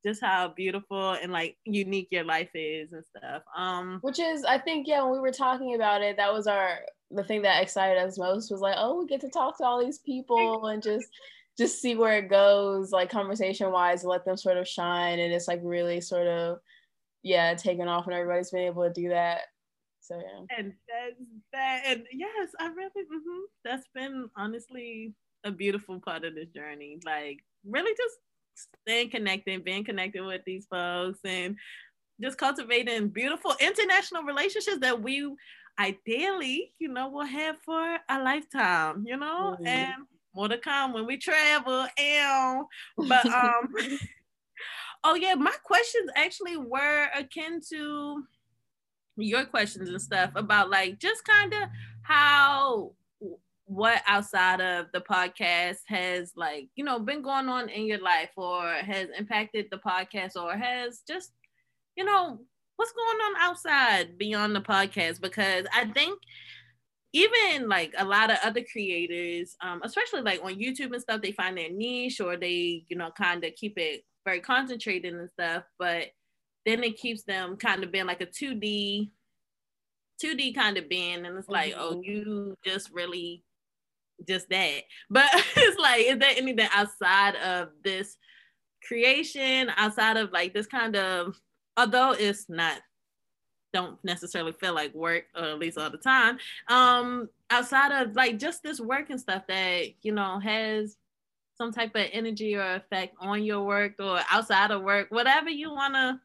[0.05, 3.43] just how beautiful and like unique your life is and stuff.
[3.57, 6.81] Um which is I think yeah, when we were talking about it, that was our
[7.11, 9.83] the thing that excited us most was like, oh, we get to talk to all
[9.83, 11.09] these people and just
[11.59, 15.19] just see where it goes, like conversation wise, let them sort of shine.
[15.19, 16.59] And it's like really sort of
[17.23, 19.43] yeah, taken off and everybody's been able to do that.
[20.01, 20.57] So yeah.
[20.59, 21.21] And that's
[21.53, 25.15] that and yes, I really mm-hmm, that's been honestly
[25.45, 26.99] a beautiful part of this journey.
[27.05, 31.57] Like really just staying connected, being connected with these folks, and
[32.21, 35.35] just cultivating beautiful international relationships that we
[35.79, 39.67] ideally, you know, will have for a lifetime, you know, mm-hmm.
[39.67, 39.95] and
[40.35, 41.87] more to come when we travel.
[41.99, 42.65] And
[42.97, 43.75] but um
[45.05, 48.23] oh yeah, my questions actually were akin to
[49.17, 51.69] your questions and stuff about like just kind of
[52.03, 52.93] how
[53.67, 58.31] what outside of the podcast has like you know been going on in your life
[58.37, 61.33] or has impacted the podcast or has just
[61.97, 62.41] you know
[62.77, 65.21] what's going on outside beyond the podcast?
[65.21, 66.19] Because i think
[67.13, 71.33] even like a lot of other creators um, especially like on youtube and stuff they
[71.33, 75.65] find their niche or they you know kind of keep it very concentrated and stuff
[75.79, 76.07] but
[76.67, 79.11] then it keeps them kind of being like a 2d
[80.23, 81.99] 2d kind of being and it's like oh, mm-hmm.
[81.99, 83.43] oh you just really
[84.27, 84.83] just that.
[85.11, 88.17] But it's like, is there anything outside of this
[88.87, 91.37] creation, outside of like this kind of,
[91.77, 92.81] although it's not,
[93.73, 96.39] don't necessarily feel like work, or at least all the time,
[96.69, 100.97] um, outside of like just this work and stuff that, you know, has
[101.61, 105.71] some type of energy or effect on your work or outside of work, whatever you
[105.71, 106.19] want to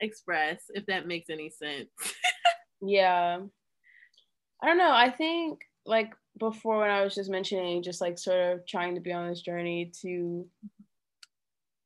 [0.00, 1.88] express, if that makes any sense.
[2.82, 3.38] yeah.
[4.60, 4.92] I don't know.
[4.92, 9.00] I think like before when I was just mentioning, just like sort of trying to
[9.00, 10.44] be on this journey to,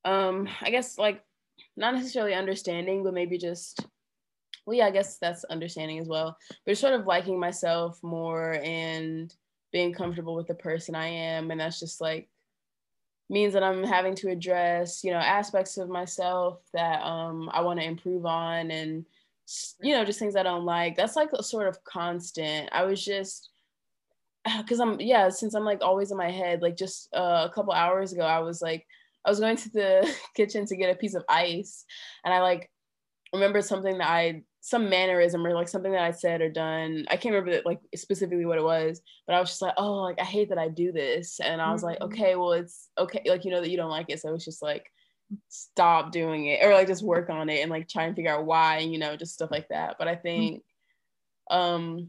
[0.06, 1.22] um, I guess like
[1.76, 3.84] not necessarily understanding, but maybe just,
[4.64, 6.38] well, yeah, I guess that's understanding as well.
[6.64, 9.30] But sort of liking myself more and
[9.72, 12.30] being comfortable with the person I am, and that's just like
[13.30, 17.80] means that I'm having to address, you know, aspects of myself that um, I want
[17.80, 19.04] to improve on, and
[19.82, 20.96] you know, just things I don't like.
[20.96, 22.68] That's like a sort of constant.
[22.72, 23.50] I was just
[24.58, 27.72] because I'm yeah, since I'm like always in my head, like just uh, a couple
[27.72, 28.86] hours ago, I was like
[29.24, 31.84] I was going to the kitchen to get a piece of ice,
[32.24, 32.70] and I like
[33.32, 37.04] remember something that I some mannerism or like something that I said or done.
[37.10, 39.96] I can't remember that, like specifically what it was, but I was just like, oh,
[39.96, 41.90] like I hate that I do this, and I was mm-hmm.
[41.90, 44.46] like, okay, well, it's okay, like you know that you don't like it, so it's
[44.46, 44.90] just like
[45.48, 48.46] stop doing it or like just work on it and like try and figure out
[48.46, 49.96] why, you know, just stuff like that.
[49.98, 50.22] But I mm-hmm.
[50.22, 50.62] think,
[51.50, 52.08] um,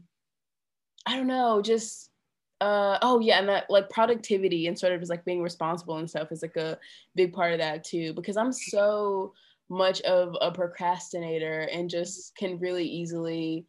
[1.04, 2.10] I don't know, just
[2.62, 6.08] uh oh yeah and that like productivity and sort of just like being responsible and
[6.08, 6.78] stuff is like a
[7.14, 9.34] big part of that too because i'm so
[9.68, 13.66] much of a procrastinator and just can really easily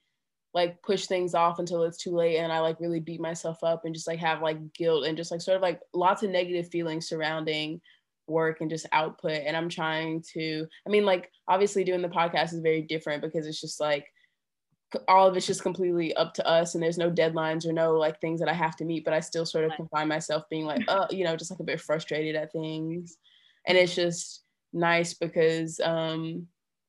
[0.53, 3.83] like push things off until it's too late and i like really beat myself up
[3.85, 6.69] and just like have like guilt and just like sort of like lots of negative
[6.69, 7.81] feelings surrounding
[8.27, 12.53] work and just output and i'm trying to i mean like obviously doing the podcast
[12.53, 14.05] is very different because it's just like
[15.07, 18.21] all of it's just completely up to us and there's no deadlines or no like
[18.21, 20.65] things that I have to meet, but I still sort of can find myself being
[20.65, 23.17] like, oh, you know, just like a bit frustrated at things.
[23.65, 24.43] And it's just
[24.77, 26.47] nice because um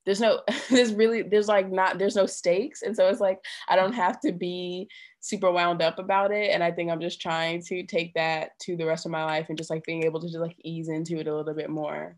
[0.09, 0.40] there's no
[0.70, 2.82] there's really there's like not there's no stakes.
[2.82, 4.89] And so it's like I don't have to be
[5.20, 6.51] super wound up about it.
[6.51, 9.47] And I think I'm just trying to take that to the rest of my life
[9.51, 12.16] and just like being able to just like ease into it a little bit more.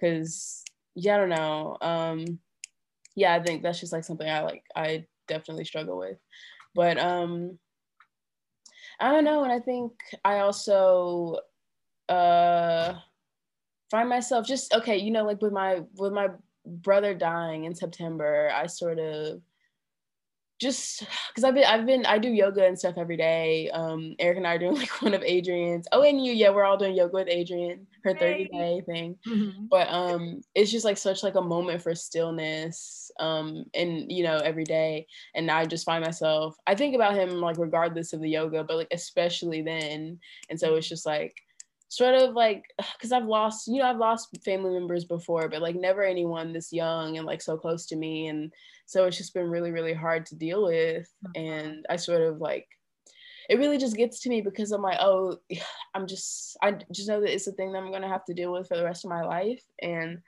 [0.00, 0.62] Cause
[0.94, 1.78] yeah, I don't know.
[1.80, 2.40] Um
[3.16, 6.18] yeah, I think that's just like something I like I definitely struggle with.
[6.74, 7.58] But um
[9.00, 9.92] I don't know, and I think
[10.24, 11.38] I also
[12.06, 12.94] uh
[13.90, 16.28] find myself just okay, you know, like with my with my
[16.66, 19.40] brother dying in September, I sort of
[20.60, 23.70] just because I've been I've been I do yoga and stuff every day.
[23.70, 25.88] Um, Eric and I are doing like one of Adriene's.
[25.90, 29.16] Oh, and you, yeah, we're all doing yoga with Adriene, her 30 day thing.
[29.26, 29.66] Mm-hmm.
[29.70, 33.10] But um, it's just like such like a moment for stillness.
[33.18, 37.14] Um, and you know every day, and now I just find myself I think about
[37.14, 40.18] him like regardless of the yoga, but like especially then.
[40.50, 41.34] And so it's just like
[41.90, 42.64] sort of like
[42.94, 46.72] because I've lost you know I've lost family members before, but like never anyone this
[46.72, 48.50] young and like so close to me and
[48.90, 51.08] so it's just been really, really hard to deal with.
[51.24, 51.46] Mm-hmm.
[51.46, 52.66] And I sort of like,
[53.48, 55.38] it really just gets to me because I'm like, oh,
[55.94, 58.34] I'm just, I just know that it's a thing that I'm going to have to
[58.34, 59.62] deal with for the rest of my life.
[59.80, 60.18] And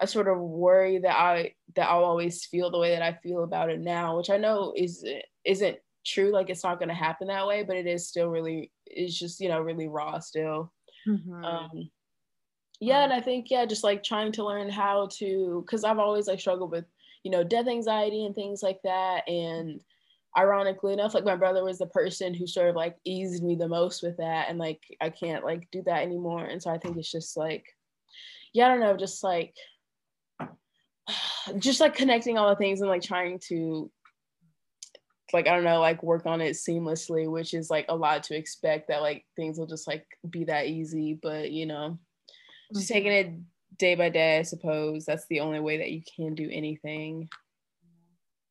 [0.00, 3.44] I sort of worry that I, that I'll always feel the way that I feel
[3.44, 5.04] about it now, which I know is,
[5.44, 5.76] isn't
[6.06, 6.32] true.
[6.32, 9.40] Like it's not going to happen that way, but it is still really, it's just,
[9.40, 10.72] you know, really raw still.
[11.06, 11.44] Mm-hmm.
[11.44, 11.90] Um,
[12.80, 13.04] yeah.
[13.04, 16.40] And I think, yeah, just like trying to learn how to, cause I've always like
[16.40, 16.84] struggled with
[17.26, 19.28] you know, death anxiety and things like that.
[19.28, 19.80] And
[20.38, 23.66] ironically enough, like my brother was the person who sort of like eased me the
[23.66, 24.48] most with that.
[24.48, 26.44] And like I can't like do that anymore.
[26.44, 27.66] And so I think it's just like,
[28.52, 29.56] yeah, I don't know, just like
[31.58, 33.90] just like connecting all the things and like trying to
[35.32, 38.36] like I don't know, like work on it seamlessly, which is like a lot to
[38.36, 41.18] expect that like things will just like be that easy.
[41.20, 41.98] But you know,
[42.72, 43.32] just taking it
[43.78, 45.04] day by day, I suppose.
[45.04, 47.28] That's the only way that you can do anything.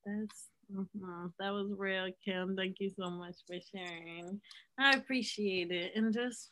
[0.05, 1.27] That's mm-hmm.
[1.39, 2.55] that was real, Cem.
[2.55, 4.41] Thank you so much for sharing.
[4.77, 5.93] I appreciate it.
[5.95, 6.51] And just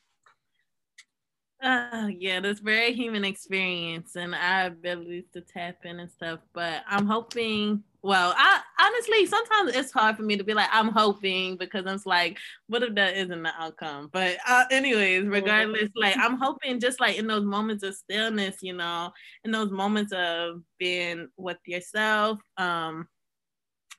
[1.61, 6.39] uh, yeah, this very human experience and our abilities to tap in and stuff.
[6.53, 10.89] But I'm hoping well, I honestly sometimes it's hard for me to be like I'm
[10.89, 12.37] hoping because I'm like,
[12.67, 14.09] what if that isn't the outcome?
[14.11, 18.73] But uh, anyways, regardless, like I'm hoping just like in those moments of stillness, you
[18.73, 19.11] know,
[19.43, 23.07] in those moments of being with yourself, um,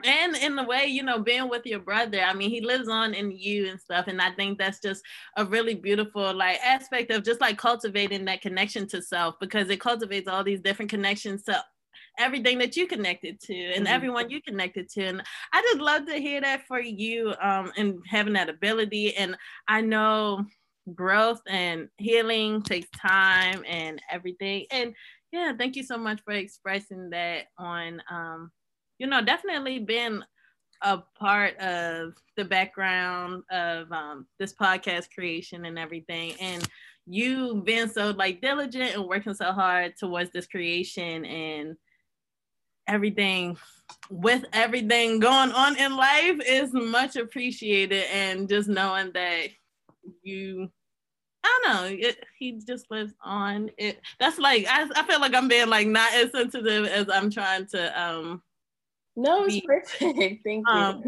[0.02, 3.14] and in the way you know being with your brother i mean he lives on
[3.14, 5.02] in you and stuff and i think that's just
[5.36, 9.80] a really beautiful like aspect of just like cultivating that connection to self because it
[9.80, 11.62] cultivates all these different connections to
[12.18, 13.94] everything that you connected to and mm-hmm.
[13.94, 15.04] everyone you connected to.
[15.04, 15.22] And
[15.52, 19.16] I just love to hear that for you um, and having that ability.
[19.16, 19.36] And
[19.68, 20.44] I know
[20.94, 24.66] growth and healing takes time and everything.
[24.70, 24.94] And
[25.32, 28.50] yeah, thank you so much for expressing that on, um,
[28.98, 30.22] you know, definitely being
[30.82, 36.34] a part of the background of um, this podcast creation and everything.
[36.40, 36.68] And
[37.06, 41.76] you being so like diligent and working so hard towards this creation and
[42.86, 43.56] everything
[44.10, 49.48] with everything going on in life is much appreciated and just knowing that
[50.22, 50.68] you
[51.44, 52.08] I don't know.
[52.08, 54.00] It, he just lives on it.
[54.18, 57.66] That's like I, I feel like I'm being like not as sensitive as I'm trying
[57.68, 58.42] to um
[59.16, 59.98] no, it's perfect.
[60.44, 60.72] Thank you.
[60.72, 61.02] Um,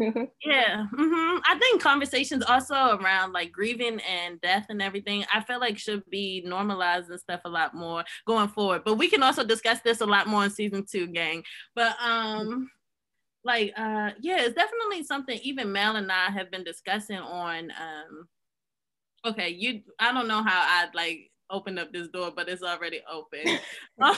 [0.45, 0.85] yeah.
[0.93, 1.39] Mm-hmm.
[1.45, 6.03] I think conversations also around like grieving and death and everything, I feel like should
[6.09, 8.83] be normalized and stuff a lot more going forward.
[8.85, 11.43] But we can also discuss this a lot more in season two, gang.
[11.75, 12.69] But um
[13.43, 18.27] like uh yeah, it's definitely something even Mel and I have been discussing on um
[19.25, 23.01] okay, you I don't know how I'd like open up this door, but it's already
[23.11, 23.59] open.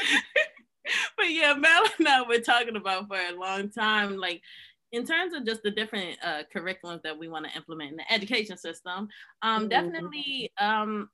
[1.16, 4.42] but yeah, Mel and I were talking about for a long time, like
[4.92, 8.12] in terms of just the different uh, curriculums that we want to implement in the
[8.12, 9.08] education system,
[9.42, 9.68] um, mm-hmm.
[9.68, 11.08] definitely um,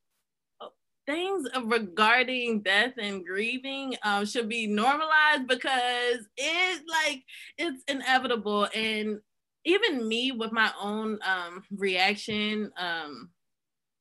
[1.06, 7.22] things regarding death and grieving um, should be normalized because it's like
[7.58, 9.20] it's inevitable and
[9.64, 13.30] even me with my own um, reaction um,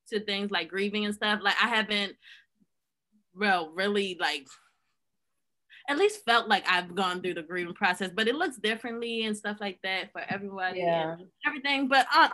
[0.10, 2.14] to things like grieving and stuff like i haven't
[3.36, 4.46] well really like
[5.88, 9.36] at least felt like I've gone through the grieving process, but it looks differently and
[9.38, 11.16] stuff like that for everybody yeah.
[11.46, 11.88] everything.
[11.88, 12.30] But uh,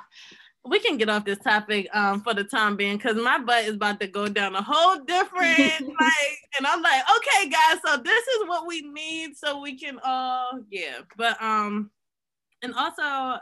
[0.65, 3.75] we can get off this topic um, for the time being because my butt is
[3.75, 8.27] about to go down a whole different like and i'm like okay guys so this
[8.27, 11.89] is what we need so we can all yeah but um
[12.61, 13.39] and also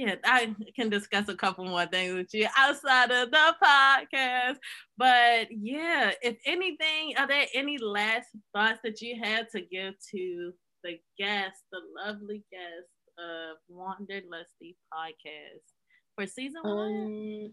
[0.00, 4.56] yeah i can discuss a couple more things with you outside of the podcast
[4.96, 10.52] but yeah if anything are there any last thoughts that you had to give to
[10.84, 15.74] the guests the lovely guests of wanderlusty podcast
[16.14, 17.04] for season one?
[17.04, 17.52] Um,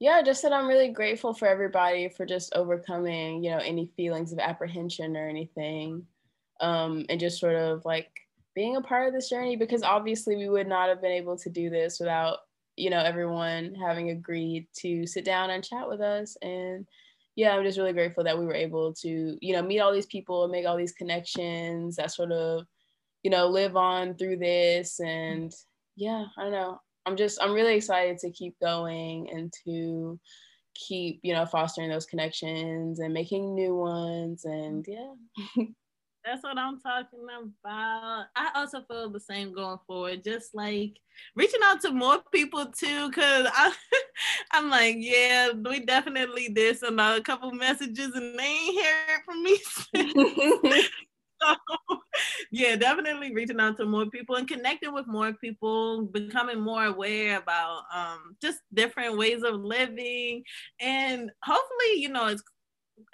[0.00, 4.32] yeah, just that I'm really grateful for everybody for just overcoming, you know, any feelings
[4.32, 6.04] of apprehension or anything.
[6.60, 8.10] Um, and just sort of like
[8.54, 11.50] being a part of this journey because obviously we would not have been able to
[11.50, 12.38] do this without,
[12.76, 16.36] you know, everyone having agreed to sit down and chat with us.
[16.42, 16.86] And
[17.36, 20.06] yeah, I'm just really grateful that we were able to, you know, meet all these
[20.06, 22.66] people and make all these connections that sort of,
[23.22, 25.00] you know, live on through this.
[25.00, 25.52] And
[25.96, 26.80] yeah, I don't know.
[27.06, 30.18] I'm just I'm really excited to keep going and to
[30.74, 35.64] keep you know fostering those connections and making new ones and yeah
[36.24, 37.20] that's what i'm talking
[37.62, 38.26] about.
[38.34, 40.98] I also feel the same going forward just like
[41.36, 43.46] reaching out to more people too because
[44.52, 48.94] i'm like yeah we definitely did send out a couple messages and they ain't hear
[49.08, 50.82] it from me.
[51.42, 51.54] So
[52.50, 57.38] yeah, definitely reaching out to more people and connecting with more people, becoming more aware
[57.38, 60.44] about um, just different ways of living,
[60.80, 62.42] and hopefully, you know, as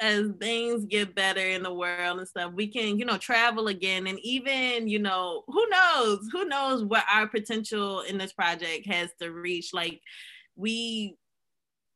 [0.01, 4.07] as things get better in the world and stuff, we can, you know, travel again.
[4.07, 6.29] And even, you know, who knows?
[6.33, 9.73] Who knows what our potential in this project has to reach?
[9.73, 10.01] Like,
[10.57, 11.17] we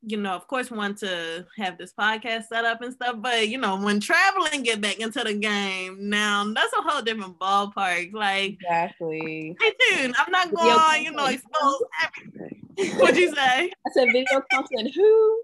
[0.06, 3.58] you know, of course, want to have this podcast set up and stuff, but you
[3.58, 8.12] know, when traveling get back into the game, now that's a whole different ballpark.
[8.12, 9.56] Like exactly.
[9.60, 10.14] Hey, tuned.
[10.18, 12.98] I'm not going, you know, expose everything.
[12.98, 13.70] What'd you say?
[13.70, 14.94] I said video content.
[14.94, 15.42] Who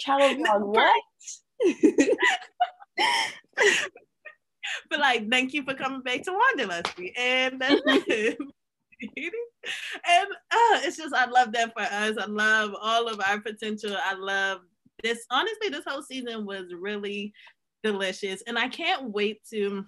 [0.00, 1.02] travel on what?
[4.90, 8.38] but like, thank you for coming back to Wanderlust, and that's it
[9.14, 12.16] and uh, it's just I love that for us.
[12.18, 13.96] I love all of our potential.
[14.04, 14.60] I love
[15.02, 15.24] this.
[15.30, 17.32] Honestly, this whole season was really
[17.82, 19.84] delicious, and I can't wait to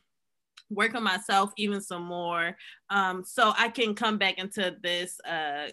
[0.71, 2.57] work on myself even some more,
[2.91, 5.69] um, so I can come back into this uh,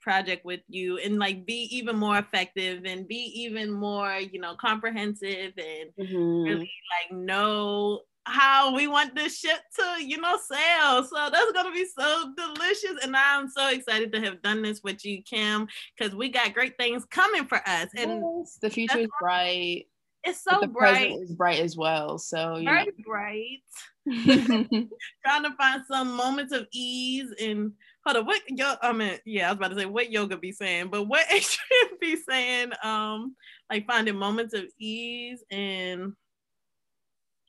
[0.00, 4.54] project with you and like be even more effective and be even more you know
[4.54, 6.42] comprehensive and mm-hmm.
[6.42, 6.70] really
[7.10, 11.04] like know how we want this ship to, you know, sail.
[11.04, 13.02] So that's gonna be so delicious.
[13.02, 15.66] And I'm so excited to have done this with you, Cem,
[15.96, 17.88] because we got great things coming for us.
[17.96, 19.86] And yes, the future is bright.
[20.24, 21.16] It's so the bright.
[21.20, 22.18] is bright as well.
[22.18, 22.92] So you very know.
[23.06, 23.62] bright.
[25.24, 27.72] Trying to find some moments of ease and
[28.08, 30.52] hold on, what yo I mean, yeah, I was about to say what yoga be
[30.52, 33.36] saying, but what Adriene be saying, um,
[33.70, 36.14] like finding moments of ease and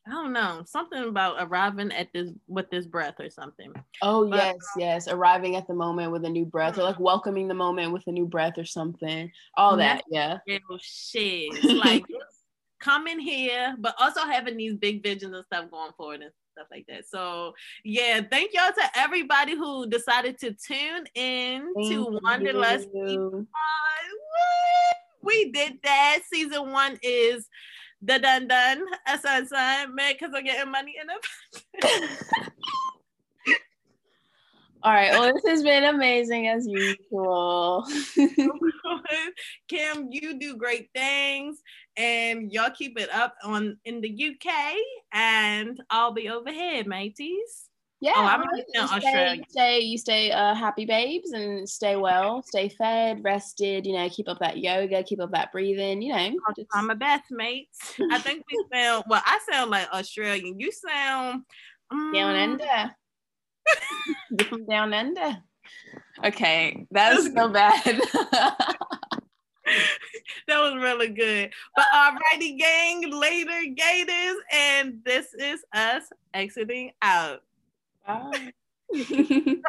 [0.07, 3.72] I don't know, something about arriving at this with this breath or something.
[4.02, 7.03] Oh but, yes, yes, arriving at the moment with a new breath, or like mm-hmm.
[7.03, 9.31] welcoming the moment with a new breath or something.
[9.56, 10.38] All that, yeah.
[10.81, 12.06] Shit, like
[12.80, 16.86] coming here, but also having these big visions and stuff going forward and stuff like
[16.88, 17.07] that.
[17.07, 17.53] So
[17.84, 22.90] yeah, thank y'all to everybody who decided to tune in thank to Wanderlust.
[25.22, 26.19] We did that.
[26.31, 27.48] Season one is
[28.02, 32.10] the done done asal sign man because I'm getting money in it.
[34.81, 35.11] All right.
[35.11, 37.86] Well, this has been amazing as usual.
[39.69, 41.61] Cem, you do great things,
[41.99, 44.76] and y'all keep it up on in the UK,
[45.13, 47.69] and I'll be over here, mateys.
[48.01, 48.43] Yeah, oh, I'm
[48.73, 49.43] you Australia.
[49.49, 53.85] Stay, stay, you stay uh, happy, babes, and stay well, stay fed, rested.
[53.85, 56.01] You know, keep up that yoga, keep up that breathing.
[56.01, 56.69] You know, just...
[56.73, 57.95] I'm a best mates.
[58.09, 59.21] I think we sound well.
[59.26, 60.57] I sound like Australian.
[60.57, 61.43] You sound
[61.91, 62.13] um...
[62.13, 62.95] down under.
[64.45, 65.38] from down under.
[66.23, 68.01] Okay, that's so bad.
[70.47, 71.51] that was really good.
[71.75, 77.43] But alrighty, gang, later, Gators, and this is us exiting out.
[78.05, 78.53] Bye.